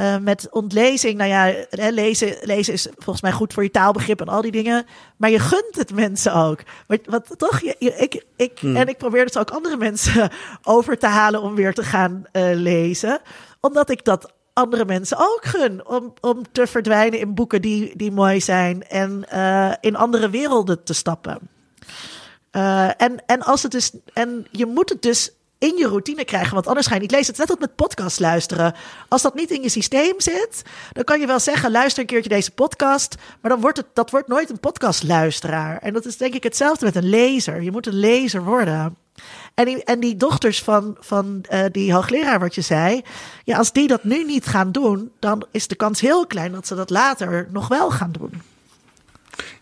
[0.00, 4.28] uh, met ontlezing, nou ja, lezen, lezen is volgens mij goed voor je taalbegrip en
[4.28, 4.86] al die dingen.
[5.16, 6.60] Maar je gunt het mensen ook.
[6.86, 8.76] Wat, wat toch, je, ik, ik, hmm.
[8.76, 10.30] en ik probeer dus ook andere mensen
[10.62, 13.20] over te halen om weer te gaan uh, lezen.
[13.60, 15.86] Omdat ik dat andere mensen ook gun.
[15.86, 20.84] Om, om te verdwijnen in boeken die, die mooi zijn en uh, in andere werelden
[20.84, 21.38] te stappen.
[22.50, 26.54] En, en, als het dus, en je moet het dus in je routine krijgen.
[26.54, 27.26] Want anders ga je niet lezen.
[27.26, 28.74] Het is net als met podcast luisteren.
[29.08, 30.62] Als dat niet in je systeem zit,
[30.92, 33.14] dan kan je wel zeggen: luister een keertje deze podcast.
[33.40, 35.78] Maar dan wordt het, dat wordt nooit een podcastluisteraar.
[35.78, 37.62] En dat is denk ik hetzelfde met een lezer.
[37.62, 38.96] Je moet een lezer worden.
[39.54, 43.02] En die, en die dochters van, van uh, die hoogleraar, wat je zei.
[43.44, 46.66] Ja, als die dat nu niet gaan doen, dan is de kans heel klein dat
[46.66, 48.42] ze dat later nog wel gaan doen.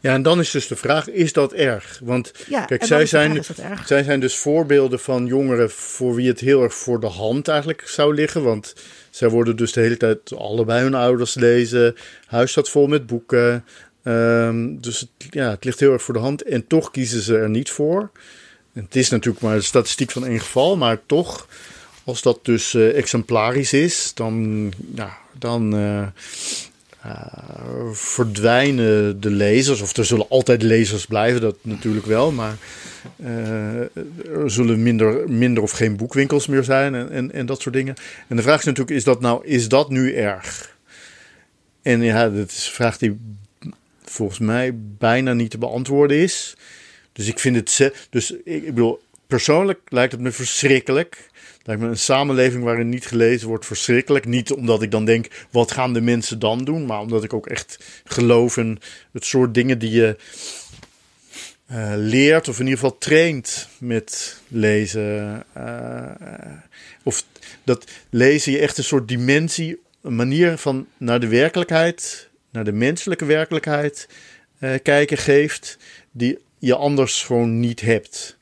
[0.01, 2.01] Ja, en dan is dus de vraag: is dat erg?
[2.03, 3.43] Want ja, kijk, zij zijn,
[3.85, 7.83] zij zijn dus voorbeelden van jongeren voor wie het heel erg voor de hand eigenlijk
[7.89, 8.43] zou liggen.
[8.43, 8.75] Want
[9.11, 11.97] zij worden dus de hele tijd allebei hun ouders lezen.
[12.27, 13.65] Huis staat vol met boeken.
[14.05, 16.43] Um, dus het, ja, het ligt heel erg voor de hand.
[16.43, 18.11] En toch kiezen ze er niet voor.
[18.73, 21.49] Het is natuurlijk maar een statistiek van één geval, maar toch,
[22.05, 26.07] als dat dus uh, exemplarisch is, dan, ja, dan uh,
[27.93, 29.81] verdwijnen de lezers.
[29.81, 32.33] Of er zullen altijd lezers blijven, dat natuurlijk wel.
[32.33, 32.57] Maar
[33.25, 37.95] er zullen minder, minder of geen boekwinkels meer zijn en, en, en dat soort dingen.
[38.29, 40.77] En de vraag is natuurlijk, is dat, nou, is dat nu erg?
[41.83, 43.19] En ja, dat is een vraag die
[44.05, 46.57] volgens mij bijna niet te beantwoorden is.
[47.13, 47.93] Dus ik vind het.
[48.11, 51.31] Dus ik, ik bedoel, persoonlijk lijkt het me verschrikkelijk.
[51.67, 54.25] Lijkt me een samenleving waarin niet gelezen wordt verschrikkelijk.
[54.25, 56.87] Niet omdat ik dan denk, wat gaan de mensen dan doen?
[56.87, 58.79] Maar omdat ik ook echt geloof in
[59.13, 60.17] het soort dingen die je
[61.71, 62.49] uh, leert.
[62.49, 65.45] Of in ieder geval traint met lezen.
[65.57, 66.11] Uh,
[67.03, 67.25] of
[67.65, 72.73] dat lezen je echt een soort dimensie, een manier van naar de werkelijkheid, naar de
[72.73, 74.09] menselijke werkelijkheid
[74.61, 75.79] uh, kijken geeft.
[76.11, 78.36] Die je anders gewoon niet hebt.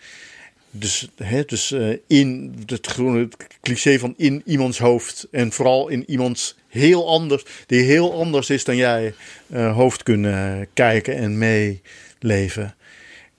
[0.76, 5.88] Dus, hè, dus uh, in het, gewoon het cliché van in iemands hoofd en vooral
[5.88, 9.14] in iemands heel anders, die heel anders is dan jij,
[9.46, 12.74] uh, hoofd kunnen kijken en meeleven.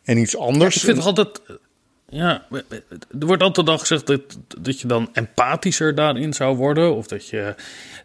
[0.04, 0.76] En iets anders.
[0.76, 1.42] Ja, ik vind altijd,
[2.16, 2.46] ja,
[3.20, 4.22] er wordt altijd dan gezegd dat,
[4.60, 6.96] dat je dan empathischer daarin zou worden.
[6.96, 7.56] Of dat je.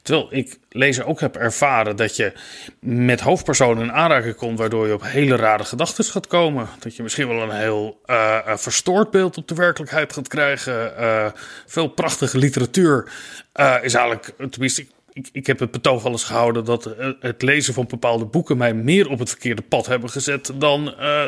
[0.03, 2.32] Terwijl ik lezer ook heb ervaren dat je
[2.81, 6.69] met hoofdpersonen in aanraking komt, waardoor je op hele rare gedachten gaat komen.
[6.78, 10.93] Dat je misschien wel een heel uh, verstoord beeld op de werkelijkheid gaat krijgen.
[11.01, 11.27] Uh,
[11.66, 13.12] veel prachtige literatuur
[13.55, 17.74] uh, is eigenlijk, tenminste, ik, ik heb het betoog al eens gehouden dat het lezen
[17.74, 20.85] van bepaalde boeken mij meer op het verkeerde pad hebben gezet dan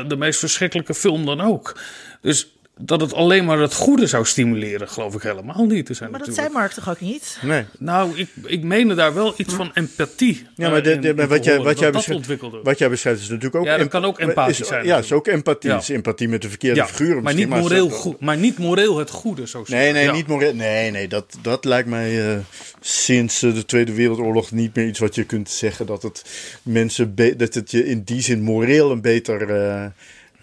[0.08, 1.80] de meest verschrikkelijke film dan ook.
[2.20, 5.88] Dus dat het alleen maar het goede zou stimuleren, geloof ik helemaal niet.
[5.88, 7.38] Er zijn maar dat zei Mark toch ook niet?
[7.42, 7.64] Nee.
[7.78, 10.46] Nou, ik, ik meende daar wel iets van empathie.
[10.56, 12.28] Ja, maar de, de, wat, jij, wat, jij beschrijft,
[12.62, 13.64] wat jij beschrijft is natuurlijk ook.
[13.64, 14.84] Ja, dat kan ook empathie zijn.
[14.84, 15.70] Ja, is ook empathie.
[15.70, 15.76] Ja.
[15.76, 17.22] Is empathie met de verkeerde ja, figuren.
[17.22, 20.54] Maar niet, moreel goed, maar niet moreel het goede, zo Nee, nee, niet moreel.
[20.54, 22.38] Nee, nee, dat, dat lijkt mij uh,
[22.80, 25.86] sinds uh, de Tweede Wereldoorlog niet meer iets wat je kunt zeggen.
[25.86, 26.24] Dat het
[26.62, 29.50] mensen, dat het je in die zin moreel een beter.
[29.50, 29.84] Uh,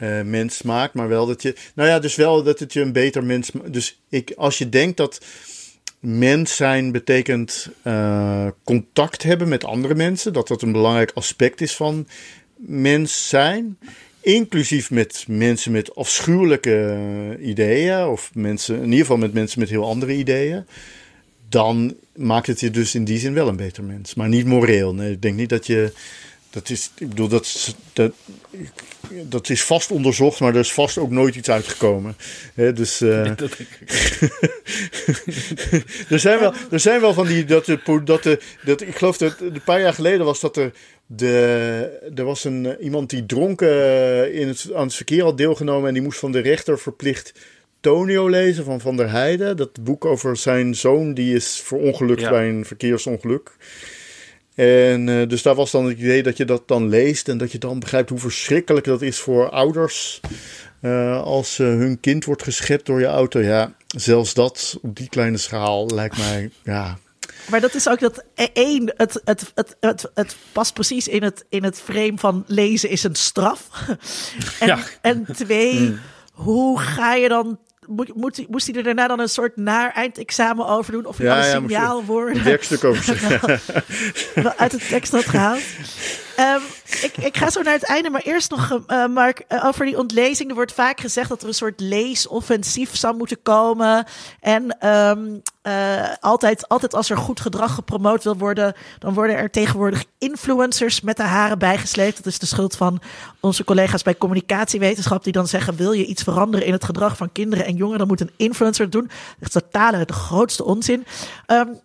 [0.02, 2.92] uh, mens maakt, maar wel dat je, nou ja, dus wel dat het je een
[2.92, 3.52] beter mens.
[3.66, 5.26] Dus ik, als je denkt dat
[6.00, 11.76] mens zijn betekent uh, contact hebben met andere mensen, dat dat een belangrijk aspect is
[11.76, 12.08] van
[12.56, 13.78] mens zijn,
[14.22, 16.98] inclusief met mensen met afschuwelijke
[17.42, 20.66] ideeën of mensen, in ieder geval met mensen met heel andere ideeën.
[21.50, 24.16] Dan maakt het je dus in die zin wel een beter mens.
[24.16, 24.94] Maar niet moreel.
[24.94, 25.94] Nee, ik denk niet dat je
[26.50, 28.12] dat is, ik bedoel, dat, dat,
[29.10, 32.16] dat is vast onderzocht, maar er is vast ook nooit iets uitgekomen.
[32.54, 33.02] He, dus.
[33.02, 33.26] Uh,
[36.10, 37.46] er, zijn wel, er zijn wel van die.
[37.46, 40.72] Dat de, dat de, dat, ik geloof dat een paar jaar geleden was dat er.
[41.12, 45.88] De, er was een, iemand die dronken in het, aan het verkeer had deelgenomen.
[45.88, 47.34] En die moest van de rechter verplicht
[47.80, 49.58] Tonio lezen van Van der Heijden.
[49.58, 52.30] Dat boek over zijn zoon, die is verongelukt ja.
[52.30, 53.52] bij een verkeersongeluk.
[54.60, 57.52] En uh, dus daar was dan het idee dat je dat dan leest en dat
[57.52, 60.20] je dan begrijpt hoe verschrikkelijk dat is voor ouders.
[60.82, 63.40] Uh, als uh, hun kind wordt geschept door je auto.
[63.40, 66.50] Ja, zelfs dat op die kleine schaal lijkt mij.
[66.64, 66.98] Ja.
[67.50, 71.24] Maar dat is ook dat e-, één, het, het, het, het, het past precies in
[71.24, 73.70] het, in het frame van lezen is een straf.
[74.60, 74.80] en, ja.
[75.02, 76.00] en twee, mm.
[76.32, 77.60] hoe ga je dan
[77.90, 81.06] moet, moet, moest hij er daarna dan een soort naar eindexamen over doen?
[81.06, 82.36] Of ja, een signaal worden?
[82.36, 83.20] Een werkstuk over
[84.58, 85.62] uit de tekst had gehaald.
[86.40, 86.62] Ehm,
[87.02, 89.98] ik, ik ga zo naar het einde, maar eerst nog, uh, Mark, uh, over die
[89.98, 90.50] ontlezing.
[90.50, 94.06] Er wordt vaak gezegd dat er een soort leesoffensief zou moeten komen.
[94.40, 99.50] En um, uh, altijd, altijd als er goed gedrag gepromoot wil worden, dan worden er
[99.50, 102.18] tegenwoordig influencers met de haren bijgesleept.
[102.18, 103.02] Dat is de schuld van
[103.40, 107.32] onze collega's bij communicatiewetenschap, die dan zeggen: wil je iets veranderen in het gedrag van
[107.32, 109.10] kinderen en jongeren, dan moet een influencer het doen.
[109.40, 111.06] Dat is totale de grootste onzin.
[111.48, 111.80] Um,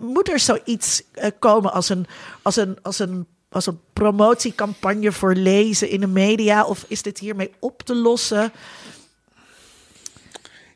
[0.00, 1.02] moet er zoiets
[1.38, 2.06] komen als een,
[2.42, 6.64] als een, als een als een promotiecampagne voor lezen in de media?
[6.64, 8.52] Of is dit hiermee op te lossen?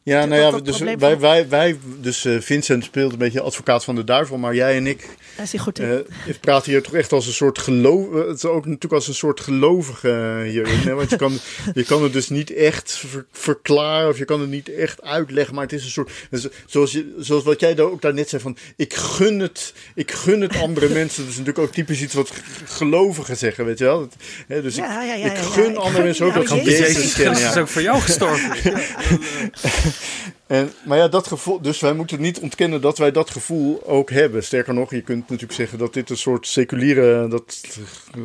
[0.09, 3.95] Ja, nou ja, dus wij, wij, wij, dus uh, Vincent speelt een beetje advocaat van
[3.95, 5.99] de duivel, maar jij en ik is hij goed uh,
[6.41, 9.41] praten hier toch echt als een soort geloof, het is ook natuurlijk als een soort
[9.41, 10.95] gelovige hierin, hè?
[10.95, 11.39] want je kan,
[11.75, 15.65] je kan het dus niet echt verklaren of je kan het niet echt uitleggen, maar
[15.65, 18.57] het is een soort, dus, zoals, je, zoals wat jij daar ook daarnet zei van,
[18.77, 22.33] ik gun het, ik gun het andere mensen, dat is natuurlijk ook typisch iets wat
[22.65, 23.99] gelovigen zeggen, weet je wel.
[23.99, 24.15] Dat,
[24.49, 27.51] hè, dus ja, ik, ja, ja, ik gun andere mensen ook dat ze Jezus Christus
[27.51, 28.57] is ook voor jou gestorven.
[30.47, 34.11] En, maar ja, dat gevoel, dus wij moeten niet ontkennen dat wij dat gevoel ook
[34.11, 34.45] hebben.
[34.45, 37.65] Sterker nog, je kunt natuurlijk zeggen dat dit een soort seculiere, dat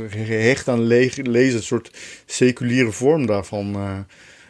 [0.10, 1.92] gehecht aan lezen, een soort
[2.26, 4.00] seculiere vorm daarvan uh,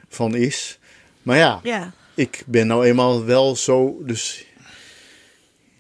[0.10, 0.80] van is.
[1.22, 4.46] Maar ja, ja, ik ben nou eenmaal wel zo, dus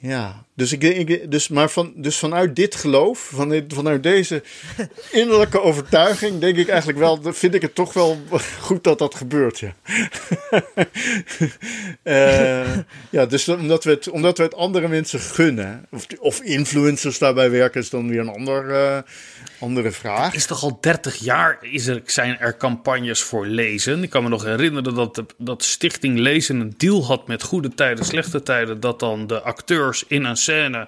[0.06, 4.44] ja, dus, ik, ik, dus, maar van, dus vanuit dit geloof, van, vanuit deze
[5.12, 8.20] innerlijke overtuiging, denk ik eigenlijk wel, vind ik het toch wel
[8.60, 9.60] goed dat dat gebeurt.
[9.60, 9.74] Ja,
[12.04, 12.78] uh,
[13.18, 17.50] ja dus omdat we, het, omdat we het andere mensen gunnen, of, of influencers daarbij
[17.50, 18.98] werken, is dan weer een ander, uh,
[19.64, 20.26] andere vraag.
[20.26, 24.04] Het is toch al 30 jaar is er, zijn er campagnes voor lezen.
[24.04, 27.74] Ik kan me nog herinneren dat, de, dat Stichting Lezen een deal had met goede
[27.74, 30.88] tijden, slechte tijden, dat dan de acteurs in een scène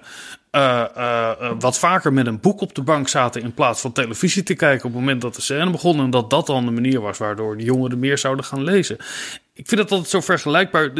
[0.52, 4.42] uh, uh, wat vaker met een boek op de bank zaten in plaats van televisie
[4.42, 6.00] te kijken op het moment dat de scène begon.
[6.00, 8.96] En dat dat dan de manier was waardoor de jongeren meer zouden gaan lezen.
[9.52, 10.90] Ik vind dat altijd zo vergelijkbaar.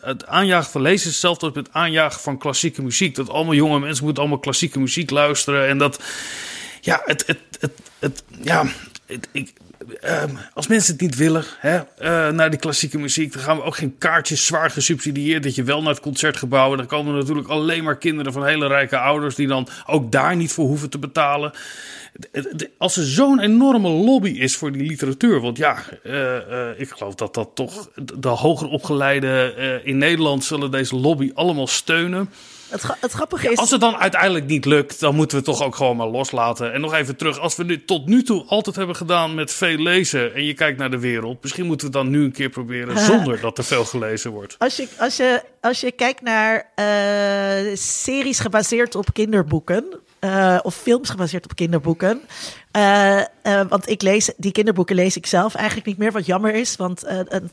[0.00, 3.14] Het aanjagen van lezen is hetzelfde als met aanjagen van klassieke muziek.
[3.14, 5.68] Dat allemaal jonge mensen moeten allemaal klassieke muziek luisteren.
[5.68, 6.02] En dat,
[6.80, 8.64] ja, het, het, het, het ja,
[9.32, 9.52] ik,
[10.00, 13.62] Ehm, als mensen het niet willen, hè, uh, naar die klassieke muziek, dan gaan we
[13.62, 16.76] ook geen kaartjes zwaar gesubsidieerd dat je wel naar het concertgebouw.
[16.76, 20.52] Dan komen natuurlijk alleen maar kinderen van hele rijke ouders die dan ook daar niet
[20.52, 21.52] voor hoeven te betalen.
[22.78, 27.14] Als er zo'n enorme lobby is voor die literatuur, want ja, uh, uh, ik geloof
[27.14, 32.30] dat dat toch de hoger opgeleide in Nederland zullen deze lobby allemaal steunen.
[32.68, 33.58] Het, het grappige is.
[33.58, 36.72] als het dan uiteindelijk niet lukt, dan moeten we het toch ook gewoon maar loslaten.
[36.72, 37.38] En nog even terug.
[37.38, 40.34] Als we nu tot nu toe altijd hebben gedaan met veel lezen.
[40.34, 41.42] en je kijkt naar de wereld.
[41.42, 44.54] misschien moeten we dan nu een keer proberen zonder dat er veel gelezen wordt.
[44.58, 49.84] Als je, als je, als je kijkt naar uh, series gebaseerd op kinderboeken.
[50.20, 52.20] Uh, of films gebaseerd op kinderboeken.
[52.76, 56.54] Uh, uh, want ik lees, die kinderboeken lees ik zelf eigenlijk niet meer, wat jammer
[56.54, 57.04] is, want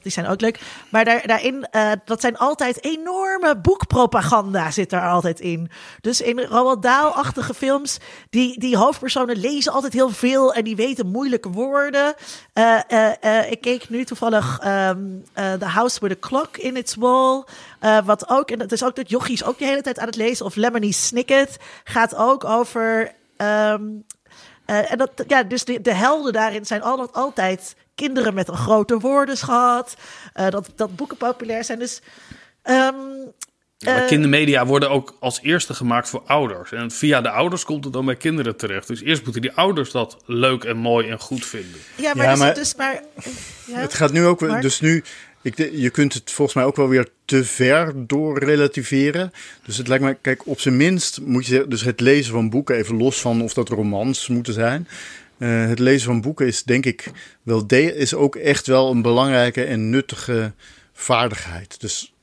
[0.01, 0.59] die zijn ook leuk.
[0.89, 1.67] Maar daar, daarin,
[2.05, 5.69] dat zijn altijd enorme boekpropaganda zit er altijd in.
[6.01, 7.97] Dus in Roald Dahl-achtige films,
[8.29, 12.15] die, die hoofdpersonen lezen altijd heel veel en die weten moeilijke woorden.
[13.49, 17.43] ik keek nu toevallig um, The House with a Clock in its Wall.
[18.05, 20.45] wat ook, en het is ook dat jochies ook de hele tijd aan het lezen.
[20.45, 23.11] Of Lemony Snicket gaat ook over...
[23.37, 24.05] Um,
[24.67, 28.57] uh, en dat, ja, dus de, de helden daarin zijn altijd, altijd kinderen met een
[28.57, 29.95] grote woordenschat.
[30.35, 31.79] Uh, dat, dat boeken populair zijn.
[31.79, 32.01] Dus.
[32.63, 33.33] Um,
[33.77, 36.71] ja, uh, kindermedia worden ook als eerste gemaakt voor ouders.
[36.71, 38.87] En via de ouders komt het dan bij kinderen terecht.
[38.87, 41.79] Dus eerst moeten die ouders dat leuk en mooi en goed vinden.
[41.95, 43.01] Ja, maar, ja, dus, maar, dus maar
[43.65, 44.61] ja, het gaat nu ook.
[44.61, 45.03] Dus nu
[45.45, 49.31] ik, je kunt het volgens mij ook wel weer te ver doorrelativeren.
[49.65, 52.75] Dus het lijkt mij, kijk, op zijn minst moet je dus het lezen van boeken,
[52.75, 54.87] even los van of dat romans moeten zijn.
[55.37, 57.11] Uh, het lezen van boeken is denk ik
[57.43, 60.53] wel is ook echt wel een belangrijke en nuttige
[60.93, 61.79] vaardigheid.
[61.79, 62.13] Dus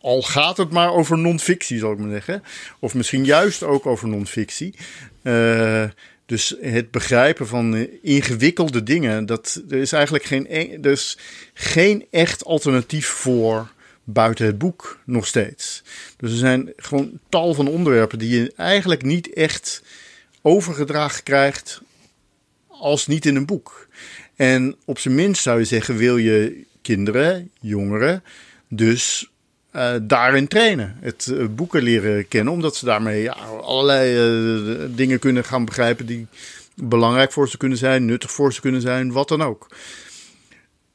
[0.00, 2.42] al gaat het maar over non-fictie, zal ik maar zeggen.
[2.78, 4.74] Of misschien juist ook over non-fictie.
[5.22, 5.84] Uh,
[6.28, 11.18] dus het begrijpen van eh, ingewikkelde dingen, dat, er is eigenlijk geen, e-, er is
[11.54, 13.72] geen echt alternatief voor
[14.04, 15.82] buiten het boek nog steeds.
[16.16, 19.82] Dus er zijn gewoon tal van onderwerpen die je eigenlijk niet echt
[20.42, 21.80] overgedragen krijgt
[22.66, 23.88] als niet in een boek.
[24.36, 28.22] En op zijn minst zou je zeggen, wil je kinderen, jongeren,
[28.68, 29.30] dus
[29.78, 30.96] uh, daarin trainen.
[31.00, 36.26] Het uh, boeken leren kennen, omdat ze daarmee allerlei uh, dingen kunnen gaan begrijpen die
[36.74, 39.66] belangrijk voor ze kunnen zijn, nuttig voor ze kunnen zijn, wat dan ook.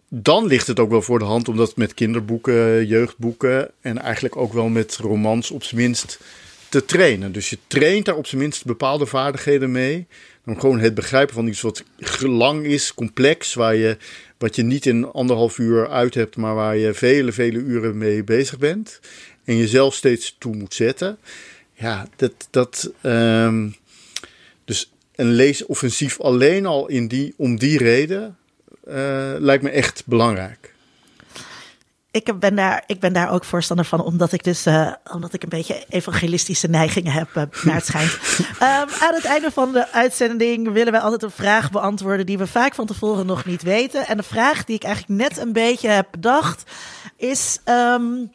[0.09, 4.35] Dan ligt het ook wel voor de hand om dat met kinderboeken, jeugdboeken en eigenlijk
[4.35, 6.19] ook wel met romans op zijn minst
[6.69, 7.31] te trainen.
[7.31, 10.07] Dus je traint daar op zijn minst bepaalde vaardigheden mee.
[10.45, 11.83] Dan gewoon het begrijpen van iets wat
[12.19, 13.97] lang is, complex, waar je,
[14.37, 18.23] wat je niet in anderhalf uur uit hebt, maar waar je vele, vele uren mee
[18.23, 18.99] bezig bent.
[19.43, 21.17] En jezelf steeds toe moet zetten.
[21.73, 22.47] Ja, dat.
[22.49, 23.69] dat ehm,
[24.65, 28.37] dus een leesoffensief alleen al in die, om die reden
[28.87, 28.93] uh,
[29.37, 30.72] lijkt me echt belangrijk
[32.13, 35.43] ik ben, daar, ik ben daar ook voorstander van, omdat ik dus uh, omdat ik
[35.43, 38.11] een beetje evangelistische neigingen heb, uh, naar het schijnt.
[38.39, 42.47] um, aan het einde van de uitzending willen wij altijd een vraag beantwoorden die we
[42.47, 44.07] vaak van tevoren nog niet weten.
[44.07, 46.71] En de vraag die ik eigenlijk net een beetje heb bedacht,
[47.17, 48.31] is: um,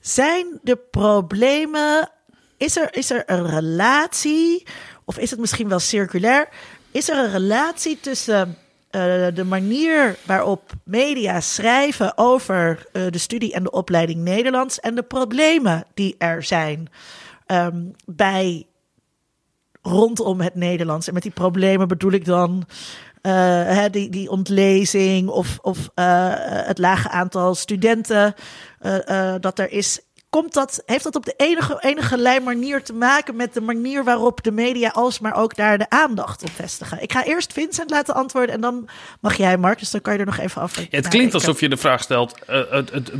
[0.00, 2.10] zijn de problemen.
[2.56, 4.66] Is er, is er een relatie,
[5.04, 6.48] of is het misschien wel circulair?
[6.90, 8.56] Is er een relatie tussen
[8.90, 14.94] uh, de manier waarop media schrijven over uh, de studie en de opleiding Nederlands en
[14.94, 16.88] de problemen die er zijn
[17.46, 18.66] um, bij
[19.82, 21.08] rondom het Nederlands.
[21.08, 22.64] En met die problemen bedoel ik dan
[23.22, 23.32] uh,
[23.64, 28.34] hè, die, die ontlezing of, of het lage aantal studenten
[29.40, 30.00] dat er is
[30.30, 34.42] komt dat, heeft dat op de enige, enige manier te maken met de manier waarop
[34.42, 37.02] de media alsmaar ook daar de aandacht op vestigen?
[37.02, 38.88] Ik ga eerst Vincent laten antwoorden en dan
[39.20, 39.78] mag jij, Mark.
[39.78, 40.86] Dus dan kan je er nog even af.
[40.90, 43.12] het klinkt alsof je de vraag stelt: uh, het, het,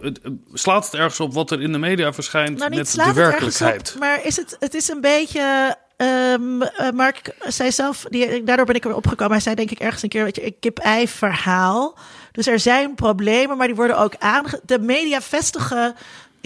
[0.00, 0.20] het,
[0.52, 3.92] slaat het ergens op wat er in de media verschijnt nou, met de werkelijkheid?
[3.94, 5.76] Op, maar is het, het is een beetje.
[5.98, 9.32] Um, uh, Mark zei zelf, die, daardoor ben ik er weer opgekomen.
[9.32, 11.98] Hij zei denk ik ergens een keer, weet je, een kip-ei verhaal.
[12.32, 14.60] Dus er zijn problemen, maar die worden ook aange...
[14.64, 15.94] De media vestigen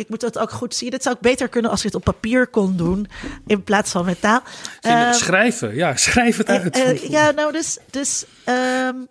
[0.00, 0.92] ik moet dat ook goed zien.
[0.92, 3.06] Het zou ook beter kunnen als je het op papier kon doen
[3.46, 4.42] in plaats van met taal.
[4.82, 6.76] Uh, schrijven, ja, schrijf het uit.
[6.76, 9.08] Uh, ja, nou, dus, dus um,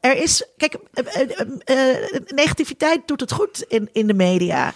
[0.00, 0.76] er is, kijk,
[2.34, 4.72] negativiteit doet het goed in, in de media.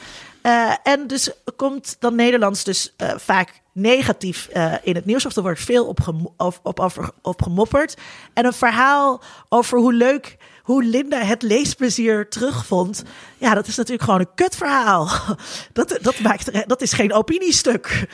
[0.82, 4.48] en dus komt dan Nederlands dus vaak negatief
[4.82, 5.26] in het nieuws.
[5.26, 5.98] Of er wordt veel op,
[6.36, 7.96] op, op, op gemopperd.
[8.34, 10.36] En een verhaal over hoe leuk
[10.70, 13.02] hoe Linda het leesplezier terugvond.
[13.38, 15.08] Ja, dat is natuurlijk gewoon een kutverhaal.
[15.72, 18.06] Dat, dat, maakt, dat is geen opiniestuk.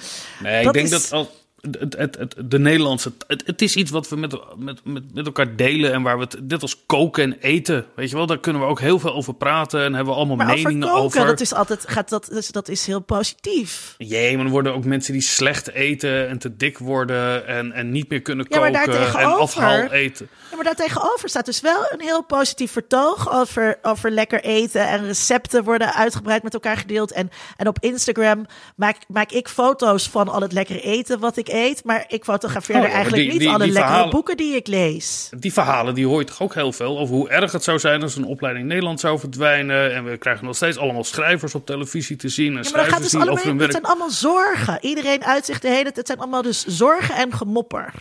[0.42, 1.30] Nee, ik denk dat al
[1.78, 3.12] het, het, het, de Nederlandse.
[3.26, 6.24] Het, het is iets wat we met, met, met, met elkaar delen en waar we
[6.24, 6.36] het.
[6.42, 7.86] Dit als koken en eten.
[7.94, 10.36] Weet je wel, daar kunnen we ook heel veel over praten en hebben we allemaal
[10.36, 11.18] maar meningen over.
[11.18, 11.84] Koken, Dat is altijd.
[11.88, 13.94] Gaat dat, dus dat is heel positief.
[13.98, 17.90] Jee, maar er worden ook mensen die slecht eten en te dik worden en, en
[17.90, 20.28] niet meer kunnen koken en afhaal eten.
[20.50, 25.06] Ja, maar daartegenover staat dus wel een heel positief vertoog over, over lekker eten en
[25.06, 27.12] recepten worden uitgebreid met elkaar gedeeld.
[27.12, 31.48] En, en op Instagram maak, maak ik foto's van al het lekkere eten wat ik
[31.48, 31.55] eet.
[31.84, 35.30] Maar ik fotografeer oh, eigenlijk niet alle lekkere boeken die ik lees.
[35.38, 38.02] Die verhalen die hoor je toch ook heel veel over hoe erg het zou zijn
[38.02, 39.94] als een opleiding Nederland zou verdwijnen.
[39.94, 42.56] En we krijgen nog steeds allemaal schrijvers op televisie te zien.
[42.56, 43.72] En ja, maar dat gaat dus allemaal, over hun werk.
[43.72, 44.78] Het zijn allemaal zorgen.
[44.80, 45.96] Iedereen uitzicht de hele tijd.
[45.96, 47.92] Het zijn allemaal dus zorgen en gemopper.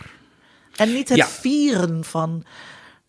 [0.76, 2.44] En niet het vieren van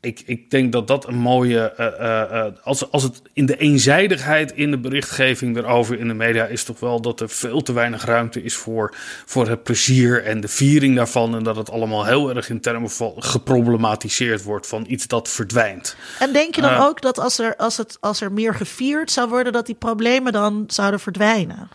[0.07, 1.73] ik, ik denk dat dat een mooie.
[1.79, 6.45] Uh, uh, als, als het in de eenzijdigheid in de berichtgeving erover in de media
[6.45, 10.41] is, toch wel dat er veel te weinig ruimte is voor, voor het plezier en
[10.41, 11.35] de viering daarvan.
[11.35, 15.95] En dat het allemaal heel erg in termen van geproblematiseerd wordt van iets dat verdwijnt.
[16.19, 19.29] En denk je dan ook dat als er, als, het, als er meer gevierd zou
[19.29, 21.69] worden, dat die problemen dan zouden verdwijnen?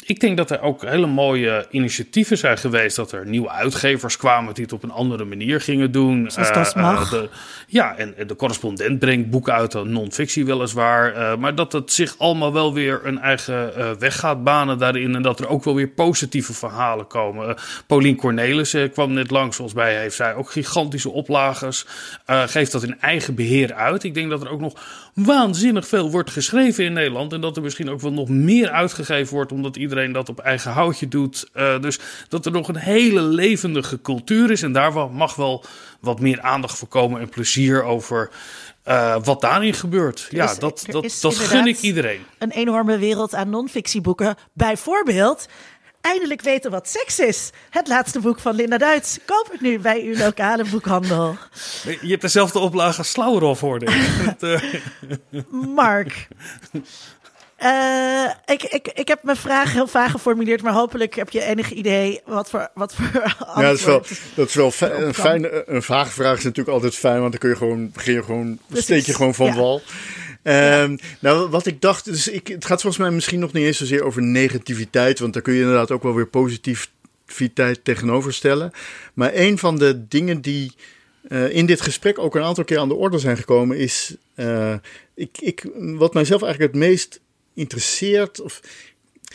[0.00, 2.96] Ik denk dat er ook hele mooie initiatieven zijn geweest.
[2.96, 6.30] Dat er nieuwe uitgevers kwamen die het op een andere manier gingen doen.
[6.30, 7.10] Zoals dat uh, mag.
[7.10, 7.28] De,
[7.66, 11.16] ja, en de correspondent brengt boeken uit, non-fictie weliswaar.
[11.16, 15.14] Uh, maar dat het zich allemaal wel weer een eigen uh, weg gaat banen daarin.
[15.14, 17.56] En dat er ook wel weer positieve verhalen komen.
[17.86, 19.56] Paulien Cornelissen kwam net langs.
[19.56, 21.86] Volgens mij heeft zij ook gigantische oplagers.
[22.26, 24.04] geeft dat in eigen beheer uit.
[24.04, 24.74] Ik denk dat er ook nog
[25.14, 27.32] waanzinnig veel wordt geschreven in Nederland.
[27.32, 30.72] En dat er misschien ook wel nog meer uitgegeven wordt, omdat iedereen dat op eigen
[30.72, 31.50] houtje doet.
[31.54, 31.98] Uh, dus
[32.28, 34.62] dat er nog een hele levendige cultuur is.
[34.62, 35.64] En daar mag wel
[36.00, 38.30] wat meer aandacht voor komen en plezier over.
[38.88, 40.28] Uh, wat daarin gebeurt.
[40.30, 42.20] ja, is, dat, dat, dat gun ik iedereen.
[42.38, 44.36] Een enorme wereld aan non-fictieboeken.
[44.52, 45.48] Bijvoorbeeld
[46.02, 47.50] Eindelijk weten wat seks is.
[47.70, 49.18] Het laatste boek van Linda Duits.
[49.24, 51.36] Koop het nu bij uw lokale boekhandel.
[51.82, 54.70] Je hebt dezelfde oplage als Slauerhoff, hoorde ik.
[55.74, 56.28] Mark.
[57.62, 61.70] Uh, ik, ik, ik heb mijn vraag heel vaag geformuleerd, maar hopelijk heb je enig
[61.70, 63.56] idee wat voor, wat voor antwoord.
[63.62, 64.02] Ja, dat is wel,
[64.34, 67.40] dat is wel fijn, een, fijn, een vage vraag is natuurlijk altijd fijn, want dan
[67.40, 69.54] kun je gewoon, begin je gewoon, steek je gewoon van ja.
[69.54, 69.82] wal.
[70.42, 73.78] Um, Nou, wat ik dacht, dus ik, het gaat volgens mij misschien nog niet eens
[73.78, 78.72] zozeer over negativiteit, want daar kun je inderdaad ook wel weer positiviteit tegenover stellen.
[79.14, 80.72] Maar een van de dingen die
[81.28, 84.16] uh, in dit gesprek ook een aantal keer aan de orde zijn gekomen, is
[85.14, 87.20] ik, ik, wat mijzelf eigenlijk het meest
[87.54, 88.60] interesseert, of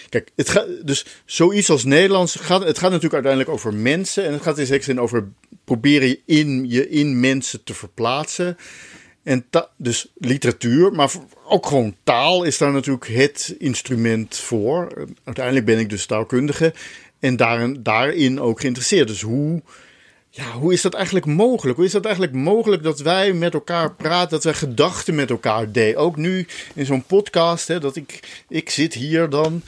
[0.09, 4.25] Kijk, het gaat, dus zoiets als Nederlands, gaat, het gaat natuurlijk uiteindelijk over mensen.
[4.25, 5.27] En het gaat in zekere zin over
[5.63, 8.57] proberen je in, je in mensen te verplaatsen.
[9.23, 9.45] En
[9.77, 11.11] dus literatuur, maar
[11.45, 15.07] ook gewoon taal is daar natuurlijk het instrument voor.
[15.23, 16.73] Uiteindelijk ben ik dus taalkundige
[17.19, 19.07] en daarin, daarin ook geïnteresseerd.
[19.07, 19.61] Dus hoe,
[20.37, 21.77] ja, hoe is dat eigenlijk mogelijk?
[21.77, 25.71] Hoe is dat eigenlijk mogelijk dat wij met elkaar praten, dat wij gedachten met elkaar
[25.71, 25.97] delen?
[25.97, 29.61] Ook nu in zo'n podcast, hè, dat ik, ik zit hier dan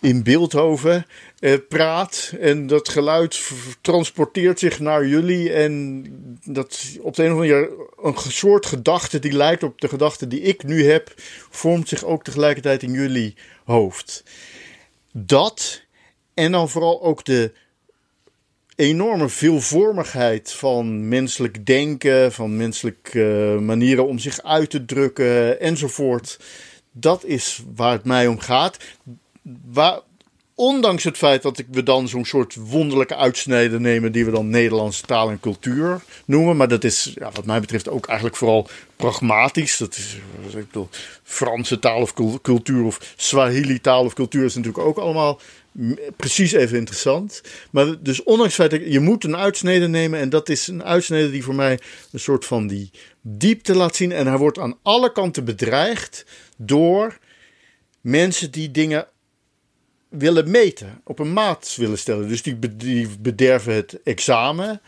[0.00, 1.06] in Beeldhoven
[1.38, 3.50] eh, praat en dat geluid
[3.80, 6.04] transporteert zich naar jullie en
[6.44, 7.70] dat op de een of andere manier
[8.02, 11.14] een soort gedachte die lijkt op de gedachte die ik nu heb,
[11.50, 13.34] vormt zich ook tegelijkertijd in jullie
[13.64, 14.24] hoofd.
[15.12, 15.82] Dat
[16.34, 17.52] en dan vooral ook de
[18.76, 26.40] enorme veelvormigheid van menselijk denken, van menselijke uh, manieren om zich uit te drukken enzovoort.
[26.92, 28.78] Dat is waar het mij om gaat.
[29.64, 30.00] Waar,
[30.54, 35.02] ondanks het feit dat we dan zo'n soort wonderlijke uitsnijden nemen die we dan Nederlandse
[35.02, 36.56] taal en cultuur noemen.
[36.56, 39.76] Maar dat is ja, wat mij betreft ook eigenlijk vooral pragmatisch.
[39.76, 40.16] Dat is,
[40.56, 40.88] ik bedoel,
[41.22, 45.40] Franse taal of cultuur of Swahili taal of cultuur is natuurlijk ook allemaal
[46.16, 47.42] precies even interessant.
[47.70, 50.20] Maar dus ondanks het feit dat je moet een uitsnede nemen.
[50.20, 51.78] En dat is een uitsnede die voor mij
[52.12, 52.90] een soort van die
[53.20, 54.12] diepte laat zien.
[54.12, 56.26] En hij wordt aan alle kanten bedreigd
[56.56, 57.18] door
[58.00, 59.06] mensen die dingen
[60.08, 62.28] willen meten, op een maat willen stellen.
[62.28, 62.58] Dus die,
[63.20, 64.80] bederven het examen.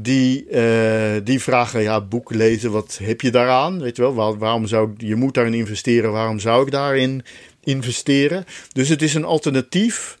[0.00, 3.80] Die, uh, die vragen, ja, boek lezen, wat heb je daaraan?
[3.80, 7.22] Weet je wel, Waar, waarom zou je moet daarin investeren, waarom zou ik daarin
[7.60, 8.44] investeren?
[8.72, 10.18] Dus het is een alternatief.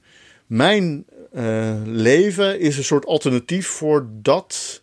[0.48, 1.04] Mijn
[1.34, 4.82] uh, leven is een soort alternatief voor dat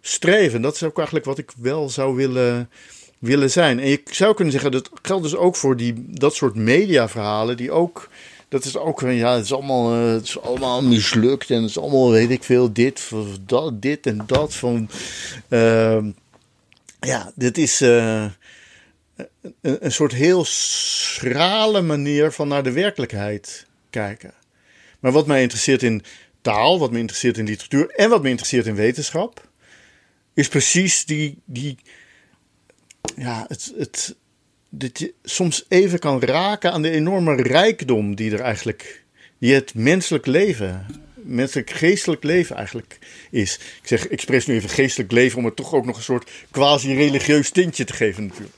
[0.00, 0.62] streven.
[0.62, 2.70] Dat is ook eigenlijk wat ik wel zou willen,
[3.18, 3.80] willen zijn.
[3.80, 7.70] En je zou kunnen zeggen, dat geldt dus ook voor die, dat soort mediaverhalen die
[7.70, 8.08] ook
[8.50, 11.78] dat is ook ja, het is allemaal, uh, het is allemaal mislukt en het is
[11.78, 13.10] allemaal, weet ik veel, dit,
[13.46, 14.54] dat, dit en dat.
[14.54, 14.90] Van,
[15.48, 16.04] uh,
[17.00, 18.24] ja, dit is uh,
[19.60, 24.34] een, een soort heel schrale manier van naar de werkelijkheid kijken.
[25.00, 26.02] Maar wat mij interesseert in
[26.40, 29.48] taal, wat me interesseert in literatuur en wat me interesseert in wetenschap,
[30.34, 31.78] is precies die, die
[33.16, 34.16] ja, het, het,
[34.68, 39.04] dat je soms even kan raken aan de enorme rijkdom die er eigenlijk,
[39.38, 42.98] die het menselijk leven, menselijk geestelijk leven eigenlijk
[43.30, 43.54] is.
[43.54, 47.50] Ik zeg expres nu even geestelijk leven om het toch ook nog een soort quasi-religieus
[47.50, 48.54] tintje te geven natuurlijk.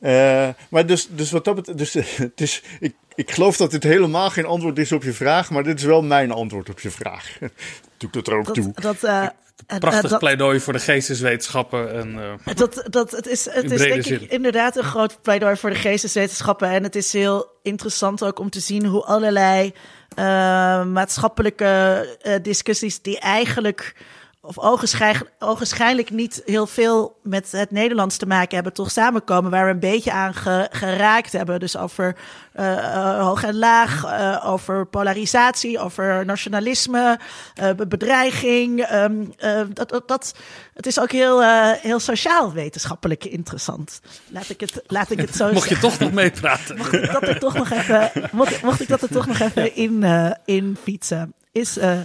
[0.00, 1.96] Uh, maar dus, dus wat dat betreft, dus,
[2.36, 5.78] is, ik, ik geloof dat dit helemaal geen antwoord is op je vraag, maar dit
[5.78, 7.38] is wel mijn antwoord op je vraag.
[7.98, 8.72] Doe ik dat er ook toe.
[8.74, 9.26] Dat, uh,
[9.78, 11.92] Prachtig dat, pleidooi voor de geesteswetenschappen.
[11.92, 12.14] En,
[12.46, 15.76] uh, dat, dat, het is, het is denk ik inderdaad een groot pleidooi voor de
[15.76, 16.68] geesteswetenschappen.
[16.68, 19.72] En het is heel interessant ook om te zien hoe allerlei
[20.18, 20.24] uh,
[20.84, 23.94] maatschappelijke uh, discussies die eigenlijk
[24.46, 24.58] of
[25.38, 29.78] ogenschijnlijk niet heel veel met het Nederlands te maken hebben, toch samenkomen waar we een
[29.78, 30.34] beetje aan
[30.70, 31.60] geraakt hebben.
[31.60, 32.16] Dus over
[32.54, 37.18] uh, hoog en laag, uh, over polarisatie, over nationalisme,
[37.62, 38.92] uh, bedreiging.
[38.92, 39.34] Um,
[39.72, 40.34] dat, dat, dat,
[40.74, 41.42] het is ook heel,
[41.80, 44.00] heel sociaal wetenschappelijk interessant.
[44.28, 46.76] Laat ik het, laat ik het zo Mocht je toch nog meepraten?
[46.76, 49.76] Mocht ik dat er toch nog even, mocht, mocht ik dat er toch nog even
[49.76, 50.04] in,
[50.44, 51.34] in fietsen?
[51.56, 52.00] Is, uh,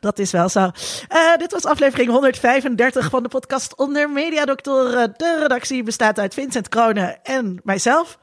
[0.00, 0.70] dat is wel zo.
[1.12, 5.14] Uh, dit was aflevering 135 van de podcast Onder Mediadoktoren.
[5.16, 8.18] De redactie bestaat uit Vincent Kronen en mijzelf.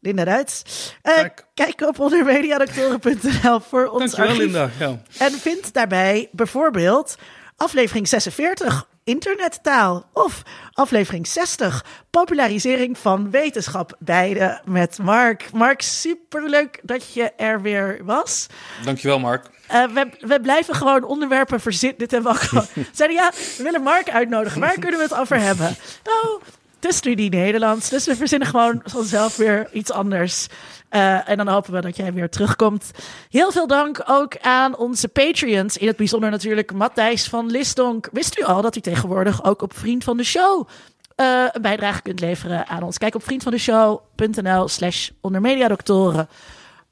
[0.00, 0.62] Linda Duits.
[1.02, 1.46] Uh, kijk.
[1.54, 1.80] kijk.
[1.80, 4.44] op ondermediadoktoren.nl voor ons Dankjewel, archief.
[4.44, 4.70] Linda.
[4.78, 4.98] Ja.
[5.18, 7.16] En vind daarbij bijvoorbeeld
[7.56, 10.08] aflevering 46 internettaal.
[10.12, 13.96] Of aflevering 60, popularisering van wetenschap.
[13.98, 15.52] Beide met Mark.
[15.52, 18.46] Mark, superleuk dat je er weer was.
[18.84, 19.50] Dankjewel, Mark.
[19.72, 21.98] Uh, we, we, blijven gewoon onderwerpen verzinnen.
[21.98, 22.66] Dit hebben we gewoon.
[22.92, 24.60] Zeiden ja, we willen Mark uitnodigen.
[24.60, 25.76] Waar kunnen we het over hebben?
[26.04, 26.40] Nou,
[26.84, 27.88] de studie Nederlands.
[27.88, 30.46] Dus we verzinnen gewoon vanzelf weer iets anders.
[30.90, 32.90] Uh, en dan hopen we dat jij weer terugkomt.
[33.30, 35.76] Heel veel dank ook aan onze Patreons.
[35.76, 38.08] In het bijzonder natuurlijk Matthijs van Lisdonk.
[38.12, 40.68] Wist u al dat u tegenwoordig ook op Vriend van de Show
[41.16, 42.98] uh, een bijdrage kunt leveren aan ons?
[42.98, 46.28] Kijk op vriendvandeshow.nl slash ondermediadoktoren.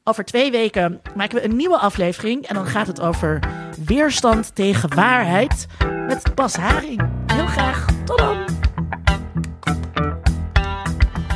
[0.05, 2.47] Over twee weken maken we een nieuwe aflevering.
[2.47, 3.39] En dan gaat het over
[3.86, 5.66] weerstand tegen waarheid.
[6.06, 7.09] Met Bas Haring.
[7.27, 7.86] Heel graag.
[8.05, 8.32] Tot dan.